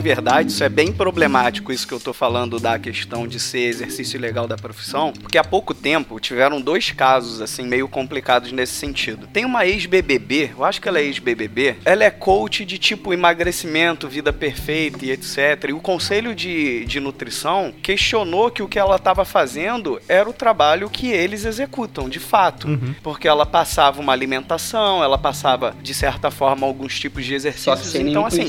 Verdade, 0.08 0.50
isso 0.50 0.64
é 0.64 0.70
bem 0.70 0.90
problemático, 0.90 1.70
isso 1.70 1.86
que 1.86 1.92
eu 1.92 2.00
tô 2.00 2.14
falando 2.14 2.58
da 2.58 2.78
questão 2.78 3.28
de 3.28 3.38
ser 3.38 3.64
exercício 3.64 4.16
ilegal 4.16 4.48
da 4.48 4.56
profissão, 4.56 5.12
porque 5.12 5.36
há 5.36 5.44
pouco 5.44 5.74
tempo 5.74 6.18
tiveram 6.18 6.62
dois 6.62 6.90
casos, 6.90 7.42
assim, 7.42 7.64
meio 7.66 7.86
complicados 7.86 8.50
nesse 8.50 8.72
sentido. 8.72 9.26
Tem 9.26 9.44
uma 9.44 9.66
ex-BBB, 9.66 10.52
eu 10.56 10.64
acho 10.64 10.80
que 10.80 10.88
ela 10.88 10.98
é 10.98 11.02
ex-BBB, 11.02 11.76
ela 11.84 12.04
é 12.04 12.10
coach 12.10 12.64
de 12.64 12.78
tipo 12.78 13.12
emagrecimento, 13.12 14.08
vida 14.08 14.32
perfeita 14.32 15.04
e 15.04 15.10
etc. 15.10 15.66
E 15.68 15.72
o 15.74 15.80
conselho 15.80 16.34
de, 16.34 16.86
de 16.86 17.00
nutrição 17.00 17.70
questionou 17.82 18.50
que 18.50 18.62
o 18.62 18.68
que 18.68 18.78
ela 18.78 18.96
estava 18.96 19.26
fazendo 19.26 20.00
era 20.08 20.26
o 20.26 20.32
trabalho 20.32 20.88
que 20.88 21.10
eles 21.10 21.44
executam, 21.44 22.08
de 22.08 22.18
fato. 22.18 22.66
Porque 23.02 23.28
ela 23.28 23.44
passava 23.44 24.00
uma 24.00 24.14
alimentação, 24.14 25.04
ela 25.04 25.18
passava, 25.18 25.76
de 25.82 25.92
certa 25.92 26.30
forma, 26.30 26.66
alguns 26.66 26.98
tipos 26.98 27.26
de 27.26 27.32
Só 27.32 27.36
exercícios. 27.36 27.80
que 27.80 27.86
sem 27.88 28.08
então, 28.08 28.24
assim, 28.24 28.46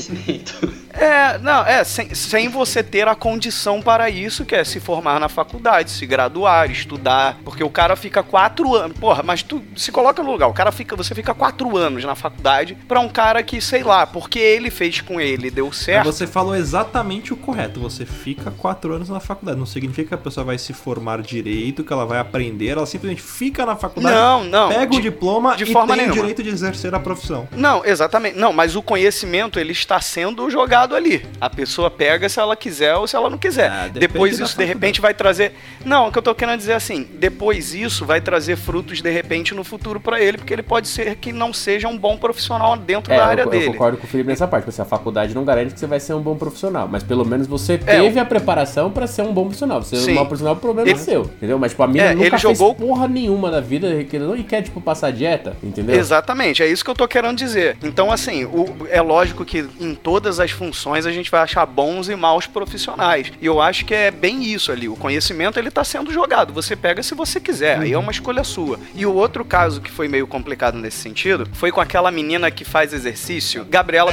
é, 0.92 1.38
não, 1.50 1.66
é, 1.66 1.84
sem, 1.84 2.14
sem 2.14 2.48
você 2.48 2.82
ter 2.82 3.06
a 3.08 3.14
condição 3.14 3.80
para 3.82 4.08
isso, 4.10 4.44
que 4.44 4.54
é 4.54 4.64
se 4.64 4.80
formar 4.80 5.18
na 5.20 5.28
faculdade, 5.28 5.90
se 5.90 6.06
graduar, 6.06 6.70
estudar. 6.70 7.38
Porque 7.44 7.62
o 7.64 7.70
cara 7.70 7.96
fica 7.96 8.22
quatro 8.22 8.74
anos. 8.74 8.96
Porra, 8.98 9.22
mas 9.22 9.42
tu 9.42 9.62
se 9.76 9.90
coloca 9.92 10.22
no 10.22 10.30
lugar, 10.30 10.48
o 10.48 10.52
cara 10.52 10.70
fica. 10.72 10.94
Você 10.96 11.14
fica 11.14 11.34
quatro 11.34 11.76
anos 11.76 12.04
na 12.04 12.14
faculdade 12.14 12.76
pra 12.88 13.00
um 13.00 13.08
cara 13.08 13.42
que, 13.42 13.60
sei 13.60 13.82
lá, 13.82 14.06
porque 14.06 14.38
ele 14.38 14.70
fez 14.70 15.00
com 15.00 15.20
ele, 15.20 15.50
deu 15.50 15.72
certo. 15.72 16.04
Você 16.06 16.26
falou 16.26 16.54
exatamente 16.54 17.32
o 17.32 17.36
correto. 17.36 17.80
Você 17.80 18.04
fica 18.06 18.50
quatro 18.50 18.94
anos 18.94 19.08
na 19.08 19.20
faculdade. 19.20 19.58
Não 19.58 19.66
significa 19.66 20.08
que 20.08 20.14
a 20.14 20.18
pessoa 20.18 20.44
vai 20.44 20.58
se 20.58 20.72
formar 20.72 21.22
direito, 21.22 21.82
que 21.84 21.92
ela 21.92 22.04
vai 22.06 22.18
aprender. 22.18 22.68
Ela 22.68 22.86
simplesmente 22.86 23.22
fica 23.22 23.64
na 23.66 23.76
faculdade, 23.76 24.14
Não, 24.14 24.44
não, 24.44 24.68
pega 24.68 24.92
o 24.92 24.96
de- 24.96 25.02
diploma 25.02 25.56
de 25.56 25.64
e 25.64 25.72
forma 25.72 25.94
tem 25.94 26.04
o 26.04 26.08
nenhuma. 26.08 26.20
direito 26.22 26.42
de 26.42 26.48
exercer 26.48 26.94
a 26.94 27.00
profissão. 27.00 27.48
Não, 27.52 27.84
exatamente. 27.84 28.36
Não, 28.38 28.52
mas 28.52 28.76
o 28.76 28.82
conhecimento 28.82 29.58
ele 29.58 29.72
está 29.72 30.00
sendo 30.00 30.48
jogado 30.50 30.94
ali. 30.94 31.24
A 31.40 31.50
pessoa 31.50 31.90
pega 31.90 32.28
se 32.28 32.38
ela 32.40 32.56
quiser 32.56 32.94
ou 32.96 33.06
se 33.06 33.16
ela 33.16 33.28
não 33.28 33.36
quiser. 33.38 33.70
Ah, 33.70 33.88
depois 33.88 34.38
isso 34.38 34.56
de 34.56 34.64
repente 34.64 35.00
vai 35.00 35.12
trazer. 35.12 35.52
Não, 35.84 36.08
o 36.08 36.12
que 36.12 36.18
eu 36.18 36.22
tô 36.22 36.34
querendo 36.34 36.58
dizer 36.58 36.72
é 36.72 36.74
assim, 36.76 37.06
depois 37.14 37.74
isso 37.74 38.04
vai 38.06 38.20
trazer 38.20 38.56
frutos 38.56 39.00
de 39.02 39.10
repente 39.10 39.54
no 39.54 39.64
futuro 39.64 39.98
para 40.00 40.20
ele, 40.20 40.38
porque 40.38 40.52
ele 40.52 40.62
pode 40.62 40.88
ser 40.88 41.16
que 41.16 41.32
não 41.32 41.52
seja 41.52 41.88
um 41.88 41.96
bom 41.98 42.16
profissional 42.16 42.76
dentro 42.76 43.12
É, 43.12 43.16
da 43.16 43.22
eu, 43.22 43.28
área 43.28 43.42
eu 43.42 43.50
dele. 43.50 43.66
concordo 43.72 43.98
com 43.98 44.06
o 44.06 44.08
Felipe 44.08 44.28
nessa 44.28 44.46
parte. 44.48 44.64
Porque 44.64 44.80
a 44.80 44.84
faculdade 44.84 45.34
não 45.34 45.44
garante 45.44 45.74
que 45.74 45.80
você 45.80 45.86
vai 45.86 45.98
ser 46.00 46.14
um 46.14 46.20
bom 46.20 46.36
profissional. 46.36 46.86
Mas 46.90 47.02
pelo 47.02 47.24
menos 47.24 47.46
você 47.46 47.74
É, 47.74 48.00
teve 48.00 48.18
a 48.20 48.24
preparação 48.24 48.90
pra 48.90 49.06
ser 49.06 49.22
um 49.22 49.32
bom 49.32 49.42
profissional. 49.44 49.82
Você 49.82 49.96
Sim. 49.96 50.12
um 50.12 50.14
mau 50.16 50.26
profissional, 50.26 50.54
o 50.54 50.58
problema 50.60 50.88
Ele- 50.88 50.98
é 50.98 51.02
seu. 51.02 51.22
Entendeu? 51.22 51.58
Mas, 51.58 51.72
tipo, 51.72 51.82
a 51.82 51.86
mina 51.86 52.04
É, 52.04 52.14
nunca 52.14 52.26
ele 52.26 52.38
jogou- 52.38 52.74
porra 52.74 53.08
nenhuma 53.08 53.50
na 53.50 53.60
vida 53.60 53.88
e 54.00 54.44
quer, 54.44 54.62
tipo, 54.62 54.80
passar 54.80 55.10
dieta. 55.12 55.56
Entendeu? 55.62 55.96
Exatamente, 55.96 56.62
é 56.62 56.66
isso 56.66 56.84
que 56.84 56.90
eu 56.90 56.94
tô 56.94 57.06
querendo 57.08 57.36
dizer. 57.36 57.76
Então, 57.82 58.10
assim, 58.12 58.44
o- 58.44 58.86
é 58.90 59.00
lógico 59.00 59.44
que 59.44 59.66
em 59.80 59.94
todas 59.94 60.38
as 60.40 60.50
funções 60.50 61.06
a 61.06 61.10
gente 61.12 61.19
vai 61.28 61.40
achar 61.40 61.66
bons 61.66 62.08
e 62.08 62.14
maus 62.14 62.46
profissionais. 62.46 63.32
E 63.40 63.46
eu 63.46 63.60
acho 63.60 63.84
que 63.84 63.94
é 63.94 64.10
bem 64.10 64.44
isso 64.44 64.70
ali. 64.70 64.88
O 64.88 64.96
conhecimento 64.96 65.58
ele 65.58 65.70
tá 65.70 65.82
sendo 65.82 66.12
jogado. 66.12 66.52
Você 66.52 66.76
pega 66.76 67.02
se 67.02 67.14
você 67.14 67.40
quiser, 67.40 67.78
aí 67.78 67.92
é 67.92 67.98
uma 67.98 68.12
escolha 68.12 68.44
sua. 68.44 68.78
E 68.94 69.04
o 69.04 69.14
outro 69.14 69.44
caso 69.44 69.80
que 69.80 69.90
foi 69.90 70.06
meio 70.08 70.26
complicado 70.26 70.78
nesse 70.78 70.98
sentido 70.98 71.48
foi 71.52 71.72
com 71.72 71.80
aquela 71.80 72.10
menina 72.10 72.50
que 72.50 72.64
faz 72.64 72.92
exercício, 72.92 73.64
Gabriela. 73.68 74.12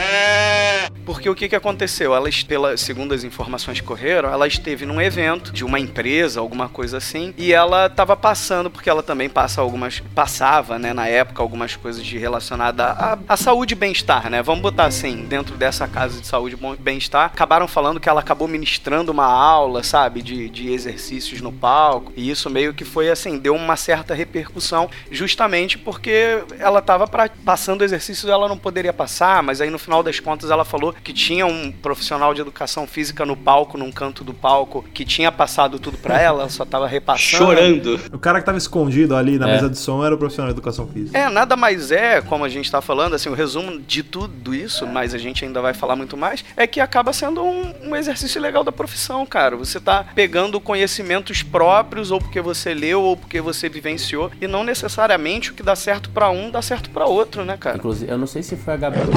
Porque 1.05 1.29
o 1.29 1.35
que 1.35 1.47
que 1.47 1.55
aconteceu? 1.55 2.13
Ela, 2.13 2.29
pela, 2.47 2.75
segundo 2.75 3.13
as 3.13 3.23
informações 3.23 3.79
que 3.79 3.85
correram, 3.85 4.29
ela 4.29 4.47
esteve 4.47 4.85
num 4.85 5.01
evento 5.01 5.53
de 5.53 5.63
uma 5.63 5.79
empresa, 5.79 6.39
alguma 6.39 6.67
coisa 6.67 6.97
assim, 6.97 7.33
e 7.37 7.53
ela 7.53 7.89
tava 7.89 8.15
passando, 8.15 8.69
porque 8.69 8.89
ela 8.89 9.03
também 9.03 9.29
passa 9.29 9.61
algumas. 9.61 10.01
passava, 10.13 10.77
né, 10.77 10.93
na 10.93 11.07
época, 11.07 11.41
algumas 11.41 11.75
coisas 11.75 12.03
de 12.03 12.17
relacionada 12.17 12.85
à, 12.85 13.17
à 13.27 13.37
saúde 13.37 13.73
e 13.73 13.75
bem-estar, 13.75 14.29
né? 14.29 14.41
Vamos 14.41 14.61
botar 14.61 14.85
assim, 14.85 15.25
dentro 15.25 15.55
dessa 15.55 15.87
casa 15.87 16.19
de 16.19 16.27
saúde 16.27 16.55
e 16.55 16.81
bem-estar, 16.97 17.25
acabaram 17.25 17.67
falando 17.67 17.99
que 17.99 18.09
ela 18.09 18.19
acabou 18.19 18.47
ministrando 18.47 19.11
uma 19.11 19.25
aula, 19.25 19.83
sabe, 19.83 20.21
de, 20.21 20.49
de 20.49 20.71
exercícios 20.71 21.41
no 21.41 21.51
palco, 21.51 22.11
e 22.15 22.29
isso 22.29 22.49
meio 22.49 22.73
que 22.73 22.83
foi 22.83 23.09
assim, 23.09 23.37
deu 23.37 23.55
uma 23.55 23.75
certa 23.75 24.13
repercussão, 24.13 24.89
justamente 25.11 25.77
porque 25.77 26.43
ela 26.59 26.81
tava 26.81 27.07
pra, 27.07 27.29
passando 27.45 27.83
exercícios 27.83 28.29
ela 28.29 28.49
não 28.49 28.57
poderia 28.57 28.91
passar, 28.91 29.43
mas 29.43 29.61
aí 29.61 29.69
no 29.69 29.77
final 29.77 30.01
das 30.01 30.19
contas 30.19 30.49
ela 30.49 30.65
falou 30.65 30.93
que 31.03 31.13
tinha 31.13 31.45
um 31.45 31.71
profissional 31.71 32.33
de 32.33 32.41
educação 32.41 32.87
física 32.87 33.25
no 33.25 33.37
palco, 33.37 33.77
num 33.77 33.91
canto 33.91 34.23
do 34.23 34.33
palco, 34.33 34.83
que 34.93 35.05
tinha 35.05 35.31
passado 35.31 35.79
tudo 35.79 35.97
pra 35.97 36.19
ela, 36.19 36.41
ela 36.41 36.49
só 36.49 36.65
tava 36.65 36.87
repassando. 36.87 37.45
Chorando. 37.45 37.99
O 38.11 38.19
cara 38.19 38.39
que 38.39 38.45
tava 38.45 38.57
escondido 38.57 39.15
ali 39.15 39.37
na 39.37 39.47
É. 39.47 39.53
mesa 39.53 39.69
de 39.69 39.77
som 39.77 40.03
era 40.03 40.15
o 40.15 40.17
profissional 40.17 40.51
de 40.51 40.55
educação 40.57 40.87
física. 40.87 41.17
É, 41.17 41.29
nada 41.29 41.55
mais 41.55 41.91
é, 41.91 42.21
como 42.21 42.43
a 42.43 42.49
gente 42.49 42.71
tá 42.71 42.81
falando, 42.81 43.13
assim, 43.13 43.29
o 43.29 43.33
resumo 43.33 43.79
de 43.79 44.01
tudo 44.03 44.53
isso, 44.55 44.85
mas 44.87 45.13
a 45.13 45.17
gente 45.17 45.45
ainda 45.45 45.61
vai 45.61 45.73
falar 45.73 45.95
muito 45.95 46.17
mais, 46.17 46.43
é 46.55 46.65
que 46.65 46.79
acaba 46.87 47.11
sendo 47.13 47.43
um, 47.43 47.73
um 47.89 47.95
exercício 47.95 48.41
legal 48.41 48.63
da 48.63 48.71
profissão, 48.71 49.25
cara. 49.25 49.55
Você 49.57 49.79
tá 49.79 50.05
pegando 50.15 50.59
conhecimentos 50.59 51.43
próprios, 51.43 52.11
ou 52.11 52.19
porque 52.19 52.41
você 52.41 52.73
leu, 52.73 53.01
ou 53.01 53.17
porque 53.17 53.39
você 53.41 53.69
vivenciou, 53.69 54.31
e 54.41 54.47
não 54.47 54.63
necessariamente 54.63 55.51
o 55.51 55.53
que 55.53 55.61
dá 55.61 55.75
certo 55.75 56.09
pra 56.09 56.29
um 56.29 56.49
dá 56.49 56.61
certo 56.61 56.89
pra 56.89 57.05
outro, 57.05 57.43
né, 57.45 57.57
cara? 57.57 57.77
Inclusive, 57.77 58.11
eu 58.11 58.17
não 58.17 58.25
sei 58.27 58.41
se 58.41 58.55
foi 58.55 58.73
a 58.73 58.77
Gabriela. 58.77 59.11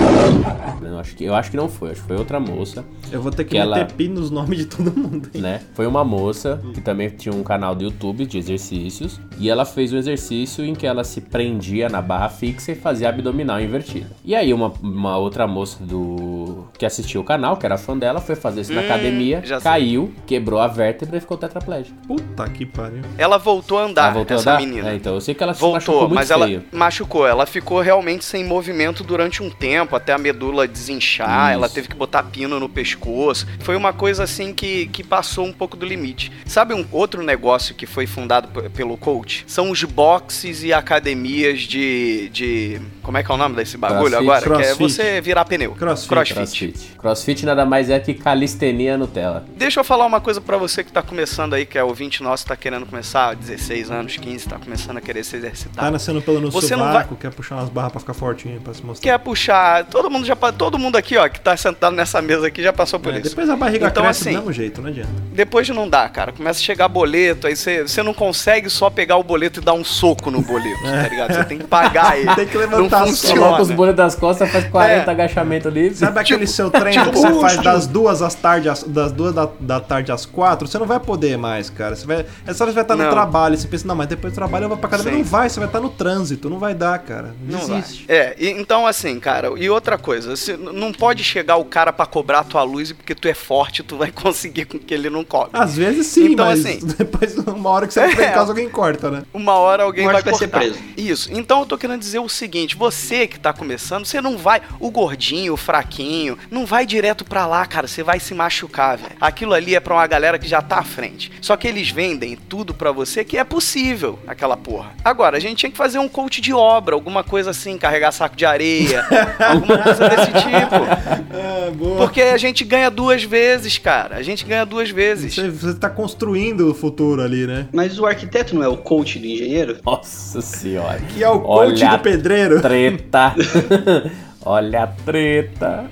Eu 0.82 0.98
acho 0.98 1.14
que, 1.14 1.24
eu 1.24 1.34
acho 1.34 1.50
que 1.50 1.56
não 1.56 1.68
foi, 1.68 1.92
acho 1.92 2.00
que 2.02 2.06
foi 2.08 2.16
outra 2.16 2.40
moça. 2.40 2.84
Eu 3.12 3.22
vou 3.22 3.30
ter 3.30 3.44
que, 3.44 3.50
Que 3.50 3.58
meter 3.58 3.66
ela- 3.80 3.84
pi 3.86 4.08
nos 4.08 4.30
nomes 4.30 4.58
de 4.58 4.66
todo 4.66 4.90
mundo. 4.96 5.30
hein? 5.34 5.40
né? 5.40 5.60
Foi 5.74 5.86
uma 5.86 6.04
moça 6.04 6.60
que 6.74 6.80
também 6.80 7.08
tinha 7.10 7.34
um 7.34 7.42
canal 7.42 7.74
do 7.74 7.84
YouTube 7.84 8.26
de 8.26 8.38
exercícios 8.38 9.20
e 9.38 9.48
ela 9.48 9.64
fez 9.64 9.92
um 9.92 9.96
exercício 9.98 10.64
em 10.64 10.74
que 10.74 10.86
ela 10.86 11.04
se 11.04 11.20
prendia 11.20 11.88
na 11.88 12.02
barra 12.02 12.28
fixa 12.28 12.72
e 12.72 12.74
fazia 12.74 13.08
abdominal 13.08 13.60
invertida. 13.60 14.10
E 14.24 14.34
aí 14.34 14.52
uma, 14.52 14.72
uma 14.82 15.16
outra 15.16 15.46
moça 15.46 15.82
do 15.84 16.64
que 16.78 16.84
assistiu 16.86 17.20
o 17.20 17.24
canal, 17.24 17.56
que 17.60 17.66
era 17.66 17.78
fã 17.78 17.96
dela, 17.96 18.20
foi 18.20 18.34
fazer 18.34 18.62
isso 18.62 18.72
na 18.72 18.80
Hum, 18.80 18.84
academia, 18.84 19.42
já 19.44 19.60
sei. 19.60 19.70
caiu, 19.70 20.12
quebrou 20.26 20.58
a 20.58 20.66
vértebra 20.66 21.18
e 21.18 21.20
ficou 21.20 21.36
tetraplégica. 21.36 21.94
Puta 22.08 22.48
que 22.48 22.64
pariu. 22.66 23.02
Ela 23.18 23.36
voltou 23.38 23.78
a 23.78 23.82
andar, 23.84 24.04
ela 24.06 24.14
voltou 24.14 24.36
essa 24.36 24.50
a 24.50 24.54
andar? 24.56 24.66
menina. 24.66 24.90
É, 24.90 24.94
então 24.96 25.14
eu 25.14 25.20
sei 25.20 25.34
que 25.34 25.42
ela 25.42 25.54
se 25.54 25.60
machucou 25.62 25.80
Voltou, 25.80 26.08
muito 26.08 26.14
mas 26.18 26.30
ela 26.30 26.46
feio. 26.46 26.64
machucou. 26.72 27.26
Ela 27.26 27.46
ficou 27.46 27.80
realmente 27.80 28.24
sem 28.24 28.42
movimento 28.44 29.04
durante 29.04 29.42
um 29.42 29.50
tempo, 29.50 29.94
até 29.94 30.12
a 30.12 30.18
medula 30.18 30.66
desinchar. 30.66 31.50
Isso. 31.50 31.54
Ela 31.54 31.68
teve 31.68 31.86
que 31.88 31.94
botar 31.94 32.22
pino 32.24 32.58
no 32.58 32.68
pescoço. 32.68 33.46
Foi 33.60 33.76
uma 33.76 33.92
coisa 33.92 34.24
assim 34.24 34.52
que, 34.54 34.86
que 34.86 35.04
passou 35.04 35.44
um 35.46 35.52
pouco 35.52 35.76
do 35.76 35.84
limite. 35.84 36.32
Sabe 36.46 36.72
um 36.74 36.84
outro 36.90 37.22
negócio 37.22 37.74
que 37.74 37.84
foi 37.86 38.06
fundado 38.06 38.48
pelo 38.70 38.96
coach? 38.96 39.44
São 39.46 39.70
os 39.70 39.82
boxes 39.84 40.62
e 40.62 40.72
academias 40.72 41.60
de. 41.60 42.28
de 42.30 42.80
como 43.02 43.18
é 43.18 43.22
que 43.22 43.30
é 43.30 43.34
o 43.34 43.38
nome 43.38 43.56
desse 43.56 43.76
bagulho 43.76 44.10
Crossfit. 44.18 44.22
agora? 44.30 44.40
Que 44.40 44.46
é 44.46 44.74
Crossfit. 44.74 44.82
você 44.92 45.20
virar 45.20 45.44
pneu. 45.44 45.72
Crossfit. 45.72 46.08
Crossfit. 46.08 46.90
Crossfit 46.98 47.44
nada 47.50 47.64
mais 47.64 47.90
é 47.90 47.98
que 48.00 48.14
calistenia 48.14 48.96
Nutella. 48.96 49.44
Deixa 49.56 49.80
eu 49.80 49.84
falar 49.84 50.06
uma 50.06 50.20
coisa 50.20 50.40
pra 50.40 50.56
você 50.56 50.82
que 50.82 50.90
tá 50.92 51.02
começando 51.02 51.54
aí, 51.54 51.66
que 51.66 51.76
é 51.78 51.84
ouvinte 51.84 52.22
nosso, 52.22 52.46
tá 52.46 52.56
querendo 52.56 52.86
começar, 52.86 53.34
16 53.36 53.90
anos, 53.90 54.16
15, 54.16 54.48
tá 54.48 54.58
começando 54.58 54.96
a 54.96 55.00
querer 55.00 55.24
se 55.24 55.36
exercitar. 55.36 55.84
Tá 55.84 55.90
nascendo 55.90 56.20
pelo 56.22 56.40
no 56.40 56.50
Você 56.50 56.74
não 56.76 56.86
sovaco, 56.86 57.16
quer 57.16 57.32
puxar 57.32 57.56
umas 57.56 57.68
barras 57.68 57.92
pra 57.92 58.00
ficar 58.00 58.14
fortinho, 58.14 58.60
pra 58.60 58.72
se 58.74 58.84
mostrar. 58.84 59.10
quer 59.10 59.18
puxar. 59.18 59.84
Todo 59.84 60.10
mundo 60.10 60.24
já 60.26 60.36
todo 60.36 60.78
mundo 60.78 60.96
aqui, 60.96 61.16
ó, 61.16 61.28
que 61.28 61.40
tá 61.40 61.56
sentado 61.56 61.94
nessa 61.94 62.20
mesa 62.22 62.46
aqui 62.46 62.62
já 62.62 62.72
passou 62.72 62.98
por 62.98 63.12
É, 63.14 63.18
isso. 63.18 63.30
depois 63.30 63.48
a 63.50 63.56
barriga 63.56 63.88
Então, 63.88 64.02
cresce 64.04 64.22
assim, 64.22 64.30
do 64.32 64.36
mesmo 64.38 64.52
jeito, 64.52 64.80
não 64.82 64.88
adianta. 64.88 65.10
Depois 65.32 65.68
não 65.68 65.88
dá, 65.88 66.08
cara. 66.08 66.32
Começa 66.32 66.58
a 66.60 66.62
chegar 66.62 66.88
boleto, 66.88 67.46
aí 67.46 67.56
você 67.56 67.82
você 67.82 68.02
não 68.02 68.14
consegue 68.14 68.68
só 68.70 68.88
pegar 68.90 69.16
o 69.16 69.22
boleto 69.22 69.60
e 69.60 69.62
dar 69.64 69.72
um 69.74 69.84
soco 69.84 70.30
no 70.30 70.40
boleto, 70.40 70.82
tá 70.82 71.08
ligado? 71.08 71.34
Você 71.34 71.44
tem 71.44 71.58
que 71.58 71.64
pagar 71.66 72.16
ele. 72.18 72.34
Tem 72.34 72.46
que 72.46 72.56
levantar 72.56 73.00
não 73.00 73.06
funciona. 73.08 73.40
Coloca 73.40 73.62
os 73.62 73.70
boletos 73.70 73.96
das 73.96 74.14
costas, 74.14 74.50
faz 74.50 74.64
40 74.68 75.10
É. 75.10 75.14
agachamentos 75.14 75.66
ali. 75.66 75.94
Sabe 75.94 76.18
aquele 76.20 76.40
Tipo- 76.40 76.50
seu 76.52 76.70
treino 76.70 76.90
tipo 77.04 77.10
que 77.10 77.18
você 77.40 77.56
faz 77.56 77.56
músculo. 77.56 77.74
das 77.74 77.86
duas 77.86 78.22
às 78.22 78.34
tarde, 78.34 78.68
às- 78.68 78.82
das 78.84 79.12
duas 79.12 79.34
da, 79.34 79.48
da 79.58 79.80
tarde 79.80 80.12
às 80.12 80.24
quatro? 80.26 80.66
Você 80.68 80.78
não 80.78 80.86
vai 80.86 81.00
poder 81.00 81.36
mais, 81.38 81.70
cara. 81.70 81.96
Você 81.96 82.06
vai, 82.06 82.26
essa 82.46 82.64
hora 82.64 82.70
você 82.72 82.74
vai 82.74 82.82
estar 82.84 82.96
no 82.96 83.04
Não. 83.04 83.10
trabalho. 83.10 83.56
Você 83.56 83.66
pensa, 83.68 83.86
não, 83.86 83.94
mas 83.94 84.06
depois 84.08 84.32
do 84.32 84.36
trabalho 84.36 84.64
eu 84.64 84.68
vou 84.68 84.78
pra. 84.78 84.98
Sim. 84.98 85.10
Não 85.10 85.24
vai, 85.24 85.48
você 85.48 85.58
vai 85.60 85.68
estar 85.68 85.80
no 85.80 85.88
trânsito. 85.90 86.48
Não 86.50 86.58
vai 86.58 86.74
dar, 86.74 86.98
cara. 87.00 87.34
Não 87.46 87.58
Desiste. 87.58 88.04
vai. 88.06 88.16
É, 88.16 88.36
e- 88.38 88.50
então 88.50 88.86
assim, 88.86 89.18
cara, 89.20 89.50
e 89.56 89.68
outra 89.70 89.96
coisa, 89.98 90.36
você 90.36 90.56
não 90.56 90.92
pode 90.92 91.22
chegar 91.24 91.56
o 91.56 91.64
cara 91.64 91.92
pra 91.92 92.06
cobrar 92.06 92.40
a 92.40 92.44
tua 92.44 92.62
luz 92.62 92.90
e 92.90 92.94
porque 92.94 93.14
tu 93.14 93.28
é 93.28 93.34
forte, 93.34 93.82
tu 93.82 93.96
vai 93.96 94.10
conseguir 94.12 94.64
com 94.66 94.78
que 94.78 94.92
ele 94.94 95.08
não 95.10 95.24
cobre. 95.24 95.50
Às 95.54 95.76
vezes 95.76 96.06
sim, 96.06 96.32
Então, 96.32 96.46
mas 96.46 96.60
assim- 96.64 96.80
depois, 96.98 97.36
uma 97.38 97.70
hora 97.70 97.86
que 97.86 97.94
você 97.94 98.00
É. 98.20 98.30
em 98.30 98.32
casa, 98.34 98.50
alguém 98.52 98.68
corta, 98.68 99.10
né? 99.10 99.22
Uma 99.32 99.54
hora 99.54 99.82
alguém 99.84 100.04
vai 100.06 100.22
vai 100.22 100.34
ser 100.34 100.48
cortar. 100.48 100.58
preso. 100.58 100.78
Isso. 100.96 101.30
Então 101.32 101.60
eu 101.60 101.66
tô 101.66 101.78
querendo 101.78 102.00
dizer 102.00 102.18
o 102.18 102.28
seguinte: 102.28 102.76
você 102.76 103.26
que 103.26 103.38
tá 103.38 103.52
começando, 103.52 104.04
você 104.04 104.20
não 104.20 104.36
vai. 104.36 104.60
O 104.78 104.90
gordinho, 104.90 105.52
o 105.54 105.56
fraquinho, 105.56 106.36
não 106.50 106.66
vai 106.66 106.84
direto 106.86 107.24
pra 107.30 107.46
lá, 107.46 107.64
cara. 107.64 107.86
Você 107.86 108.02
vai 108.02 108.18
se 108.18 108.34
machucar, 108.34 108.98
velho. 108.98 109.14
Aquilo 109.20 109.54
ali 109.54 109.76
é 109.76 109.80
pra 109.80 109.94
uma 109.94 110.06
galera 110.06 110.38
que 110.38 110.48
já 110.48 110.60
tá 110.60 110.80
à 110.80 110.84
frente. 110.84 111.30
Só 111.40 111.56
que 111.56 111.68
eles 111.68 111.88
vendem 111.90 112.36
tudo 112.36 112.74
pra 112.74 112.90
você 112.90 113.24
que 113.24 113.38
é 113.38 113.44
possível, 113.44 114.18
aquela 114.26 114.56
porra. 114.56 114.90
Agora, 115.04 115.36
a 115.36 115.40
gente 115.40 115.58
tinha 115.58 115.70
que 115.70 115.78
fazer 115.78 116.00
um 116.00 116.08
coach 116.08 116.40
de 116.40 116.52
obra, 116.52 116.94
alguma 116.94 117.22
coisa 117.22 117.50
assim, 117.50 117.78
carregar 117.78 118.10
saco 118.10 118.34
de 118.34 118.44
areia, 118.44 119.06
alguma 119.38 119.78
coisa 119.78 120.08
desse 120.08 120.32
tipo. 120.32 121.70
Boa. 121.78 121.98
Porque 121.98 122.20
a 122.20 122.36
gente 122.36 122.64
ganha 122.64 122.90
duas 122.90 123.22
vezes, 123.22 123.78
cara. 123.78 124.16
A 124.16 124.22
gente 124.22 124.44
ganha 124.44 124.66
duas 124.66 124.90
vezes. 124.90 125.32
Você, 125.32 125.48
você 125.48 125.74
tá 125.74 125.88
construindo 125.88 126.68
o 126.68 126.74
futuro 126.74 127.22
ali, 127.22 127.46
né? 127.46 127.68
Mas 127.72 127.98
o 127.98 128.06
arquiteto 128.06 128.56
não 128.56 128.64
é 128.64 128.68
o 128.68 128.76
coach 128.76 129.18
do 129.20 129.26
engenheiro? 129.26 129.78
Nossa 129.84 130.40
senhora. 130.40 131.00
Que 131.00 131.22
é 131.22 131.28
o 131.28 131.40
coach 131.40 131.84
Olha 131.84 131.96
do 131.96 132.02
pedreiro. 132.02 132.60
Treta. 132.60 133.34
Olha 134.42 134.84
a 134.84 134.86
treta. 134.86 135.84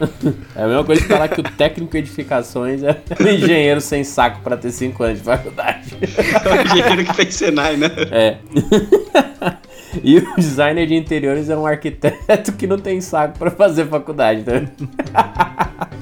É 0.57 0.63
a 0.63 0.67
mesma 0.67 0.85
coisa 0.85 1.03
que 1.03 1.09
falar 1.09 1.29
que 1.29 1.41
o 1.41 1.45
técnico 1.45 1.93
de 1.93 1.99
edificações 1.99 2.83
é 2.83 2.97
um 3.21 3.29
engenheiro 3.29 3.81
sem 3.81 4.03
saco 4.05 4.41
pra 4.41 4.57
ter 4.57 4.71
5 4.71 5.03
anos 5.03 5.19
de 5.19 5.25
faculdade. 5.25 5.97
É 6.01 6.49
o 6.49 6.63
engenheiro 6.63 7.05
que 7.05 7.15
fez 7.15 7.35
Senai, 7.35 7.77
né? 7.77 7.91
É. 8.11 8.39
E 10.03 10.19
o 10.19 10.35
designer 10.37 10.87
de 10.87 10.95
interiores 10.95 11.49
é 11.51 11.57
um 11.57 11.67
arquiteto 11.67 12.53
que 12.53 12.67
não 12.67 12.79
tem 12.79 13.01
saco 13.01 13.39
pra 13.39 13.51
fazer 13.51 13.87
faculdade, 13.87 14.43
né? 14.47 14.69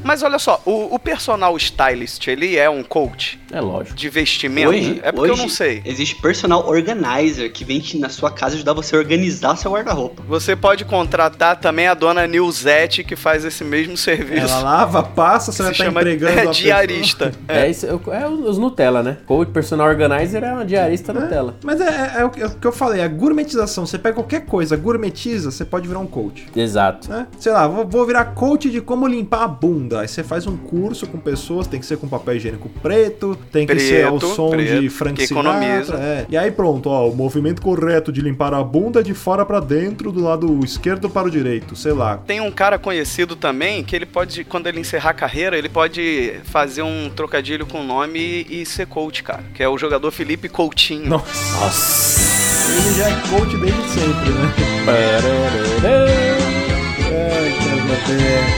Mas 0.03 0.23
olha 0.23 0.39
só, 0.39 0.61
o, 0.65 0.95
o 0.95 0.99
personal 1.01 1.57
stylist, 1.57 2.29
ele 2.29 2.57
é 2.57 2.71
um 2.71 2.83
coach 2.85 3.41
É 3.51 3.61
lógico. 3.61 3.97
de 3.97 4.09
vestimento? 4.09 4.69
Hoje, 4.71 5.01
é 5.03 5.11
porque 5.11 5.33
hoje 5.33 5.41
eu 5.41 5.45
não 5.45 5.49
sei. 5.49 5.83
Existe 5.85 6.15
personal 6.23 6.69
organizer 6.69 7.51
que 7.51 7.65
vem 7.65 7.83
na 7.97 8.09
sua 8.09 8.31
casa 8.31 8.55
ajudar 8.55 8.73
você 8.73 8.95
a 8.95 8.99
organizar 9.01 9.57
seu 9.57 9.73
guarda-roupa. 9.73 10.23
Você 10.29 10.55
pode 10.55 10.85
contratar 10.85 11.57
também 11.59 11.89
a 11.89 11.95
dona 11.95 12.25
Nilzete, 12.27 13.03
que 13.03 13.17
faz 13.17 13.45
esse 13.45 13.65
mesmo 13.65 13.97
serviço. 13.97 14.47
Ela 14.47 14.63
lava, 14.63 15.03
passa, 15.03 15.51
você 15.51 15.57
se 15.57 15.63
vai 15.65 15.73
estar 15.73 15.85
chama 15.85 16.01
empregando 16.01 16.39
a 16.49 16.53
diarista. 16.53 17.33
É, 17.49 17.69
isso, 17.69 17.85
é 17.87 18.29
os 18.29 18.59
Nutella, 18.59 19.03
né? 19.03 19.19
Coach 19.27 19.51
personal 19.51 19.89
organizer 19.89 20.45
é 20.45 20.53
uma 20.53 20.65
diarista 20.65 21.13
Nutella. 21.13 21.53
pessoa. 21.55 21.57
Mas 21.65 21.81
é, 21.81 21.85
é- 22.17 22.21
é 22.21 22.25
o 22.25 22.31
que 22.31 22.41
é 22.43 22.47
o 22.47 22.51
que 22.51 22.67
eu 22.67 22.73
falei, 22.73 23.03
a 23.03 23.09
gourmetização. 23.09 23.76
Você 23.85 23.99
pega 23.99 24.15
qualquer 24.15 24.47
coisa, 24.47 24.77
gourmetiza, 24.77 25.51
você 25.51 25.65
pode 25.65 25.89
virar 25.89 25.99
um 26.01 26.07
coach. 26.07 26.47
Exato. 26.57 27.11
né? 27.11 27.27
Sei 27.39 27.53
lá, 27.53 27.67
vou, 27.67 27.87
vou 27.87 28.07
virar 28.07 28.25
coach 28.27 28.71
de 28.71 28.81
como 28.81 29.07
limpar 29.07 29.43
a 29.43 29.49
bunda. 29.49 30.01
Aí 30.01 30.09
você 30.09 30.23
faz 30.23 30.47
um 30.47 30.57
curso 30.57 31.07
com 31.07 31.19
pessoas, 31.19 31.67
tem 31.67 31.81
que 31.81 31.87
ser 31.87 31.99
com 31.99 32.09
papel 32.09 32.37
higiênico 32.37 32.69
preto, 32.81 33.37
tem 33.53 33.67
que 33.67 33.79
ser 33.79 34.07
ao 34.07 34.19
Preto, 34.19 34.35
som 34.35 34.51
preto, 34.51 34.81
de 34.81 34.89
Frank 34.89 35.27
Sinatra. 35.27 35.51
economiza. 35.59 35.95
é. 35.97 36.27
E 36.29 36.37
aí 36.37 36.51
pronto, 36.51 36.89
ó, 36.89 37.09
o 37.09 37.15
movimento 37.17 37.61
correto 37.61 38.13
de 38.13 38.21
limpar 38.21 38.55
a 38.55 38.63
bunda 38.63 39.01
é 39.01 39.03
de 39.03 39.13
fora 39.15 39.45
pra 39.45 39.61
dentro, 39.61 40.13
do 40.13 40.21
lado 40.23 40.65
esquerdo 40.65 41.11
para 41.11 41.27
o 41.27 41.31
direito, 41.31 41.75
sei 41.75 41.93
lá. 41.93 42.19
Tem 42.19 42.41
um 42.41 42.51
cara 42.51 42.79
conhecido 42.79 43.35
também 43.37 43.83
que 43.83 43.95
ele 43.97 44.07
pode, 44.07 44.45
quando 44.45 44.67
ele 44.69 44.81
encerrar 44.81 45.11
a 45.11 45.15
carreira, 45.15 45.57
ele 45.59 45.69
pode 45.69 46.35
fazer 46.45 46.83
um 46.83 47.11
trocadilho 47.15 47.67
com 47.67 47.81
o 47.81 47.85
nome 47.85 48.19
e, 48.49 48.63
e 48.63 48.67
ser 48.67 48.87
coach, 48.87 49.23
cara. 49.23 49.43
Que 49.55 49.63
é 49.63 49.69
o 49.69 49.77
jogador 49.77 50.11
Felipe 50.11 50.49
Coutinho. 50.49 51.09
Nossa, 51.09 51.61
Nossa. 51.61 52.26
Ele 52.69 52.95
já 52.95 53.09
é 53.09 53.15
coach 53.29 53.57
desde 53.59 53.83
sempre, 53.89 54.31
né? 54.31 54.55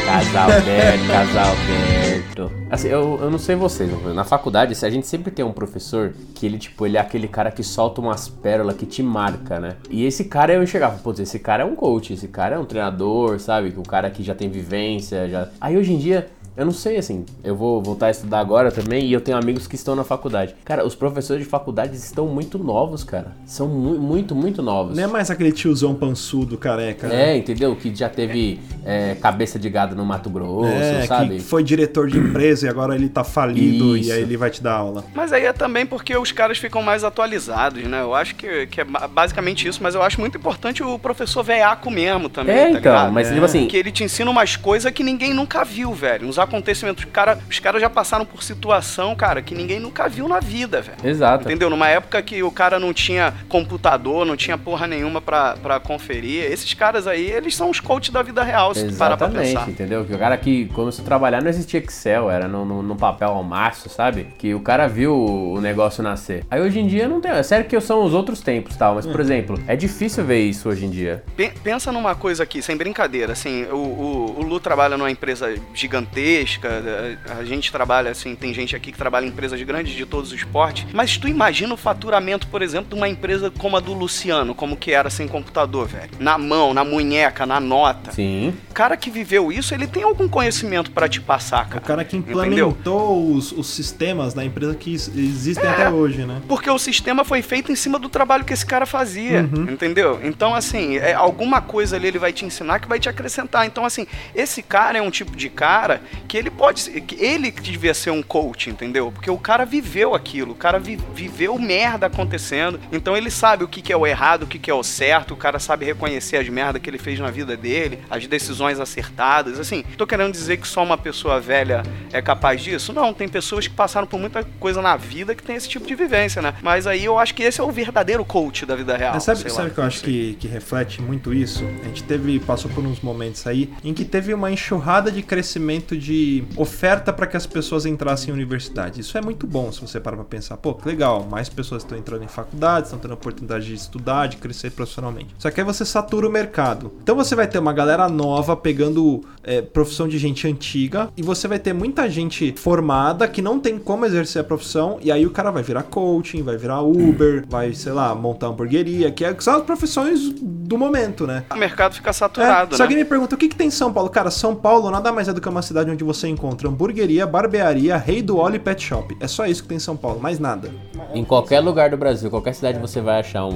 Casal 0.07 0.51
Alberto, 0.51 1.07
casal 1.07 1.47
Alberto. 1.47 2.53
Assim, 2.71 2.89
eu, 2.89 3.19
eu 3.21 3.31
não 3.31 3.39
sei 3.39 3.57
vocês, 3.57 3.91
na 4.15 4.25
faculdade 4.25 4.75
a 4.85 4.91
gente 4.91 5.07
sempre 5.07 5.31
tem 5.31 5.45
um 5.45 5.53
professor 5.53 6.13
que 6.35 6.45
ele, 6.45 6.59
tipo, 6.59 6.85
ele 6.85 6.97
é 6.97 7.01
aquele 7.01 7.27
cara 7.27 7.51
que 7.51 7.63
solta 7.63 8.01
umas 8.01 8.29
pérolas 8.29 8.77
que 8.77 8.85
te 8.85 9.03
marca, 9.03 9.59
né? 9.59 9.77
E 9.91 10.05
esse 10.05 10.25
cara 10.25 10.53
eu 10.53 10.63
enxergava, 10.63 10.99
putz, 10.99 11.21
esse 11.21 11.39
cara 11.39 11.63
é 11.63 11.67
um 11.67 11.75
coach, 11.75 12.13
esse 12.13 12.29
cara 12.29 12.57
é 12.57 12.59
um 12.59 12.65
treinador, 12.65 13.39
sabe? 13.41 13.73
O 13.77 13.83
cara 13.83 14.11
que 14.11 14.23
já 14.23 14.35
tem 14.35 14.51
vivência, 14.51 15.29
já... 15.29 15.49
Aí 15.61 15.77
hoje 15.77 15.93
em 15.93 15.99
dia... 15.99 16.29
Eu 16.59 16.65
não 16.65 16.73
sei, 16.73 16.97
assim, 16.97 17.25
eu 17.45 17.55
vou 17.55 17.81
voltar 17.81 18.07
a 18.07 18.11
estudar 18.11 18.41
agora 18.41 18.73
também 18.73 19.05
e 19.07 19.13
eu 19.13 19.21
tenho 19.21 19.37
amigos 19.39 19.69
que 19.69 19.77
estão 19.77 19.95
na 19.95 20.03
faculdade. 20.03 20.57
Cara, 20.65 20.85
os 20.85 20.95
professores 20.95 21.45
de 21.45 21.49
faculdade 21.49 21.95
estão 21.97 22.27
muito 22.27 22.59
novos, 22.59 23.05
cara. 23.05 23.29
São 23.47 23.69
mu 23.69 23.95
muito, 23.99 24.35
muito 24.35 24.61
novos. 24.61 24.97
Não 24.97 25.05
é 25.05 25.07
mais 25.07 25.31
aquele 25.31 25.53
tiozão 25.53 25.95
pançudo 25.95 26.59
careca, 26.59 27.07
né? 27.07 27.35
É, 27.35 27.37
entendeu? 27.37 27.77
Que 27.77 27.95
já 27.95 28.09
teve 28.09 28.59
é, 28.85 29.15
cabeça 29.15 29.57
de 29.57 29.71
gado 29.71 29.95
no 29.95 30.05
Mato 30.05 30.29
Grosso, 30.29 30.67
É, 30.73 31.07
sabe? 31.07 31.37
que 31.37 31.41
foi 31.43 31.63
diretor 31.63 32.09
de 32.09 32.19
empresa 32.19 32.67
e 32.67 32.69
agora 32.69 32.97
ele 32.97 33.09
tá 33.09 33.23
falido 33.23 33.97
Isso. 33.97 34.09
e 34.09 34.13
aí 34.13 34.23
ele 34.23 34.37
vai 34.37 34.51
te 34.51 34.61
dar 34.61 34.73
aula. 34.73 35.05
Mas 35.15 35.33
aí 35.33 35.45
é 35.45 35.53
também 35.53 35.87
porque 35.87 36.17
os 36.17 36.33
caras 36.33 36.59
ficam 36.59 36.83
mais 36.83 37.05
atualizados, 37.05 37.85
né? 37.85 38.01
Eu 38.01 38.15
acho 38.17 38.35
que, 38.35 38.67
que 38.67 38.81
é 38.81 38.85
ba- 38.85 39.07
basicamente 39.07 39.69
isso, 39.69 39.81
mas 39.81 39.95
eu 39.95 40.03
acho 40.03 40.19
muito 40.21 40.37
importante 40.37 40.83
o 40.83 40.99
professor 40.99 41.45
veiaco 41.45 41.89
mesmo 41.89 42.29
também, 42.29 42.57
É, 42.57 42.63
tá 42.65 42.69
então, 42.71 42.79
ligado? 42.81 43.13
mas 43.13 43.29
É. 43.29 43.33
tipo 43.35 43.45
assim, 43.45 43.69
Que 43.69 43.77
ele 43.77 43.93
te 43.93 44.03
ensina 44.03 44.29
umas 44.29 44.57
coisas 44.57 44.91
que 44.91 45.05
ninguém 45.05 45.33
nunca 45.33 45.65
viu, 45.65 45.93
velho. 45.95 46.27
Uns 46.27 46.37
acontecimentos. 46.49 47.05
Cara, 47.05 47.39
os 47.49 47.59
caras 47.59 47.81
já 47.81 47.89
passaram 47.89 48.25
por 48.25 48.43
situação, 48.43 49.15
cara, 49.15 49.41
que 49.43 49.55
ninguém 49.55 49.79
nunca 49.79 50.09
viu 50.09 50.27
na 50.29 50.41
vida, 50.41 50.81
velho. 50.83 50.99
exato. 51.05 51.45
Entendeu? 51.45 51.71
Numa 51.71 51.89
época 51.89 52.21
que 52.23 52.43
o 52.43 52.51
cara 52.51 52.79
não 52.81 52.93
tinha 52.93 53.33
computador, 53.49 54.25
não 54.27 54.37
tinha 54.37 54.57
porra 54.59 54.87
nenhuma 54.87 55.21
pra, 55.21 55.57
pra 55.57 55.79
conferir. 55.81 56.45
Esses 56.51 56.73
caras 56.75 57.07
aí, 57.07 57.31
eles 57.31 57.55
são 57.55 57.71
os 57.71 57.81
coaches 57.81 58.11
da 58.13 58.23
vida 58.23 58.43
real, 58.43 58.75
se 58.75 58.87
tu 58.89 58.95
parar 58.97 59.17
pra 59.17 59.27
Exatamente, 59.29 59.55
pensar. 59.55 59.71
entendeu? 59.71 60.05
Que 60.05 60.15
o 60.15 60.19
cara 60.19 60.37
que 60.37 60.67
começou 60.67 61.03
a 61.03 61.07
trabalhar 61.07 61.41
não 61.43 61.49
existia 61.49 61.81
Excel, 61.81 62.31
era 62.31 62.49
no, 62.49 62.65
no, 62.65 62.83
no 62.83 62.97
papel 62.97 63.29
ao 63.29 63.43
maço, 63.45 63.89
sabe? 63.89 64.29
Que 64.39 64.55
o 64.55 64.61
cara 64.61 64.87
viu 64.89 65.15
o 65.15 65.61
negócio 65.61 66.03
nascer. 66.03 66.45
Aí 66.51 66.61
hoje 66.61 66.81
em 66.81 66.87
dia 66.87 67.07
não 67.09 67.21
tem. 67.21 67.31
É 67.31 67.43
sério 67.43 67.67
que 67.67 67.79
são 67.81 68.03
os 68.05 68.15
outros 68.15 68.41
tempos 68.41 68.75
tal, 68.77 68.95
mas 68.95 69.07
por 69.07 69.21
exemplo, 69.21 69.59
é 69.67 69.77
difícil 69.77 70.25
ver 70.25 70.41
isso 70.41 70.69
hoje 70.69 70.87
em 70.87 70.91
dia. 70.91 71.23
Pe- 71.37 71.53
Pensa 71.63 71.93
numa 71.93 72.15
coisa 72.15 72.43
aqui, 72.43 72.63
sem 72.63 72.77
brincadeira, 72.77 73.33
assim, 73.33 73.65
o, 73.71 73.77
o, 73.77 74.37
o 74.39 74.43
Lu 74.43 74.59
trabalha 74.61 74.97
numa 74.97 75.11
empresa 75.11 75.55
gigantesca, 75.75 76.09
a, 76.37 77.39
a 77.39 77.45
gente 77.45 77.71
trabalha, 77.73 78.11
assim, 78.11 78.35
tem 78.35 78.53
gente 78.53 78.75
aqui 78.77 78.93
que 78.93 78.99
trabalha 78.99 79.25
em 79.25 79.29
empresas 79.29 79.61
grandes 79.63 79.95
de 79.95 80.05
todos 80.07 80.31
os 80.33 80.37
esportes, 80.39 80.87
mas 80.93 81.17
tu 81.17 81.29
imagina 81.29 81.73
o 81.75 81.77
faturamento, 81.77 82.47
por 82.49 82.63
exemplo, 82.63 82.89
de 82.91 82.95
uma 82.95 83.09
empresa 83.09 83.51
como 83.51 83.77
a 83.77 83.81
do 83.81 83.93
Luciano, 83.95 84.55
como 84.55 84.77
que 84.77 84.91
era 84.93 85.11
sem 85.11 85.27
computador, 85.29 85.87
velho. 85.89 86.11
Na 86.19 86.37
mão, 86.39 86.73
na 86.75 86.85
munheca, 86.85 87.47
na 87.47 87.61
nota. 87.61 88.13
Sim. 88.13 88.55
O 88.71 88.75
cara 88.75 88.97
que 88.97 89.11
viveu 89.11 89.51
isso, 89.53 89.75
ele 89.75 89.87
tem 89.87 90.03
algum 90.03 90.29
conhecimento 90.29 90.91
pra 90.91 91.09
te 91.09 91.21
passar, 91.21 91.67
O 91.67 91.69
cara. 91.69 91.81
cara 91.81 92.05
que 92.05 92.17
implementou 92.17 93.33
os, 93.33 93.53
os 93.53 93.67
sistemas 93.69 94.35
da 94.35 94.45
empresa 94.45 94.75
que 94.75 94.93
is- 94.95 95.09
existem 95.17 95.69
até 95.69 95.91
hoje, 95.91 96.25
né? 96.25 96.41
Porque 96.49 96.71
o 96.71 96.79
sistema 96.79 97.25
foi 97.25 97.43
feito 97.43 97.71
em 97.73 97.77
cima 97.77 97.99
do 97.99 98.09
trabalho 98.09 98.45
que 98.45 98.53
esse 98.53 98.65
cara 98.67 98.87
fazia, 98.87 99.43
Uhum. 99.53 99.65
entendeu? 99.73 100.21
Então, 100.23 100.55
assim, 100.55 100.97
é, 100.97 101.13
alguma 101.15 101.61
coisa 101.61 101.97
ali 101.97 102.09
ele 102.09 102.19
vai 102.19 102.33
te 102.33 102.45
ensinar 102.45 102.79
que 102.81 102.89
vai 102.89 102.99
te 102.99 103.09
acrescentar. 103.09 103.67
Então, 103.67 103.85
assim, 103.85 104.07
esse 104.35 104.63
cara 104.63 104.99
é 104.99 105.03
um 105.03 105.11
tipo 105.11 105.37
de 105.37 105.49
cara 105.49 106.01
que 106.27 106.37
ele 106.37 106.51
pode 106.51 106.81
ser, 106.81 107.01
que 107.01 107.15
ele 107.23 107.51
que 107.51 107.63
devia 107.63 107.95
ser 107.95 108.11
um 108.11 108.23
coach, 108.23 108.71
entendeu? 108.71 109.13
Porque 109.13 109.31
o 109.31 109.39
cara 109.39 109.65
viveu 109.65 110.15
aquilo, 110.15 110.53
o 110.53 110.57
cara 110.57 110.79
vi- 110.79 110.99
viveu 111.15 111.59
merda 111.59 112.07
acontecendo, 112.07 112.79
então 112.93 113.17
ele 113.17 113.31
sabe 113.31 113.65
o 113.65 113.69
que, 113.69 113.81
que 113.83 113.93
é 113.93 113.97
o 113.97 114.07
errado, 114.07 114.43
o 114.43 114.47
que, 114.47 114.59
que 114.59 114.71
é 114.71 114.75
o 114.75 114.83
certo, 114.83 115.35
o 115.35 115.37
cara 115.37 115.59
sabe 115.59 115.85
reconhecer 115.85 116.37
as 116.37 116.49
merdas 116.49 116.81
que 116.83 116.89
ele 116.91 116.99
fez 116.99 117.19
na 117.19 117.31
vida 117.31 117.57
dele, 117.57 118.01
as 118.11 118.27
decisões 118.27 118.81
acertadas. 118.81 119.59
Assim, 119.59 119.85
tô 119.97 120.07
querendo 120.07 120.33
dizer 120.33 120.57
que 120.59 120.67
só 120.69 120.83
uma 120.83 120.99
pessoa 120.99 121.41
velha 121.41 121.83
é 122.13 122.21
capaz 122.23 122.61
disso? 122.63 122.93
Não, 122.93 123.13
tem 123.13 123.29
pessoas 123.29 123.67
que 123.67 123.75
passaram 123.75 124.07
por 124.07 124.19
muita 124.19 124.43
coisa 124.59 124.81
na 124.83 124.97
vida 124.97 125.35
que 125.35 125.43
tem 125.43 125.57
esse 125.57 125.69
tipo 125.69 125.87
de 125.87 125.95
vivência, 125.95 126.41
né? 126.43 126.55
Mas 126.63 126.87
aí 126.87 127.05
eu 127.05 127.19
acho 127.19 127.35
que 127.35 127.43
esse 127.43 127.61
é 127.61 127.65
o 127.65 127.71
verdadeiro 127.71 128.25
coach 128.25 128.65
da 128.67 128.75
vida 128.77 128.97
real. 128.97 129.15
Mas 129.15 129.25
sabe, 129.25 129.41
sabe 129.51 129.69
lá. 129.69 129.75
que 129.75 129.81
eu 129.81 129.85
acho 129.85 130.03
que, 130.03 130.35
que 130.41 130.49
reflete 130.49 131.01
muito 131.03 131.33
isso? 131.35 131.65
A 131.83 131.87
gente 131.89 132.03
teve, 132.03 132.39
passou 132.41 132.71
por 132.71 132.85
uns 132.85 133.01
momentos 133.01 133.47
aí 133.47 133.71
em 133.85 133.93
que 133.95 134.05
teve 134.05 134.33
uma 134.35 134.51
enxurrada 134.51 135.11
de 135.11 135.23
crescimento 135.23 135.97
de 135.97 136.08
oferta 136.57 137.13
para 137.13 137.27
que 137.27 137.37
as 137.37 137.47
pessoas 137.47 137.87
entrassem 137.87 138.31
em 138.31 138.33
universidade. 138.33 139.01
Isso 139.01 139.17
é 139.17 139.21
muito 139.21 139.47
bom 139.47 139.71
se 139.73 139.81
você 139.81 140.01
parar 140.01 140.17
pra 140.17 140.25
pensar. 140.25 140.57
Pô, 140.57 140.75
que 140.75 140.87
legal, 140.87 141.27
mais 141.31 141.49
pessoas 141.49 141.83
estão 141.83 141.97
entrando 141.99 142.25
em 142.25 142.29
faculdade, 142.29 142.87
estão 142.87 142.99
tendo 142.99 143.13
a 143.13 143.15
oportunidade 143.15 143.67
de 143.67 143.75
estudar, 143.75 144.27
de 144.27 144.37
crescer 144.37 144.71
profissionalmente. 144.71 145.35
Só 145.39 145.51
que 145.51 145.61
aí 145.61 145.67
você 145.67 145.85
satura 145.85 146.29
o 146.29 146.31
mercado. 146.31 146.93
Então 147.03 147.17
você 147.17 147.35
vai 147.35 147.47
ter 147.47 147.59
uma 147.59 147.73
galera 147.73 148.09
nova 148.09 148.57
pegando 148.57 149.23
é, 149.43 149.63
profissão 149.63 150.09
de 150.09 150.19
gente 150.19 150.47
antiga 150.47 151.11
e 151.17 151.23
você 151.23 151.49
vai 151.49 151.59
ter 151.59 151.73
muita 151.73 152.09
gente 152.09 152.55
formada 152.57 153.27
que 153.29 153.41
não 153.43 153.59
tem 153.61 153.79
como 153.79 154.05
exercer 154.07 154.41
a 154.41 154.45
profissão 154.45 154.99
e 155.01 155.11
aí 155.11 155.27
o 155.27 155.31
cara 155.31 155.51
vai 155.51 155.63
virar 155.63 155.83
coaching, 155.85 156.43
vai 156.43 156.57
virar 156.57 156.81
Uber, 156.83 157.45
vai, 157.49 157.73
sei 157.75 157.93
lá, 157.93 158.15
montar 158.15 158.49
hamburgueria, 158.49 159.11
que, 159.11 159.25
é, 159.25 159.33
que 159.35 159.43
são 159.43 159.57
as 159.57 159.63
profissões 159.63 160.21
do 160.41 160.77
momento, 160.77 161.27
né? 161.27 161.45
O 161.51 161.57
mercado 161.57 161.95
fica 161.95 162.11
É, 162.11 162.13
saturado, 162.13 162.75
se 162.75 162.79
né? 162.79 162.85
alguém 162.85 162.99
me 162.99 163.05
pergunta 163.05 163.35
o 163.35 163.39
que, 163.39 163.49
que 163.49 163.57
tem 163.57 163.69
em 163.69 163.71
São 163.71 163.93
Paulo, 163.93 164.11
cara, 164.11 164.31
São 164.31 164.55
Paulo 164.55 164.91
nada 164.91 165.13
mais 165.13 165.29
é 165.29 165.33
do 165.33 165.41
que 165.41 165.49
uma 165.49 165.63
cidade 165.63 165.91
onde 165.91 165.98
você 166.05 166.29
encontra 166.29 166.69
hamburgueria, 166.69 167.27
barbearia, 167.27 167.97
rei 167.97 168.23
do 168.23 168.37
óleo 168.39 168.57
e 168.57 168.59
pet 168.59 168.83
shop. 168.83 169.17
É 169.21 169.27
só 169.29 169.47
isso 169.47 169.63
que 169.63 169.69
tem 169.69 169.77
em 169.77 169.81
São 169.81 169.97
Paulo, 169.97 170.21
mais 170.21 170.39
nada. 170.39 170.71
Em 171.15 171.25
qualquer 171.25 171.61
lugar 171.61 171.91
do 171.91 171.97
Brasil, 171.97 172.29
qualquer 172.31 172.55
cidade 172.55 172.79
você 172.79 173.01
vai 173.01 173.21
achar 173.21 173.45
um, 173.47 173.51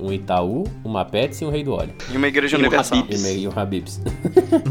um- 0.00 0.06
um 0.06 0.12
Itaú, 0.12 0.64
uma 0.84 1.04
Pets 1.04 1.40
e 1.40 1.44
um 1.44 1.50
Rei 1.50 1.62
do 1.64 1.72
Óleo. 1.72 1.92
E 2.12 2.16
uma 2.16 2.26
igreja 2.28 2.56
E 2.56 2.58
um 2.58 2.60
universal. 2.60 2.98
Habib. 2.98 3.14
E 3.14 3.18
meio 3.22 3.50
um 3.50 3.58
Habibs. 3.58 4.00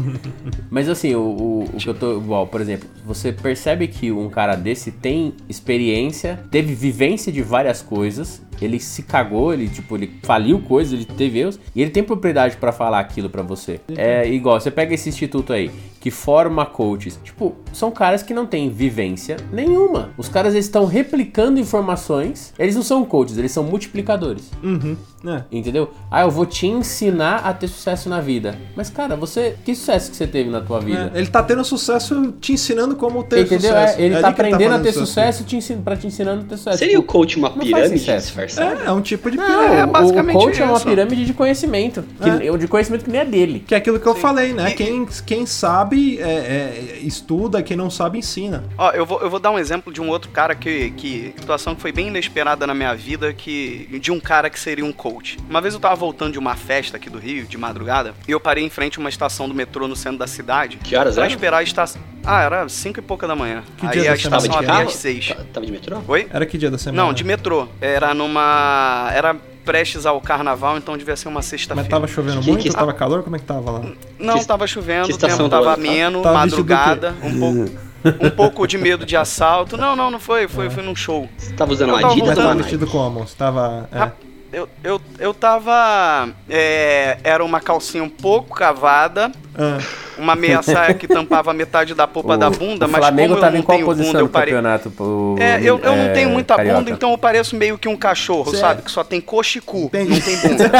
Mas 0.70 0.88
assim, 0.88 1.14
o, 1.14 1.20
o, 1.20 1.64
o 1.64 1.76
que 1.76 1.88
eu 1.88 1.94
tô. 1.94 2.18
Igual, 2.18 2.46
por 2.46 2.60
exemplo, 2.60 2.88
você 3.04 3.32
percebe 3.32 3.88
que 3.88 4.10
um 4.12 4.28
cara 4.28 4.54
desse 4.54 4.90
tem 4.90 5.34
experiência, 5.48 6.40
teve 6.50 6.74
vivência 6.74 7.32
de 7.32 7.42
várias 7.42 7.82
coisas, 7.82 8.42
ele 8.60 8.80
se 8.80 9.02
cagou, 9.02 9.52
ele, 9.52 9.68
tipo, 9.68 9.96
ele 9.96 10.18
faliu 10.22 10.60
coisas, 10.60 10.92
ele 10.92 11.04
teve 11.04 11.40
erros, 11.40 11.58
e 11.74 11.80
ele 11.80 11.90
tem 11.90 12.02
propriedade 12.02 12.56
pra 12.56 12.72
falar 12.72 13.00
aquilo 13.00 13.30
pra 13.30 13.42
você. 13.42 13.80
É 13.96 14.28
igual, 14.28 14.60
você 14.60 14.70
pega 14.70 14.94
esse 14.94 15.08
instituto 15.08 15.52
aí, 15.52 15.70
que 16.00 16.10
forma 16.10 16.64
coaches. 16.66 17.18
Tipo, 17.22 17.56
são 17.72 17.90
caras 17.90 18.22
que 18.22 18.34
não 18.34 18.46
têm 18.46 18.70
vivência 18.70 19.36
nenhuma. 19.52 20.10
Os 20.16 20.28
caras 20.28 20.54
estão 20.54 20.84
replicando 20.84 21.58
informações, 21.58 22.52
eles 22.58 22.74
não 22.74 22.82
são 22.82 23.04
coaches, 23.04 23.38
eles 23.38 23.52
são 23.52 23.64
multiplicadores. 23.64 24.50
Uhum. 24.62 24.96
É. 25.26 25.42
Entendeu? 25.50 25.90
Ah, 26.10 26.22
eu 26.22 26.30
vou 26.30 26.46
te 26.46 26.66
ensinar 26.66 27.38
a 27.38 27.52
ter 27.52 27.66
sucesso 27.68 28.08
na 28.08 28.20
vida. 28.20 28.56
Mas, 28.76 28.88
cara, 28.88 29.16
você. 29.16 29.56
Que 29.64 29.74
sucesso 29.74 30.10
que 30.10 30.16
você 30.16 30.26
teve 30.26 30.48
na 30.48 30.57
tua 30.60 30.80
vida? 30.80 31.10
É, 31.14 31.18
ele 31.18 31.26
tá 31.28 31.42
tendo 31.42 31.64
sucesso 31.64 32.32
te 32.40 32.52
ensinando 32.52 32.96
como 32.96 33.22
ter 33.24 33.40
Entendeu? 33.40 33.60
sucesso. 33.70 33.98
É, 33.98 34.02
ele 34.02 34.14
É 34.14 34.20
tá 34.20 34.32
que 34.32 34.40
aprendendo 34.40 34.68
a 34.68 34.78
fazendo 34.78 34.84
ter 34.84 34.92
sucesso 34.92 35.44
te 35.44 35.56
ensin 35.56 35.80
pra 35.82 35.96
te 35.96 36.06
ensinando 36.06 36.42
a 36.42 36.44
ter 36.44 36.56
sucesso. 36.56 36.78
Seria 36.78 36.98
o 36.98 37.02
coach 37.02 37.36
uma 37.36 37.50
pirâmide 37.50 38.04
disfarçada? 38.04 38.82
É, 38.84 38.86
é 38.86 38.92
um 38.92 39.00
tipo 39.00 39.30
de 39.30 39.36
pirâmide. 39.36 39.74
É 39.76 39.84
o- 39.84 39.88
basicamente 39.88 40.36
o 40.36 40.40
coach 40.40 40.60
é 40.62 40.64
uma 40.64 40.76
isso. 40.76 40.84
pirâmide 40.86 41.24
de 41.24 41.32
conhecimento. 41.34 42.04
Que, 42.22 42.58
De 42.58 42.66
conhecimento 42.68 43.04
que 43.04 43.10
nem 43.10 43.20
é 43.20 43.24
dele. 43.24 43.64
Que 43.66 43.74
é 43.74 43.78
aquilo 43.78 43.98
que 44.00 44.06
eu 44.06 44.14
falei, 44.14 44.52
né? 44.52 44.70
E- 44.70 44.74
Quem, 44.74 45.06
quem 45.26 45.46
sabe 45.46 46.18
é, 46.20 46.22
é, 46.22 46.98
estuda, 47.02 47.62
quem 47.62 47.76
não 47.76 47.90
sabe 47.90 48.18
ensina. 48.18 48.64
Ó, 48.76 48.90
eu 48.92 49.04
vou, 49.06 49.20
eu 49.20 49.30
vou 49.30 49.38
dar 49.40 49.50
um 49.50 49.58
exemplo 49.58 49.92
de 49.92 50.00
um 50.00 50.08
outro 50.08 50.30
cara 50.30 50.54
que, 50.54 50.90
que. 50.92 51.32
Situação 51.38 51.74
que 51.74 51.80
foi 51.80 51.92
bem 51.92 52.08
inesperada 52.08 52.66
na 52.66 52.74
minha 52.74 52.94
vida, 52.94 53.32
que. 53.32 53.98
De 54.00 54.10
um 54.12 54.20
cara 54.20 54.48
que 54.50 54.58
seria 54.58 54.84
um 54.84 54.92
coach. 54.92 55.38
Uma 55.48 55.60
vez 55.60 55.74
eu 55.74 55.80
tava 55.80 55.94
voltando 55.94 56.32
de 56.32 56.38
uma 56.38 56.54
festa 56.56 56.96
aqui 56.96 57.08
do 57.10 57.18
Rio, 57.18 57.44
de 57.46 57.56
madrugada, 57.58 58.14
e 58.26 58.32
eu 58.32 58.40
parei 58.40 58.64
em 58.64 58.70
frente 58.70 58.98
a 58.98 59.00
uma 59.00 59.08
estação 59.08 59.48
do 59.48 59.54
metrô 59.54 59.86
no 59.88 59.96
centro 59.96 60.18
da 60.18 60.26
cidade. 60.26 60.47
Que 60.82 60.96
horas 60.96 61.14
Pra 61.14 61.24
era? 61.24 61.32
esperar 61.32 61.58
a 61.58 61.62
estação. 61.62 62.00
Ah, 62.24 62.42
era 62.42 62.68
cinco 62.68 62.98
e 62.98 63.02
pouca 63.02 63.26
da 63.26 63.34
manhã. 63.36 63.62
Que 63.76 63.86
Aí 63.86 64.00
dia 64.00 64.12
a 64.12 64.14
estação 64.14 64.54
abria 64.54 64.78
às 64.84 64.94
seis. 64.94 65.28
Ta- 65.28 65.44
Tava 65.52 65.64
de 65.66 65.72
metrô? 65.72 65.98
Oi? 66.08 66.26
Era 66.32 66.44
que 66.46 66.56
dia 66.58 66.70
da 66.70 66.76
semana? 66.78 67.02
Não, 67.04 67.12
de 67.12 67.24
metrô. 67.24 67.68
Era 67.80 68.12
numa. 68.14 69.10
Era 69.14 69.36
prestes 69.64 70.06
ao 70.06 70.18
carnaval, 70.20 70.78
então 70.78 70.96
devia 70.96 71.14
ser 71.16 71.28
uma 71.28 71.36
Mas 71.36 71.44
sexta-feira. 71.46 71.88
tava 71.90 72.06
chovendo 72.06 72.40
Que- 72.40 72.50
muito? 72.50 72.62
que- 72.62 72.70
Tava 72.70 72.92
calor? 72.94 73.22
Como 73.22 73.36
é 73.36 73.38
que 73.38 73.44
tava 73.44 73.70
lá? 73.70 73.80
Não, 74.18 74.38
Que- 74.38 74.46
tava 74.46 74.66
chovendo, 74.66 75.04
o 75.04 75.08
tempo 75.08 75.26
estação 75.26 75.48
tava 75.48 75.74
ameno, 75.74 76.22
Tava 76.22 76.38
madrugada, 76.38 77.14
um 77.22 77.38
pouco, 77.38 78.24
um 78.26 78.30
pouco 78.30 78.66
de 78.66 78.78
medo 78.78 79.04
de 79.04 79.14
assalto. 79.16 79.76
Não, 79.76 79.94
não, 79.94 80.10
não 80.10 80.18
foi, 80.18 80.48
foi, 80.48 80.70
foi 80.70 80.82
num 80.82 80.96
show. 80.96 81.28
Você 81.36 81.52
tava 81.52 81.72
usando 81.72 81.90
Eu 81.90 81.94
uma 81.96 82.00
tava 82.00 82.12
Adidas 82.14 82.28
Mas 82.30 82.38
ou 82.38 82.42
tava 82.44 82.54
uma 82.56 82.62
vestido 82.62 82.86
como? 82.86 83.20
Você 83.26 83.36
tava... 83.36 83.88
é. 83.92 84.28
Eu, 84.50 84.66
eu, 84.82 84.98
eu 85.18 85.34
tava. 85.34 86.30
é, 86.48 87.18
era 87.22 87.44
uma 87.44 87.60
calcinha 87.60 88.02
um 88.02 88.08
pouco 88.08 88.56
cavada, 88.56 89.30
Ah, 89.54 89.78
uma 90.18 90.34
meia 90.34 90.62
saia 90.62 90.92
que 90.94 91.06
tampava 91.06 91.52
metade 91.52 91.94
da 91.94 92.06
polpa 92.06 92.36
da 92.36 92.50
bunda, 92.50 92.86
o 92.86 92.88
mas 92.88 93.00
Flamengo 93.00 93.34
como 93.34 93.38
eu 93.38 93.40
tava 93.40 93.56
não 93.56 93.62
tenho 93.62 93.86
bunda, 93.94 94.18
eu 94.20 94.28
parei. 94.28 94.54
campeonato? 94.54 94.90
pro- 94.90 95.36
É, 95.38 95.56
eu, 95.60 95.78
eu 95.78 95.96
não 95.96 96.04
é, 96.04 96.08
tenho 96.08 96.30
muita 96.30 96.56
carioca? 96.56 96.78
bunda, 96.80 96.90
então 96.90 97.10
eu 97.12 97.18
pareço 97.18 97.56
meio 97.56 97.78
que 97.78 97.88
um 97.88 97.96
cachorro, 97.96 98.50
Cê- 98.50 98.56
sabe? 98.58 98.82
Que 98.82 98.90
só 98.90 99.02
tem 99.04 99.20
coxa 99.20 99.58
e 99.58 99.60
cu, 99.60 99.84
Entendi. 99.84 100.10
não 100.10 100.20
tem 100.20 100.36
bunda. 100.36 100.70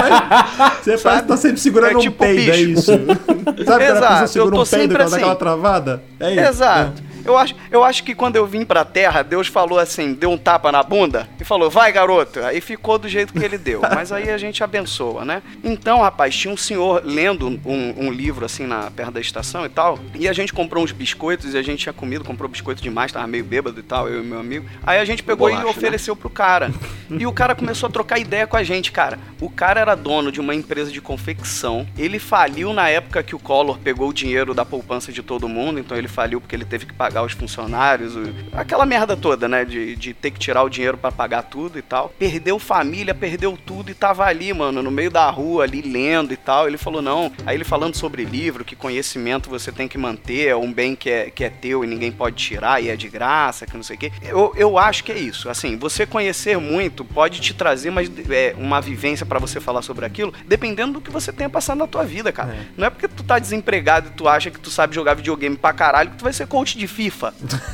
Você 0.82 0.98
parece 0.98 1.22
que 1.22 1.28
tá 1.28 1.36
sempre 1.36 1.60
segurando 1.60 1.92
É 1.92 1.96
um 1.96 2.00
tipo 2.00 2.18
peido, 2.18 2.50
é 2.50 2.56
bicho. 2.56 2.70
isso? 2.80 2.92
Sabe 3.64 3.84
Exato, 3.84 4.38
eu 4.38 4.50
tô 4.50 4.62
um 4.62 4.64
peido 4.64 4.66
sempre 4.66 4.98
dá 4.98 5.04
aquela 5.04 5.26
assim. 5.32 5.38
travada? 5.38 6.02
É 6.20 6.30
isso. 6.32 6.40
Exato. 6.40 7.07
Eu 7.28 7.36
acho, 7.36 7.54
eu 7.70 7.84
acho 7.84 8.04
que 8.04 8.14
quando 8.14 8.36
eu 8.36 8.46
vim 8.46 8.64
pra 8.64 8.86
terra, 8.86 9.22
Deus 9.22 9.48
falou 9.48 9.78
assim, 9.78 10.14
deu 10.14 10.30
um 10.30 10.38
tapa 10.38 10.72
na 10.72 10.82
bunda 10.82 11.28
e 11.38 11.44
falou, 11.44 11.68
vai 11.68 11.92
garoto. 11.92 12.40
Aí 12.40 12.58
ficou 12.58 12.98
do 12.98 13.06
jeito 13.06 13.34
que 13.34 13.44
ele 13.44 13.58
deu. 13.58 13.82
Mas 13.82 14.10
aí 14.10 14.30
a 14.30 14.38
gente 14.38 14.64
abençoa, 14.64 15.26
né? 15.26 15.42
Então, 15.62 16.00
rapaz, 16.00 16.34
tinha 16.34 16.52
um 16.52 16.56
senhor 16.56 17.02
lendo 17.04 17.46
um, 17.46 18.06
um 18.06 18.10
livro 18.10 18.46
assim 18.46 18.66
na 18.66 18.90
perto 18.90 19.12
da 19.12 19.20
estação 19.20 19.66
e 19.66 19.68
tal. 19.68 19.98
E 20.14 20.26
a 20.26 20.32
gente 20.32 20.54
comprou 20.54 20.82
uns 20.82 20.90
biscoitos 20.90 21.52
e 21.52 21.58
a 21.58 21.62
gente 21.62 21.80
tinha 21.80 21.92
comido, 21.92 22.24
comprou 22.24 22.48
biscoito 22.48 22.82
demais, 22.82 23.12
tava 23.12 23.26
meio 23.26 23.44
bêbado 23.44 23.78
e 23.78 23.82
tal, 23.82 24.08
eu 24.08 24.22
e 24.22 24.26
meu 24.26 24.40
amigo. 24.40 24.66
Aí 24.82 24.98
a 24.98 25.04
gente 25.04 25.22
pegou 25.22 25.48
Bolacha, 25.48 25.62
e 25.62 25.64
né? 25.66 25.70
ofereceu 25.70 26.16
pro 26.16 26.30
cara. 26.30 26.72
E 27.10 27.26
o 27.26 27.32
cara 27.32 27.54
começou 27.54 27.88
a 27.88 27.92
trocar 27.92 28.18
ideia 28.18 28.46
com 28.46 28.56
a 28.56 28.62
gente, 28.62 28.90
cara. 28.90 29.18
O 29.38 29.50
cara 29.50 29.80
era 29.80 29.94
dono 29.94 30.32
de 30.32 30.40
uma 30.40 30.54
empresa 30.54 30.90
de 30.90 31.02
confecção. 31.02 31.86
Ele 31.98 32.18
faliu 32.18 32.72
na 32.72 32.88
época 32.88 33.22
que 33.22 33.34
o 33.34 33.38
Collor 33.38 33.78
pegou 33.78 34.08
o 34.08 34.14
dinheiro 34.14 34.54
da 34.54 34.64
poupança 34.64 35.12
de 35.12 35.22
todo 35.22 35.46
mundo. 35.46 35.78
Então 35.78 35.94
ele 35.94 36.08
faliu 36.08 36.40
porque 36.40 36.56
ele 36.56 36.64
teve 36.64 36.86
que 36.86 36.94
pagar 36.94 37.17
os 37.22 37.32
funcionários. 37.32 38.14
Aquela 38.52 38.86
merda 38.86 39.16
toda, 39.16 39.48
né? 39.48 39.64
De, 39.64 39.96
de 39.96 40.14
ter 40.14 40.30
que 40.30 40.38
tirar 40.38 40.62
o 40.62 40.68
dinheiro 40.68 40.96
pra 40.96 41.12
pagar 41.12 41.42
tudo 41.42 41.78
e 41.78 41.82
tal. 41.82 42.12
Perdeu 42.18 42.58
família, 42.58 43.14
perdeu 43.14 43.56
tudo 43.56 43.90
e 43.90 43.94
tava 43.94 44.24
ali, 44.24 44.52
mano, 44.52 44.82
no 44.82 44.90
meio 44.90 45.10
da 45.10 45.28
rua, 45.30 45.64
ali 45.64 45.82
lendo 45.82 46.32
e 46.32 46.36
tal. 46.36 46.66
Ele 46.66 46.78
falou, 46.78 47.02
não. 47.02 47.32
Aí 47.46 47.56
ele 47.56 47.64
falando 47.64 47.96
sobre 47.96 48.24
livro, 48.24 48.64
que 48.64 48.76
conhecimento 48.76 49.50
você 49.50 49.72
tem 49.72 49.88
que 49.88 49.98
manter, 49.98 50.48
é 50.48 50.56
um 50.56 50.72
bem 50.72 50.94
que 50.94 51.10
é, 51.10 51.30
que 51.30 51.44
é 51.44 51.50
teu 51.50 51.84
e 51.84 51.86
ninguém 51.86 52.12
pode 52.12 52.36
tirar 52.36 52.82
e 52.82 52.88
é 52.88 52.96
de 52.96 53.08
graça, 53.08 53.66
que 53.66 53.76
não 53.76 53.82
sei 53.82 53.96
o 53.96 53.98
quê. 53.98 54.12
Eu, 54.22 54.52
eu 54.56 54.78
acho 54.78 55.04
que 55.04 55.12
é 55.12 55.18
isso. 55.18 55.48
Assim, 55.48 55.76
você 55.76 56.06
conhecer 56.06 56.58
muito 56.58 57.04
pode 57.04 57.40
te 57.40 57.54
trazer 57.54 57.90
mais, 57.90 58.10
é, 58.30 58.54
uma 58.58 58.80
vivência 58.80 59.26
pra 59.26 59.38
você 59.38 59.60
falar 59.60 59.82
sobre 59.82 60.04
aquilo, 60.04 60.32
dependendo 60.46 60.94
do 60.94 61.00
que 61.00 61.10
você 61.10 61.32
tenha 61.32 61.50
passado 61.50 61.78
na 61.78 61.86
tua 61.86 62.04
vida, 62.04 62.32
cara. 62.32 62.56
Não 62.76 62.86
é 62.86 62.90
porque 62.90 63.08
tu 63.08 63.22
tá 63.22 63.38
desempregado 63.38 64.08
e 64.08 64.12
tu 64.12 64.28
acha 64.28 64.50
que 64.50 64.60
tu 64.60 64.70
sabe 64.70 64.94
jogar 64.94 65.14
videogame 65.14 65.56
pra 65.56 65.72
caralho 65.72 66.10
que 66.10 66.16
tu 66.16 66.24
vai 66.24 66.32
ser 66.32 66.46
coach 66.46 66.76
de 66.76 66.86
FIFA. 66.86 67.07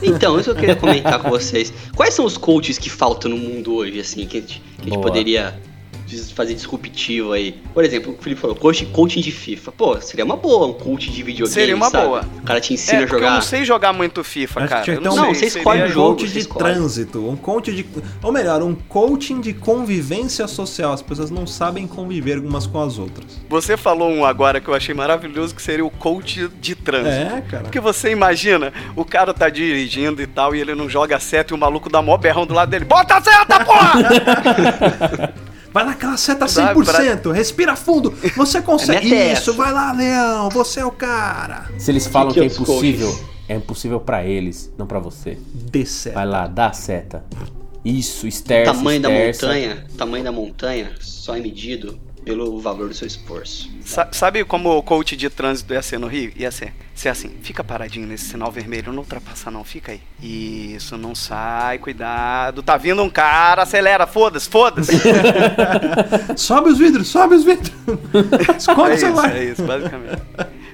Então, 0.03 0.39
isso 0.39 0.51
eu 0.51 0.55
queria 0.55 0.77
comentar 0.77 1.21
com 1.21 1.31
vocês. 1.31 1.73
Quais 1.95 2.15
são 2.15 2.25
os 2.25 2.37
coaches 2.37 2.79
que 2.79 2.91
faltam 2.91 3.31
no 3.31 3.37
mundo 3.37 3.75
hoje, 3.75 4.01
assim, 4.01 4.27
que 4.27 4.39
a 4.39 4.41
gente, 4.41 4.63
que 4.79 4.91
a 4.91 4.93
gente 4.93 5.03
poderia 5.03 5.59
fazer 6.33 6.55
disruptivo 6.55 7.33
aí? 7.33 7.53
Por 7.73 7.85
exemplo, 7.85 8.15
o 8.19 8.23
Felipe 8.23 8.41
falou, 8.41 8.57
coach, 8.57 8.85
coaching 8.87 9.21
de 9.21 9.31
FIFA. 9.33 9.73
Pô, 9.73 10.01
seria 10.01 10.25
uma 10.25 10.37
boa, 10.37 10.67
um 10.67 10.73
coach 10.73 11.11
de 11.11 11.23
videogame, 11.23 11.53
Seria 11.55 11.75
uma 11.77 11.91
sabe? 11.91 12.07
boa. 12.07 12.25
O 12.39 12.43
cara 12.43 12.61
te 12.61 12.75
ensina 12.75 13.01
é, 13.01 13.05
a 13.05 13.07
porque 13.07 13.15
eu 13.17 13.21
jogar. 13.21 13.35
não 13.35 13.43
sei 13.43 13.65
jogar 13.65 13.93
muito 13.93 14.23
FIFA, 14.25 14.61
Acho 14.61 14.69
que 14.69 14.73
cara. 14.75 14.85
que 14.85 14.91
ter 14.93 15.01
não, 15.01 15.13
um- 15.13 15.17
Não, 15.17 15.35
sei, 15.35 15.51
você 15.51 15.59
escolhe 15.59 15.79
seria- 15.81 15.91
o 15.91 15.95
jogo. 15.95 16.17
coach 16.17 16.29
de 16.33 16.39
escolhe. 16.39 16.65
trânsito, 16.65 17.29
um 17.29 17.37
coach 17.37 17.73
de. 17.73 17.87
Ou 18.23 18.33
melhor, 18.33 18.63
um 18.63 18.75
coaching 18.75 19.41
de 19.41 19.53
convivência 19.53 20.47
social. 20.47 20.93
As 20.93 21.03
pessoas 21.03 21.31
não 21.31 21.47
sabem 21.47 21.87
conviver 21.87 22.39
umas 22.39 22.67
com 22.67 22.81
as 22.83 22.99
outras. 22.99 23.41
Você 23.49 23.77
falou 23.77 24.11
um 24.11 24.25
agora 24.25 24.61
que 24.61 24.69
eu 24.69 24.75
achei 24.75 24.95
maravilhoso, 24.95 25.55
que 25.55 25.63
seria 25.63 25.85
o 25.85 25.91
coach 25.91 26.49
de 26.61 26.75
trânsito. 26.75 27.35
É, 27.35 27.41
cara. 27.43 27.63
Porque 27.65 27.81
você 27.81 28.11
imagina, 28.11 28.73
o 28.97 29.05
cara 29.05 29.33
tá 29.35 29.49
dirigindo 29.49 30.21
e 30.23 30.27
tal, 30.27 30.55
e 30.55 30.61
ele 30.61 30.75
não 30.75 30.89
joga 30.89 31.19
seta 31.19 31.53
e 31.53 31.57
o 31.57 31.59
maluco 31.59 31.89
dá 31.91 32.01
mó 32.03 32.17
berrão 32.17 32.47
do 32.47 32.55
lado 32.55 32.71
dele. 32.71 32.85
Bota 32.85 33.17
a 33.17 33.21
seta, 33.21 33.65
porra! 33.65 33.95
Vai 35.75 35.85
naquela 35.85 36.17
seta 36.17 36.47
Dá 36.47 36.73
100%, 36.73 37.33
respira 37.33 37.75
fundo, 37.75 38.15
você 38.37 38.63
consegue. 38.63 39.13
é 39.13 39.33
Isso, 39.33 39.53
vai 39.55 39.73
lá, 39.73 39.91
Leão, 39.91 40.49
você 40.49 40.79
é 40.79 40.87
o 40.87 40.93
cara. 40.93 41.69
Se 41.77 41.91
eles 41.91 42.07
falam 42.07 42.33
que 42.33 42.39
que, 42.39 42.47
é 42.47 42.49
os 42.49 42.55
impossível, 42.55 43.09
coaches? 43.09 43.25
é 43.49 43.55
impossível 43.57 43.99
pra 44.01 44.25
eles, 44.25 44.73
não 44.79 44.87
pra 44.87 45.01
você. 45.01 45.37
Dê 45.53 45.85
certo. 45.85 46.15
Vai 46.15 46.27
lá, 46.27 46.47
dá 46.47 46.69
a 46.69 46.73
seta. 46.73 47.25
Isso, 47.85 48.29
esterça, 48.29 48.73
tamanho 48.73 49.01
da 49.01 49.11
esterça. 49.11 49.47
montanha, 49.47 49.87
tamanho 49.99 50.25
da 50.25 50.31
montanha 50.33 50.93
só 51.01 51.37
é 51.37 51.41
medido 51.41 51.99
pelo 52.25 52.59
valor 52.61 52.89
do 52.89 52.95
seu 52.95 53.07
esforço. 53.07 53.71
Sa- 53.85 54.09
Sabe 54.13 54.45
como 54.45 54.71
o 54.77 54.83
coach 54.83 55.17
de 55.17 55.29
trânsito 55.29 55.75
ia 55.75 55.83
ser 55.83 55.99
no 55.99 56.07
Rio? 56.07 56.33
Ia 56.37 56.51
ser, 56.51 56.73
ser 56.95 57.11
assim, 57.11 57.31
fica 57.43 57.63
paradinho 57.63 58.07
nesse 58.07 58.25
sinal 58.31 58.51
vermelho, 58.51 58.93
não 58.93 59.01
ultrapassa 59.01 59.51
não, 59.51 59.63
fica 59.63 59.93
aí. 59.93 60.01
Isso, 60.23 60.97
não 60.97 61.15
sai, 61.15 61.79
cuidado. 61.79 62.63
Tá 62.63 62.77
vindo 62.77 63.03
um 63.03 63.11
cara, 63.11 63.63
acelera, 63.63 64.07
foda-se, 64.07 64.49
foda-se. 64.49 64.93
Sobe 66.37 66.71
os 66.71 66.79
vidros, 66.79 67.09
sobe 67.09 67.35
os 67.35 67.45
vidros. 67.45 67.73
Esconde 68.59 68.81
É 68.81 68.85
o 68.91 68.95
isso, 68.95 69.01
celular. 69.07 69.37
é 69.37 69.45
isso, 69.45 69.63
basicamente. 69.63 70.23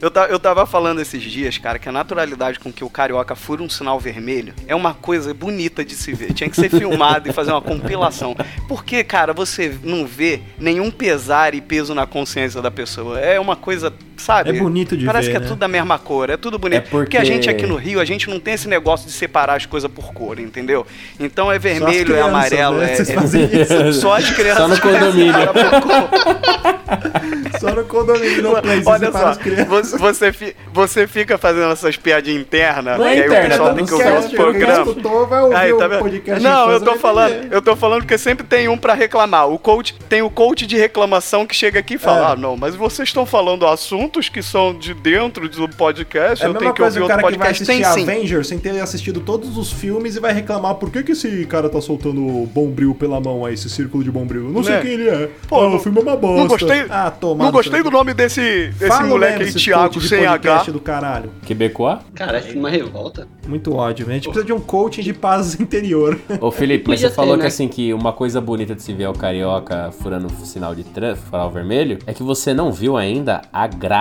Eu, 0.00 0.10
ta- 0.10 0.26
eu 0.26 0.38
tava 0.40 0.64
falando 0.64 1.00
esses 1.00 1.22
dias, 1.22 1.58
cara, 1.58 1.78
que 1.78 1.88
a 1.88 1.92
naturalidade 1.92 2.58
com 2.58 2.72
que 2.72 2.82
o 2.82 2.88
carioca 2.88 3.34
fura 3.36 3.62
um 3.62 3.68
sinal 3.68 4.00
vermelho 4.00 4.54
é 4.66 4.74
uma 4.74 4.94
coisa 4.94 5.34
bonita 5.34 5.84
de 5.84 5.94
se 5.94 6.12
ver. 6.14 6.32
Tinha 6.32 6.48
que 6.48 6.56
ser 6.56 6.70
filmado 6.72 7.28
e 7.28 7.32
fazer 7.32 7.50
uma 7.52 7.60
compilação. 7.60 8.34
Porque, 8.66 9.04
cara, 9.04 9.32
você 9.34 9.76
não 9.82 10.06
vê 10.06 10.40
nenhum 10.58 10.90
pesar 10.90 11.54
e 11.54 11.60
peso 11.60 11.94
na 11.94 12.06
consciência 12.06 12.62
da 12.62 12.70
pessoa. 12.70 13.18
É 13.20 13.38
uma 13.38 13.56
coisa, 13.56 13.92
sabe? 14.20 14.50
É 14.50 14.52
bonito 14.52 14.96
de 14.96 15.04
Parece 15.06 15.26
ver, 15.26 15.30
que 15.32 15.36
é 15.38 15.40
né? 15.40 15.46
tudo 15.46 15.58
da 15.58 15.68
mesma 15.68 15.98
cor, 15.98 16.30
é 16.30 16.36
tudo 16.36 16.58
bonito. 16.58 16.78
É 16.78 16.90
porque- 16.90 17.16
a 17.16 17.24
gente 17.24 17.50
aqui 17.50 17.66
no 17.66 17.76
Rio, 17.76 18.00
a 18.00 18.04
gente 18.04 18.28
não 18.30 18.38
tem 18.38 18.54
esse 18.54 18.68
negócio 18.68 19.06
de 19.06 19.12
separar 19.12 19.54
as 19.56 19.66
coisas 19.66 19.90
por 19.90 20.12
cor, 20.12 20.38
entendeu? 20.38 20.86
Então 21.18 21.50
é 21.50 21.58
vermelho, 21.58 22.00
é 22.00 22.04
crianças, 22.04 22.28
amarelo, 22.28 22.76
né? 22.78 22.92
é, 22.92 22.96
Vocês 22.96 23.10
é- 23.10 23.14
fazem 23.14 23.44
isso. 23.52 23.92
Só 24.00 24.16
as 24.16 24.30
crianças. 24.30 24.58
Só 24.62 24.68
no 24.68 24.80
condomínio. 24.80 25.34
Só 27.60 27.74
no 27.74 27.84
condomínio 27.84 28.42
não 28.42 28.60
play, 28.62 28.82
Olha 28.86 29.12
só, 29.12 29.26
as 29.28 29.36
crianças. 29.38 29.66
você, 29.68 29.98
você, 29.98 30.32
fi- 30.32 30.56
você 30.72 31.06
fica 31.06 31.36
fazendo 31.36 31.70
essas 31.72 31.96
piadinhas 31.96 32.40
internas, 32.40 32.98
Não 32.98 33.04
é 33.06 33.16
e 33.16 33.20
aí 33.20 33.26
interna, 33.26 33.46
o 33.46 33.50
pessoal 33.50 33.68
tá 33.68 33.74
tem 33.74 33.84
que 33.86 33.92
ouvir 33.94 34.12
os 34.18 34.32
programas. 34.32 34.88
escutou 34.88 35.26
vai 35.26 35.42
ouvir 35.42 35.56
Aí, 35.56 35.74
tá 35.74 35.86
o 35.86 35.98
podcast. 35.98 36.42
Não, 36.42 36.70
eu 36.70 36.80
tô 36.80 36.94
falando, 36.96 37.32
entender. 37.34 37.54
eu 37.54 37.62
tô 37.62 37.76
falando 37.76 38.06
que 38.06 38.16
sempre 38.18 38.46
tem 38.46 38.68
um 38.68 38.78
pra 38.78 38.94
reclamar. 38.94 39.48
O 39.50 39.58
coach 39.58 39.94
tem 40.08 40.22
o 40.22 40.30
coach 40.30 40.66
de 40.66 40.76
reclamação 40.78 41.46
que 41.46 41.54
chega 41.54 41.78
aqui 41.80 41.94
e 41.94 41.98
fala: 41.98 42.30
É. 42.30 42.32
"Ah, 42.32 42.36
não, 42.36 42.56
mas 42.56 42.74
vocês 42.74 43.08
estão 43.08 43.26
falando 43.26 43.66
assuntos 44.10 44.28
que 44.28 44.42
são 44.42 44.74
de 44.76 44.92
dentro 44.92 45.48
do 45.48 45.68
podcast, 45.68 46.42
É 46.42 46.46
a 46.46 46.48
eu 46.48 46.52
mesma 46.54 46.58
tenho 46.60 46.74
que 46.74 46.82
coisa 46.82 47.00
ouvir 47.00 47.00
o 47.00 47.02
outro 47.04 47.16
cara 47.20 47.32
que 47.32 47.38
vai 47.38 47.48
podcast". 47.48 47.62
assistir 47.72 47.94
Tem 47.94 48.04
sim. 48.04 48.10
Avengers 48.10 48.48
sem 48.48 48.58
ter 48.58 48.80
assistido 48.80 49.20
todos 49.20 49.56
os 49.56 49.72
filmes 49.72 50.16
e 50.16 50.20
vai 50.20 50.32
reclamar 50.32 50.74
por 50.74 50.90
que, 50.90 51.02
que 51.02 51.12
esse 51.12 51.46
cara 51.46 51.68
tá 51.68 51.80
soltando 51.80 52.20
bombril 52.52 52.94
pela 52.94 53.20
mão 53.20 53.44
aí, 53.46 53.54
esse 53.54 53.70
círculo 53.70 54.02
de 54.02 54.10
bombril. 54.10 54.46
Eu 54.46 54.50
não 54.50 54.64
sei 54.64 54.74
Né? 54.74 54.80
quem 54.82 54.90
ele 54.92 55.08
é. 55.08 55.30
Pô, 55.48 55.60
ah, 55.60 55.68
não- 55.70 55.76
o 55.76 55.78
filme 55.78 55.98
é 55.98 56.02
uma 56.02 56.16
bosta. 56.16 56.40
Não 56.40 56.48
gostei, 56.48 56.84
Ah, 56.90 57.10
toma. 57.10 57.44
não 57.44 57.52
gostei 57.52 57.82
do 57.82 57.90
nome 57.90 58.12
desse, 58.12 58.68
desse 58.78 59.02
moleque 59.04 59.44
aí, 59.44 59.52
Thiago, 59.52 60.00
sem 60.00 60.26
H. 60.26 60.64
do 60.72 60.80
caralho. 60.80 61.30
Quebecois? 61.46 61.98
Cara, 62.14 62.40
tem 62.40 62.56
uma 62.58 62.70
revolta. 62.70 63.28
Muito 63.46 63.74
ódio. 63.74 64.06
A 64.08 64.12
gente 64.12 64.24
precisa 64.24 64.44
de 64.44 64.52
um 64.52 64.60
coaching 64.60 65.02
de 65.02 65.12
paz 65.12 65.58
interior. 65.60 66.18
Ô 66.40 66.50
Felipe, 66.50 66.88
mas 66.88 67.00
você 67.00 67.10
falou 67.10 67.32
ter, 67.34 67.38
que 67.38 67.42
né? 67.44 67.48
assim, 67.48 67.68
que 67.68 67.92
uma 67.94 68.12
coisa 68.12 68.40
bonita 68.40 68.74
de 68.74 68.82
se 68.82 68.92
ver 68.92 69.04
é 69.04 69.08
o 69.08 69.12
carioca 69.12 69.90
furando 70.00 70.26
o 70.26 70.46
sinal 70.46 70.74
de 70.74 70.84
trânsito, 70.84 71.26
farol 71.30 71.50
vermelho, 71.50 71.98
é 72.06 72.12
que 72.12 72.22
você 72.22 72.52
não 72.54 72.72
viu 72.72 72.96
ainda 72.96 73.42
a 73.52 73.66
graça, 73.66 73.99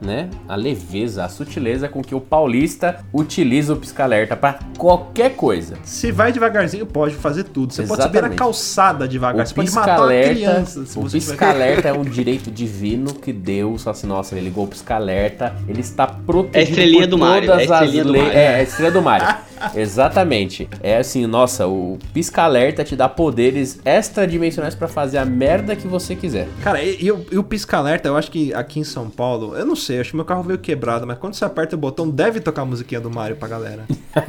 né? 0.00 0.28
A 0.48 0.56
leveza, 0.56 1.24
a 1.24 1.28
sutileza 1.28 1.88
com 1.88 2.02
que 2.02 2.14
o 2.14 2.20
paulista 2.20 3.04
utiliza 3.12 3.72
o 3.72 3.76
pisca-alerta 3.76 4.36
pra 4.36 4.58
qualquer 4.78 5.34
coisa. 5.36 5.76
Se 5.82 6.10
vai 6.10 6.32
devagarzinho, 6.32 6.86
pode 6.86 7.14
fazer 7.14 7.44
tudo. 7.44 7.72
Você 7.72 7.82
pode 7.82 8.02
subir 8.02 8.14
na 8.14 8.18
Exatamente. 8.20 8.38
calçada 8.38 9.08
devagar. 9.08 9.44
O 9.44 9.48
você 9.48 9.54
pode 9.54 9.70
matar 9.72 10.00
uma 10.00 10.08
criança. 10.08 10.86
Se 10.86 10.98
o 10.98 11.02
pisca-alerta 11.02 11.88
é 11.88 11.92
um 11.92 12.02
direito 12.04 12.50
divino 12.50 13.14
que 13.14 13.32
Deus, 13.32 13.86
assim, 13.86 14.06
nossa, 14.06 14.34
ele 14.34 14.46
ligou 14.46 14.64
o 14.64 14.68
pisca-alerta, 14.68 15.54
ele 15.68 15.80
está 15.80 16.06
protegido 16.06 16.58
É 16.58 16.62
estrelinha 16.62 17.02
por 17.02 17.10
do 17.10 17.18
Mario, 17.18 17.48
todas 17.50 17.60
é 17.60 17.64
estrelinha 17.64 18.00
as 18.02 18.06
do 18.06 18.12
leis. 18.12 18.24
Mario. 18.24 18.38
É, 18.38 18.54
a 18.56 18.62
estrela 18.62 18.90
do 18.90 19.02
Mario. 19.02 19.36
Exatamente. 19.74 20.68
É 20.82 20.96
assim, 20.98 21.26
nossa, 21.26 21.66
o 21.66 21.98
pisca-alerta 22.12 22.84
te 22.84 22.94
dá 22.96 23.08
poderes 23.08 23.78
extradimensionais 23.84 24.74
pra 24.74 24.88
fazer 24.88 25.18
a 25.18 25.24
merda 25.24 25.74
que 25.76 25.86
você 25.86 26.14
quiser. 26.14 26.48
Cara, 26.62 26.82
e, 26.82 27.04
e 27.04 27.12
o, 27.12 27.24
e 27.32 27.38
o 27.38 27.42
pisca-alerta, 27.44 28.08
eu 28.08 28.16
acho 28.16 28.30
que 28.30 28.52
aqui 28.54 28.80
em 28.80 28.84
São 28.84 29.08
Paulo, 29.10 29.56
eu 29.56 29.64
não 29.66 29.76
sei, 29.76 30.00
acho 30.00 30.10
que 30.10 30.16
meu 30.16 30.24
carro 30.24 30.42
veio 30.42 30.58
quebrado, 30.58 31.06
mas 31.06 31.18
quando 31.18 31.34
você 31.34 31.44
aperta 31.44 31.74
o 31.76 31.78
botão, 31.78 32.08
deve 32.08 32.40
tocar 32.40 32.62
a 32.62 32.64
musiquinha 32.64 33.00
do 33.00 33.10
Mario 33.10 33.36
pra 33.36 33.48
galera. 33.48 33.84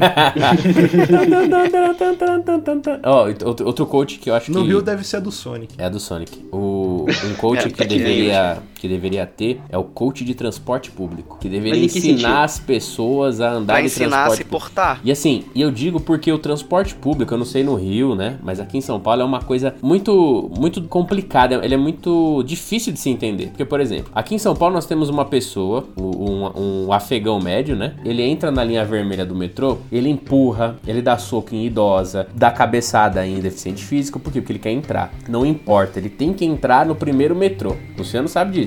Ó, 3.03 3.27
outro, 3.45 3.65
outro 3.65 3.85
coach 3.85 4.19
que 4.19 4.29
eu 4.29 4.35
acho 4.35 4.51
No 4.51 4.61
que. 4.61 4.67
Rio 4.67 4.81
deve 4.81 5.03
ser 5.05 5.17
a 5.17 5.19
do 5.19 5.31
Sonic. 5.31 5.75
É 5.77 5.85
a 5.85 5.89
do 5.89 5.99
Sonic. 5.99 6.45
O, 6.51 7.05
um 7.25 7.33
coach 7.35 7.59
É, 7.59 7.63
que, 7.63 7.69
pequeno. 7.69 7.89
deveria, 7.89 8.57
que 8.77 8.87
deveria 8.87 9.25
ter 9.25 9.59
é 9.69 9.77
o 9.77 9.83
coach 9.83 10.23
de 10.23 10.33
transporte 10.35 10.91
público. 10.91 11.37
Que 11.39 11.49
deveria 11.49 11.83
ensinar 11.83 12.01
sentido? 12.17 12.25
as 12.27 12.59
pessoas 12.59 13.41
a 13.41 13.51
andar 13.51 13.73
Pra 13.73 13.81
de 13.81 13.87
ensinar 13.87 14.07
a 14.07 14.09
transporte 14.25 14.37
se 14.37 14.43
público. 14.43 14.65
portar. 14.65 15.01
E 15.03 15.11
assim, 15.11 15.43
e 15.53 15.61
eu 15.61 15.71
digo 15.71 15.99
porque 15.99 16.31
o 16.31 16.37
transporte 16.37 16.95
público, 16.95 17.33
eu 17.33 17.37
não 17.37 17.45
sei 17.45 17.63
no 17.63 17.75
Rio, 17.75 18.15
né? 18.15 18.37
Mas 18.43 18.59
aqui 18.59 18.77
em 18.77 18.81
São 18.81 18.99
Paulo 18.99 19.21
é 19.21 19.25
uma 19.25 19.41
coisa 19.41 19.75
muito, 19.81 20.51
muito 20.57 20.81
complicada. 20.83 21.55
Ele 21.63 21.73
é 21.73 21.77
muito 21.77 22.43
difícil 22.43 22.93
de 22.93 22.99
se 22.99 23.09
entender. 23.09 23.47
Porque, 23.47 23.65
por 23.65 23.79
exemplo, 23.79 24.11
aqui 24.13 24.35
em 24.35 24.37
São 24.39 24.55
Paulo 24.55 24.75
nós 24.75 24.85
temos 24.85 25.09
uma 25.09 25.25
pessoa, 25.25 25.85
um, 25.97 26.85
um 26.85 26.93
afegão 26.93 27.39
médio, 27.39 27.75
né? 27.75 27.95
Ele 28.03 28.21
entra 28.23 28.51
na 28.51 28.63
linha 28.63 28.83
vermelha 28.85 29.25
do 29.25 29.35
metrô, 29.35 29.77
ele 29.91 30.09
empurra, 30.09 30.77
ele 30.85 31.01
dá 31.01 31.17
soco 31.17 31.53
em 31.55 31.65
idosa, 31.65 32.27
dá 32.35 32.51
cabeçada 32.51 33.25
em 33.25 33.39
deficiente 33.39 33.83
físico. 33.83 34.19
Por 34.19 34.31
quê? 34.31 34.39
Porque 34.41 34.53
ele 34.53 34.59
quer 34.59 34.71
entrar. 34.71 35.13
Não 35.27 35.45
importa, 35.45 35.99
ele 35.99 36.09
tem 36.09 36.33
que 36.33 36.45
entrar 36.45 36.85
no 36.85 36.95
primeiro 36.95 37.35
metrô. 37.35 37.71
O 37.71 37.99
Luciano 37.99 38.27
sabe 38.27 38.51
disso. 38.59 38.66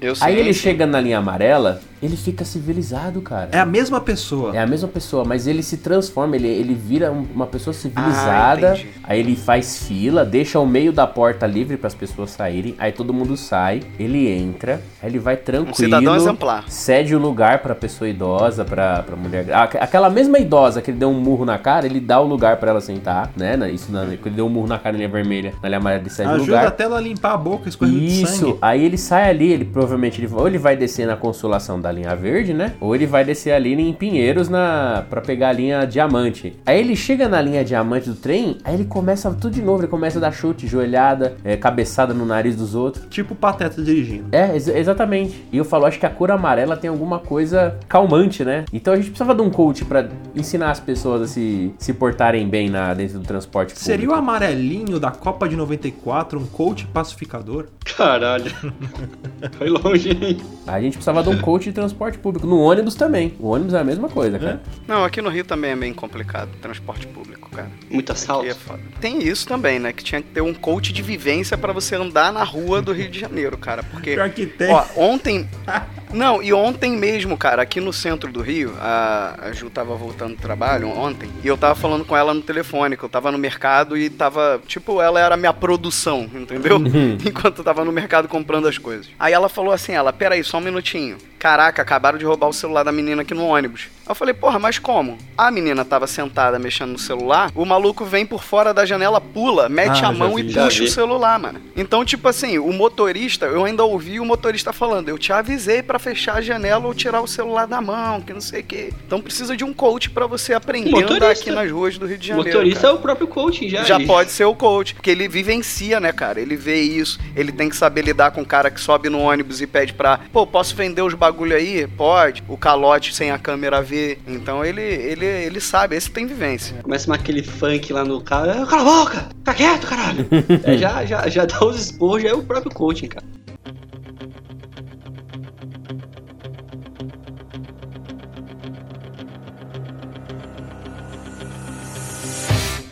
Eu 0.00 0.14
sei. 0.14 0.28
Aí 0.28 0.38
ele 0.38 0.52
chega 0.52 0.86
na 0.86 1.00
linha 1.00 1.18
amarela, 1.18 1.80
ele 2.02 2.16
fica 2.16 2.44
civilizado, 2.44 3.20
cara. 3.20 3.48
É 3.52 3.58
a 3.58 3.66
mesma 3.66 4.00
pessoa. 4.00 4.54
É 4.54 4.58
a 4.60 4.66
mesma 4.66 4.88
pessoa, 4.88 5.24
mas 5.24 5.46
ele 5.46 5.62
se 5.62 5.78
transforma, 5.78 6.36
ele, 6.36 6.48
ele 6.48 6.74
vira 6.74 7.10
um- 7.10 7.26
uma 7.34 7.46
pessoa 7.46 7.72
civilizada. 7.74 8.74
Ah, 8.78 9.00
aí 9.04 9.20
ele 9.20 9.34
faz 9.36 9.86
fila, 9.86 10.24
deixa 10.24 10.58
o 10.60 10.66
meio 10.66 10.92
da 10.92 11.06
porta 11.06 11.46
livre 11.46 11.76
para 11.76 11.86
as 11.88 11.94
pessoas 11.94 12.30
saírem. 12.30 12.74
Aí 12.78 12.92
todo 12.92 13.12
mundo 13.12 13.36
sai, 13.36 13.82
ele 13.98 14.28
entra, 14.28 14.80
aí 15.02 15.08
ele 15.10 15.18
vai 15.18 15.36
tranquilo. 15.36 15.70
Um 15.70 15.74
cidadão 15.74 16.16
exemplar. 16.16 16.64
Cede 16.68 17.14
o 17.14 17.18
lugar 17.18 17.60
pra 17.60 17.74
pessoa 17.74 18.08
idosa, 18.08 18.64
pra, 18.64 19.02
pra 19.02 19.16
mulher. 19.16 19.52
Aqu- 19.52 19.78
Aquela 19.80 20.10
mesma 20.10 20.38
idosa 20.38 20.82
que 20.82 20.90
ele 20.90 20.98
deu 20.98 21.08
um 21.10 21.20
murro 21.20 21.44
na 21.44 21.58
cara, 21.58 21.86
ele 21.86 22.00
dá 22.00 22.20
o 22.20 22.26
lugar 22.26 22.56
pra 22.58 22.70
ela 22.70 22.80
sentar, 22.80 23.30
né? 23.36 23.56
Isso 23.70 23.90
na, 23.90 24.04
que 24.06 24.28
ele 24.28 24.36
deu 24.36 24.46
um 24.46 24.50
murro 24.50 24.66
na 24.66 24.78
cara 24.78 24.92
na 24.92 24.98
linha 24.98 25.08
vermelha, 25.08 25.52
na 25.62 25.68
linha 25.68 25.78
amarela, 25.78 26.02
ele 26.02 26.10
cede 26.10 26.28
o 26.28 26.32
Ajuda 26.32 26.44
lugar. 26.52 26.66
até 26.66 26.84
ela 26.84 26.98
a 26.98 27.00
limpar 27.00 27.32
a 27.32 27.36
boca, 27.36 27.68
escorrendo 27.68 27.98
de 28.00 28.22
Isso, 28.22 28.36
sangue. 28.46 28.58
aí 28.62 28.84
ele 28.84 28.98
sai 28.98 29.25
ali, 29.26 29.52
ele 29.52 29.64
provavelmente 29.64 30.20
ele, 30.20 30.32
ou 30.32 30.46
ele 30.46 30.58
vai 30.58 30.76
descer 30.76 31.06
na 31.06 31.16
consolação 31.16 31.80
da 31.80 31.90
linha 31.92 32.14
verde, 32.14 32.52
né? 32.52 32.74
Ou 32.80 32.94
ele 32.94 33.06
vai 33.06 33.24
descer 33.24 33.52
ali 33.52 33.72
em 33.74 33.92
Pinheiros 33.92 34.48
na 34.48 35.04
para 35.08 35.20
pegar 35.20 35.48
a 35.50 35.52
linha 35.52 35.84
diamante. 35.86 36.54
Aí 36.64 36.78
ele 36.80 36.96
chega 36.96 37.28
na 37.28 37.40
linha 37.40 37.64
diamante 37.64 38.08
do 38.08 38.14
trem, 38.14 38.58
aí 38.64 38.74
ele 38.74 38.84
começa 38.84 39.30
tudo 39.32 39.50
de 39.54 39.62
novo, 39.62 39.80
ele 39.82 39.88
começa 39.88 40.18
a 40.18 40.20
dar 40.20 40.32
chute, 40.32 40.66
joelhada, 40.66 41.36
é, 41.44 41.56
cabeçada 41.56 42.12
no 42.14 42.24
nariz 42.24 42.56
dos 42.56 42.74
outros. 42.74 43.06
Tipo 43.10 43.34
o 43.34 43.36
Pateta 43.36 43.82
dirigindo. 43.82 44.26
É, 44.32 44.52
ex- 44.52 44.68
exatamente. 44.68 45.44
E 45.52 45.56
eu 45.58 45.64
falo, 45.64 45.86
acho 45.86 45.98
que 45.98 46.06
a 46.06 46.10
cor 46.10 46.30
amarela 46.30 46.76
tem 46.76 46.88
alguma 46.90 47.18
coisa 47.18 47.76
calmante, 47.88 48.44
né? 48.44 48.64
Então 48.72 48.92
a 48.92 48.96
gente 48.96 49.08
precisava 49.10 49.34
de 49.34 49.42
um 49.42 49.50
coach 49.50 49.84
pra 49.84 50.08
ensinar 50.34 50.70
as 50.70 50.80
pessoas 50.80 51.22
a 51.22 51.26
se, 51.26 51.72
se 51.78 51.92
portarem 51.92 52.48
bem 52.48 52.68
na, 52.70 52.92
dentro 52.94 53.18
do 53.18 53.24
transporte 53.26 53.70
público. 53.70 53.84
Seria 53.84 54.08
o 54.10 54.14
amarelinho 54.14 54.98
da 55.00 55.10
Copa 55.10 55.48
de 55.48 55.56
94 55.56 56.38
um 56.38 56.46
coach 56.46 56.86
pacificador? 56.86 57.66
Caralho. 57.96 58.50
Foi 59.58 59.68
longe, 59.68 60.10
hein? 60.10 60.38
A 60.66 60.80
gente 60.80 60.94
precisava 60.94 61.22
de 61.22 61.28
um 61.28 61.38
coach 61.38 61.64
de 61.64 61.72
transporte 61.72 62.18
público. 62.18 62.46
No 62.46 62.60
ônibus 62.60 62.94
também. 62.94 63.34
O 63.38 63.48
ônibus 63.48 63.74
é 63.74 63.80
a 63.80 63.84
mesma 63.84 64.08
coisa, 64.08 64.38
cara. 64.38 64.62
Não, 64.86 65.04
aqui 65.04 65.20
no 65.20 65.28
Rio 65.28 65.44
também 65.44 65.72
é 65.72 65.76
bem 65.76 65.92
complicado, 65.92 66.50
transporte 66.60 67.06
público, 67.06 67.50
cara. 67.50 67.70
Muito 67.90 68.12
assalto. 68.12 68.46
É. 68.48 68.54
Tem 69.00 69.22
isso 69.22 69.46
também, 69.46 69.78
né? 69.78 69.92
Que 69.92 70.02
tinha 70.02 70.22
que 70.22 70.28
ter 70.28 70.40
um 70.40 70.54
coach 70.54 70.92
de 70.92 71.02
vivência 71.02 71.56
pra 71.56 71.72
você 71.72 71.96
andar 71.96 72.32
na 72.32 72.44
rua 72.44 72.80
do 72.82 72.92
Rio 72.92 73.08
de 73.08 73.18
Janeiro, 73.18 73.56
cara. 73.56 73.82
Porque. 73.82 74.14
Pior 74.14 74.30
que 74.30 74.46
tem. 74.46 74.70
Ó, 74.70 74.84
ontem. 74.96 75.48
Não, 76.16 76.42
e 76.42 76.50
ontem 76.50 76.96
mesmo, 76.96 77.36
cara, 77.36 77.60
aqui 77.60 77.78
no 77.78 77.92
centro 77.92 78.32
do 78.32 78.40
Rio, 78.40 78.72
a, 78.80 79.48
a 79.48 79.52
Ju 79.52 79.68
tava 79.68 79.94
voltando 79.94 80.34
do 80.34 80.40
trabalho 80.40 80.88
ontem, 80.88 81.28
e 81.44 81.46
eu 81.46 81.58
tava 81.58 81.74
falando 81.74 82.06
com 82.06 82.16
ela 82.16 82.32
no 82.32 82.40
telefone, 82.40 82.96
que 82.96 83.02
eu 83.02 83.08
tava 83.08 83.30
no 83.30 83.36
mercado 83.36 83.98
e 83.98 84.08
tava. 84.08 84.58
Tipo, 84.66 85.02
ela 85.02 85.20
era 85.20 85.34
a 85.34 85.36
minha 85.36 85.52
produção, 85.52 86.28
entendeu? 86.34 86.78
Enquanto 87.22 87.58
eu 87.58 87.64
tava 87.64 87.84
no 87.84 87.92
mercado 87.92 88.28
comprando 88.28 88.66
as 88.66 88.78
coisas. 88.78 89.10
Aí 89.18 89.34
ela 89.34 89.50
falou 89.50 89.72
assim: 89.72 89.92
ela, 89.92 90.10
peraí, 90.10 90.42
só 90.42 90.56
um 90.56 90.62
minutinho. 90.62 91.18
Caraca, 91.38 91.82
acabaram 91.82 92.16
de 92.16 92.24
roubar 92.24 92.48
o 92.48 92.52
celular 92.52 92.82
da 92.82 92.90
menina 92.90 93.20
aqui 93.20 93.34
no 93.34 93.44
ônibus. 93.44 93.88
Eu 94.08 94.14
falei, 94.14 94.32
porra, 94.34 94.58
mas 94.58 94.78
como? 94.78 95.18
A 95.36 95.50
menina 95.50 95.84
tava 95.84 96.06
sentada 96.06 96.58
mexendo 96.58 96.90
no 96.92 96.98
celular, 96.98 97.50
o 97.54 97.64
maluco 97.64 98.04
vem 98.04 98.24
por 98.24 98.42
fora 98.42 98.72
da 98.72 98.86
janela, 98.86 99.20
pula, 99.20 99.68
mete 99.68 100.04
Ah, 100.04 100.08
a 100.08 100.12
mão 100.12 100.34
vi, 100.36 100.42
e 100.42 100.54
puxa 100.54 100.78
vi. 100.80 100.84
o 100.84 100.90
celular, 100.90 101.38
mano. 101.38 101.60
Então, 101.76 102.04
tipo 102.04 102.28
assim, 102.28 102.58
o 102.58 102.72
motorista, 102.72 103.46
eu 103.46 103.64
ainda 103.64 103.84
ouvi 103.84 104.20
o 104.20 104.24
motorista 104.24 104.72
falando, 104.72 105.08
eu 105.08 105.18
te 105.18 105.32
avisei 105.32 105.82
pra 105.82 105.98
fechar 105.98 106.36
a 106.36 106.40
janela 106.40 106.86
ou 106.86 106.94
tirar 106.94 107.20
o 107.20 107.26
celular 107.26 107.66
da 107.66 107.80
mão, 107.80 108.20
que 108.20 108.32
não 108.32 108.40
sei 108.40 108.60
o 108.60 108.64
quê. 108.64 108.92
Então 109.06 109.20
precisa 109.20 109.56
de 109.56 109.64
um 109.64 109.72
coach 109.74 110.08
pra 110.10 110.26
você 110.26 110.54
aprender 110.54 110.94
a 110.94 110.98
andar 110.98 111.12
Motorista. 111.12 111.42
aqui 111.42 111.50
nas 111.50 111.70
ruas 111.70 111.98
do 111.98 112.06
Rio 112.06 112.16
de 112.18 112.24
O 112.32 112.36
Janeiro. 112.36 112.48
motorista 112.58 112.82
cara. 112.82 112.92
é 112.94 112.96
o 112.96 113.00
próprio 113.00 113.26
coaching 113.26 113.68
já. 113.68 113.82
Já 113.82 114.00
pode 114.00 114.30
ser 114.30 114.44
o 114.44 114.54
coach, 114.54 114.94
porque 114.94 115.10
ele 115.10 115.26
vivencia, 115.28 115.98
né, 116.00 116.12
cara? 116.12 116.40
Ele 116.40 116.54
vê 116.56 116.80
isso, 116.80 117.18
ele 117.34 117.50
tem 117.50 117.68
que 117.68 117.76
saber 117.76 118.02
lidar 118.02 118.30
com 118.30 118.42
o 118.42 118.46
cara 118.46 118.70
que 118.70 118.80
sobe 118.80 119.08
no 119.10 119.18
ônibus 119.20 119.60
e 119.60 119.66
pede 119.66 119.92
pra, 119.92 120.20
pô, 120.32 120.46
posso 120.46 120.76
vender 120.76 121.02
os 121.02 121.14
bagulho 121.14 121.56
aí? 121.56 121.86
Pode. 121.88 122.44
O 122.48 122.56
calote 122.56 123.12
sem 123.14 123.30
a 123.32 123.38
câmera 123.38 123.82
ver. 123.82 123.95
Então 124.26 124.64
ele, 124.64 124.80
ele, 124.82 125.24
ele 125.26 125.60
sabe, 125.60 125.96
esse 125.96 126.10
tem 126.10 126.26
vivência. 126.26 126.76
Começa 126.82 127.12
aquele 127.14 127.42
funk 127.42 127.92
lá 127.92 128.04
no 128.04 128.20
carro. 128.20 128.50
"Ah, 128.50 128.66
Cala 128.66 128.82
a 128.82 128.84
boca! 129.04 129.28
Fica 129.38 129.54
quieto, 129.54 129.86
caralho! 129.86 130.26
É, 130.64 130.76
já, 130.78 131.04
já, 131.04 131.28
já 131.28 131.44
dá 131.44 131.64
os 131.64 131.78
esporros, 131.80 132.22
já 132.22 132.30
é 132.30 132.34
o 132.34 132.42
próprio 132.42 132.72
coaching, 132.72 133.08
cara. 133.08 133.24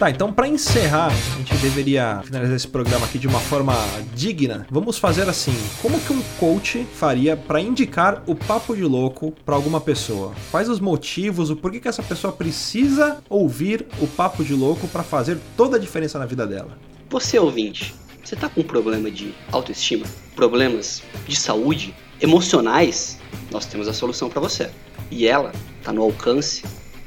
Tá, 0.05 0.11
então 0.11 0.31
pra 0.31 0.47
encerrar, 0.47 1.07
a 1.07 1.39
gente 1.39 1.57
deveria 1.57 2.21
finalizar 2.23 2.55
esse 2.55 2.69
programa 2.69 3.07
aqui 3.07 3.19
de 3.19 3.27
uma 3.27 3.41
forma 3.41 3.75
digna. 4.15 4.67
Vamos 4.71 4.99
fazer 4.99 5.27
assim: 5.31 5.57
como 5.81 5.99
que 5.99 6.13
um 6.13 6.21
coach 6.39 6.87
faria 6.93 7.39
pra 7.39 7.59
indicar 7.59 8.23
o 8.27 8.35
papo 8.35 8.77
de 8.77 8.83
louco 8.83 9.33
pra 9.47 9.55
alguma 9.55 9.81
pessoa? 9.81 10.35
Quais 10.51 10.69
os 10.69 10.79
motivos, 10.79 11.49
o 11.49 11.57
porquê 11.57 11.81
que 11.81 11.89
essa 11.89 12.03
pessoa 12.03 12.35
precisa 12.35 13.17
ouvir 13.31 13.87
o 13.99 14.07
papo 14.07 14.45
de 14.45 14.53
louco 14.53 14.87
pra 14.89 15.03
fazer 15.03 15.39
toda 15.57 15.79
a 15.79 15.81
diferença 15.81 16.19
na 16.19 16.27
vida 16.27 16.47
dela? 16.47 16.77
Você, 17.09 17.39
ouvinte, 17.39 17.95
você 18.23 18.37
tá 18.37 18.51
com 18.51 18.63
problema 18.63 19.11
de 19.11 19.35
autoestima? 19.51 20.05
Problemas 20.37 21.03
de 21.27 21.35
saúde? 21.35 21.95
Emocionais? 22.21 23.19
Nós 23.51 23.65
temos 23.65 23.89
a 23.89 23.95
solução 23.95 24.29
pra 24.29 24.39
você. 24.39 24.69
E 25.11 25.27
ela 25.27 25.51
tá 25.83 25.95
no 25.95 26.03
alcance 26.03 26.63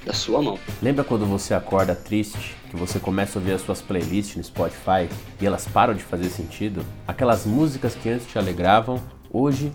da 0.07 0.13
sua 0.13 0.41
mão. 0.41 0.57
Lembra 0.81 1.03
quando 1.03 1.25
você 1.25 1.53
acorda 1.53 1.93
triste, 1.93 2.55
que 2.69 2.77
você 2.77 2.97
começa 2.97 3.37
a 3.37 3.41
ouvir 3.41 3.51
as 3.51 3.61
suas 3.61 3.81
playlists 3.81 4.37
no 4.37 4.43
Spotify 4.43 5.09
e 5.39 5.45
elas 5.45 5.67
param 5.67 5.93
de 5.93 6.01
fazer 6.01 6.29
sentido? 6.29 6.83
Aquelas 7.05 7.45
músicas 7.45 7.93
que 7.93 8.09
antes 8.09 8.25
te 8.25 8.37
alegravam, 8.39 9.01
hoje 9.31 9.71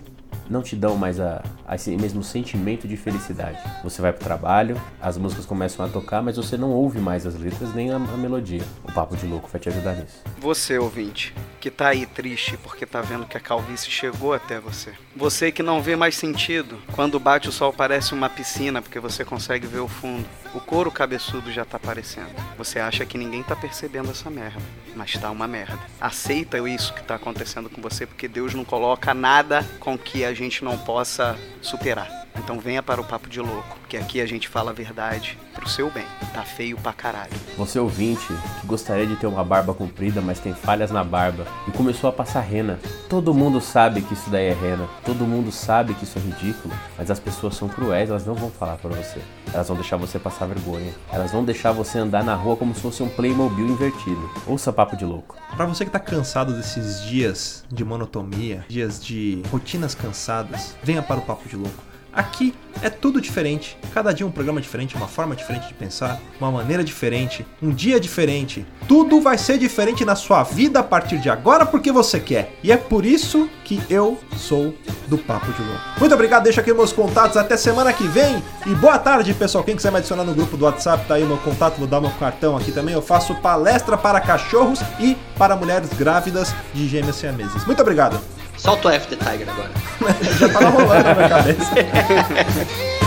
não 0.49 0.63
te 0.63 0.77
dão 0.77 0.97
mais 0.97 1.19
a, 1.21 1.43
a 1.67 1.75
esse 1.75 1.97
mesmo 1.97 2.23
sentimento 2.23 2.87
de 2.87 2.97
felicidade. 2.97 3.59
Você 3.83 4.01
vai 4.03 4.13
pro 4.13 4.25
trabalho, 4.25 4.81
as 5.01 5.17
músicas 5.17 5.47
começam 5.47 5.85
a 5.85 5.89
tocar, 5.89 6.23
mas 6.23 6.37
você 6.37 6.57
não 6.57 6.71
ouve 6.71 6.99
mais 6.99 7.27
as 7.27 7.35
letras 7.35 7.75
nem 7.75 7.91
a, 7.91 7.97
a 7.97 8.17
melodia. 8.17 8.63
O 8.85 8.93
Papo 8.93 9.17
de 9.17 9.27
Louco 9.27 9.49
vai 9.49 9.61
te 9.61 9.69
ajudar 9.69 9.95
nisso. 9.97 10.23
Você, 10.39 10.79
ouvinte, 10.79 11.35
que 11.61 11.71
tá 11.71 11.89
aí 11.89 12.07
triste 12.07 12.57
porque 12.57 12.87
tá 12.87 13.01
vendo 13.01 13.27
que 13.27 13.37
a 13.37 13.41
calvície 13.41 13.91
chegou 13.91 14.33
até 14.33 14.61
você. 14.61 14.93
Você 15.17 15.53
que 15.53 15.63
não 15.63 15.83
vê 15.83 15.97
mais 15.97 16.17
sentido. 16.17 16.79
Quando 16.93 17.19
bate 17.19 17.49
o 17.49 17.53
sol 17.53 17.73
parece 17.73 18.15
uma 18.15 18.29
piscina 18.29 18.83
porque 18.83 19.01
você 19.01 19.25
consegue 19.25 19.67
ver 19.67 19.81
o 19.81 19.89
fundo. 19.89 20.27
O 20.55 20.61
couro 20.61 20.91
cabeçudo 20.91 21.51
já 21.51 21.65
tá 21.65 21.79
aparecendo. 21.79 22.31
Você 22.59 22.79
acha 22.79 23.07
que 23.07 23.17
ninguém 23.17 23.43
tá 23.43 23.57
percebendo 23.57 24.11
essa 24.11 24.29
merda, 24.29 24.61
mas 24.95 25.13
tá 25.15 25.31
uma 25.31 25.49
merda. 25.49 25.79
Aceita 25.99 26.59
isso 26.69 26.93
que 26.93 27.03
tá 27.03 27.15
acontecendo 27.15 27.71
com 27.71 27.81
você 27.81 28.07
porque 28.07 28.29
Deus 28.29 28.53
não 28.53 28.65
coloca 28.65 29.15
nada 29.15 29.65
com 29.81 29.97
que 29.97 30.25
a 30.25 30.35
gente 30.35 30.63
não 30.63 30.77
possa 30.77 31.39
superar. 31.63 32.22
Então 32.37 32.59
venha 32.59 32.83
para 32.83 33.01
o 33.01 33.05
papo 33.05 33.29
de 33.29 33.41
louco, 33.41 33.79
que 33.89 33.97
aqui 33.97 34.21
a 34.21 34.27
gente 34.27 34.49
fala 34.49 34.71
a 34.71 34.75
verdade 34.75 35.39
pro 35.55 35.69
seu 35.69 35.91
bem. 35.91 36.05
Tá 36.33 36.43
feio 36.43 36.77
pra 36.79 36.93
caralho. 36.93 37.33
Você 37.57 37.79
ouvinte 37.79 38.27
que 38.61 38.67
gostaria 38.67 39.07
de 39.07 39.17
ter 39.17 39.27
uma 39.27 39.45
barba 39.45 39.75
comprida, 39.75 40.21
mas 40.21 40.41
tem 40.41 40.55
falhas 40.55 40.91
na 40.91 41.05
barba 41.05 41.47
e 41.69 41.71
começou 41.71 42.09
a 42.09 42.13
passar 42.13 42.41
rena. 42.41 42.81
Todo 43.09 43.35
mundo 43.35 43.61
sabe 43.61 44.01
que 44.01 44.15
isso 44.15 44.31
daí 44.31 44.47
é 44.47 44.55
rena. 44.55 44.89
Todo 45.05 45.27
mundo 45.27 45.53
sabe 45.53 45.95
que 45.95 46.05
isso 46.05 46.19
é 46.19 46.23
ridículo, 46.23 46.75
mas 46.97 47.11
as 47.11 47.21
pessoas 47.21 47.55
são 47.55 47.69
cruéis, 47.69 48.09
elas 48.09 48.25
não 48.25 48.35
vão 48.35 48.51
falar 48.51 48.77
pra 48.77 48.91
você. 48.91 49.21
Elas 49.53 49.69
vão 49.69 49.77
deixar 49.77 49.97
você 49.99 50.19
passar 50.19 50.47
vergonha. 50.47 50.93
Elas 51.13 51.33
vão 51.33 51.45
deixar 51.45 51.73
você 51.73 51.99
andar 51.99 52.25
na 52.25 52.35
rua 52.35 52.57
como 52.57 52.75
se 52.75 52.81
fosse 52.81 53.03
um 53.03 53.09
Playmobil 53.09 53.67
invertido. 53.67 54.31
Ouça 54.47 54.73
papo 54.73 54.97
de 54.97 55.05
louco. 55.05 55.37
Pra 55.55 55.67
você 55.67 55.85
que 55.85 55.91
tá 55.91 56.01
cansado 56.01 56.55
desses 56.55 57.03
dias 57.03 57.65
de 57.71 57.85
monotonia, 57.85 58.65
dias 58.69 59.05
de 59.05 59.43
rotinas 59.51 59.95
cansadas, 59.95 60.75
venha 60.83 61.03
para 61.03 61.21
o 61.21 61.23
Papo 61.23 61.47
de 61.47 61.57
Louco. 61.57 61.92
Aqui 62.13 62.55
é 62.83 62.91
tudo 62.91 63.21
diferente. 63.21 63.77
Cada 63.93 64.13
dia 64.13 64.27
um 64.27 64.31
programa 64.31 64.61
diferente, 64.61 64.97
uma 64.97 65.09
forma 65.09 65.37
diferente 65.37 65.69
de 65.69 65.75
pensar, 65.75 66.21
uma 66.41 66.51
maneira 66.51 66.83
diferente, 66.83 67.47
um 67.63 67.71
dia 67.71 68.01
diferente. 68.01 68.67
Tudo 68.89 69.21
vai 69.21 69.39
ser 69.39 69.59
diferente 69.59 70.05
na 70.05 70.17
sua 70.17 70.43
vida 70.43 70.81
a 70.81 70.83
partir 70.83 71.19
de 71.19 71.31
agora 71.31 71.65
porque 71.65 71.93
você 71.93 72.19
quer. 72.19 72.55
E 72.63 72.73
é 72.73 72.77
por 72.77 73.05
isso 73.05 73.49
que 73.65 73.81
eu 73.89 74.19
sou 74.37 74.75
do 75.07 75.19
Papo 75.19 75.53
de 75.53 75.63
Louco. 75.63 75.83
Muito 76.01 76.15
obrigado, 76.15 76.45
deixa 76.45 76.61
aqui 76.61 76.73
meus 76.73 76.93
contatos 76.93 77.37
até 77.37 77.57
semana 77.57 77.93
que 77.93 78.07
vem. 78.09 78.43
E 78.67 78.75
boa 78.75 78.99
tarde, 78.99 79.33
pessoal. 79.35 79.63
Quem 79.65 79.77
quiser 79.77 79.91
me 79.91 79.99
adicionar 79.99 80.25
no 80.25 80.35
grupo 80.35 80.57
do 80.57 80.65
WhatsApp, 80.65 81.07
tá 81.07 81.15
aí 81.15 81.25
meu 81.25 81.39
contato, 81.39 81.77
vou 81.77 81.87
dar 81.87 82.01
meu 82.01 82.11
cartão 82.13 82.57
aqui 82.57 82.73
também. 82.73 82.95
Eu 82.95 83.03
faço 83.03 83.35
palestra 83.37 83.97
para 83.97 84.21
cachorros 84.21 84.81
e 84.99 85.17
para 85.37 85.57
mulheres 85.57 85.91
grávidas 85.93 86.55
de 86.75 86.89
gêmeas 86.89 87.17
siameses. 87.17 87.65
Muito 87.65 87.81
obrigado. 87.81 88.21
Solta 88.63 88.89
o 88.89 88.91
F 88.93 89.09
the 89.09 89.17
Tiger 89.17 89.49
agora. 89.51 89.73
Já 90.39 90.49
tava 90.49 90.69
rolando 90.69 91.03
na 91.03 91.15
minha 91.17 91.29
cabeça. 91.29 91.75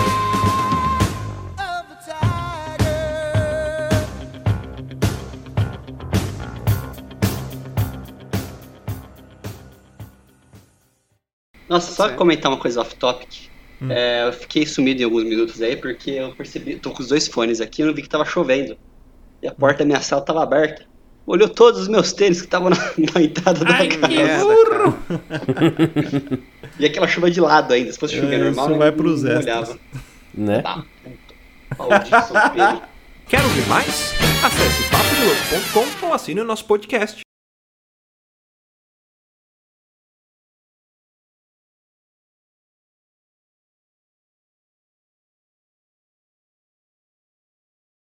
Nossa, 11.69 11.93
só 11.93 12.09
comentar 12.17 12.51
uma 12.51 12.59
coisa 12.59 12.81
off-topic. 12.81 13.47
É, 13.89 14.27
eu 14.27 14.33
fiquei 14.33 14.65
sumido 14.65 15.01
em 15.01 15.05
alguns 15.05 15.23
minutos 15.23 15.61
aí 15.61 15.77
porque 15.77 16.11
eu 16.11 16.35
percebi, 16.35 16.75
tô 16.75 16.91
com 16.91 17.01
os 17.01 17.07
dois 17.07 17.29
fones 17.29 17.61
aqui 17.61 17.81
e 17.81 17.83
eu 17.83 17.87
não 17.87 17.93
vi 17.95 18.01
que 18.01 18.09
tava 18.09 18.25
chovendo. 18.25 18.77
E 19.41 19.47
a 19.47 19.53
porta 19.53 19.79
da 19.79 19.85
minha 19.85 20.01
sala 20.01 20.21
tava 20.21 20.43
aberta. 20.43 20.85
Olhou 21.27 21.49
todos 21.49 21.81
os 21.81 21.87
meus 21.87 22.13
tênis 22.13 22.39
que 22.39 22.45
estavam 22.47 22.69
na, 22.69 22.75
na 23.15 23.21
entrada 23.21 23.65
da 23.65 23.75
Ai, 23.75 23.87
que 23.87 23.97
casa. 23.97 24.11
cara. 24.69 26.39
E 26.79 26.85
aquela 26.85 27.07
chuva 27.07 27.31
de 27.31 27.41
lado 27.41 27.73
ainda. 27.73 27.91
Se 27.91 27.97
fosse 27.99 28.15
chover 28.15 28.35
É, 28.39 28.43
normal, 28.43 28.65
isso 28.65 28.73
eu 28.75 28.77
vai 28.77 28.91
não- 28.91 28.97
pros 28.97 29.23
não 29.23 29.37
olhava. 29.37 29.79
Né? 30.33 30.61
Tá. 30.61 30.83
Maldito 31.77 32.21
solteiro. 32.27 32.81
Quer 33.27 33.41
ouvir 33.41 33.67
mais? 33.67 34.13
Acesse 34.43 34.83
papodilouco.com 34.91 36.05
ou 36.07 36.13
assine 36.13 36.41
o 36.41 36.45
nosso 36.45 36.65
podcast. 36.65 37.24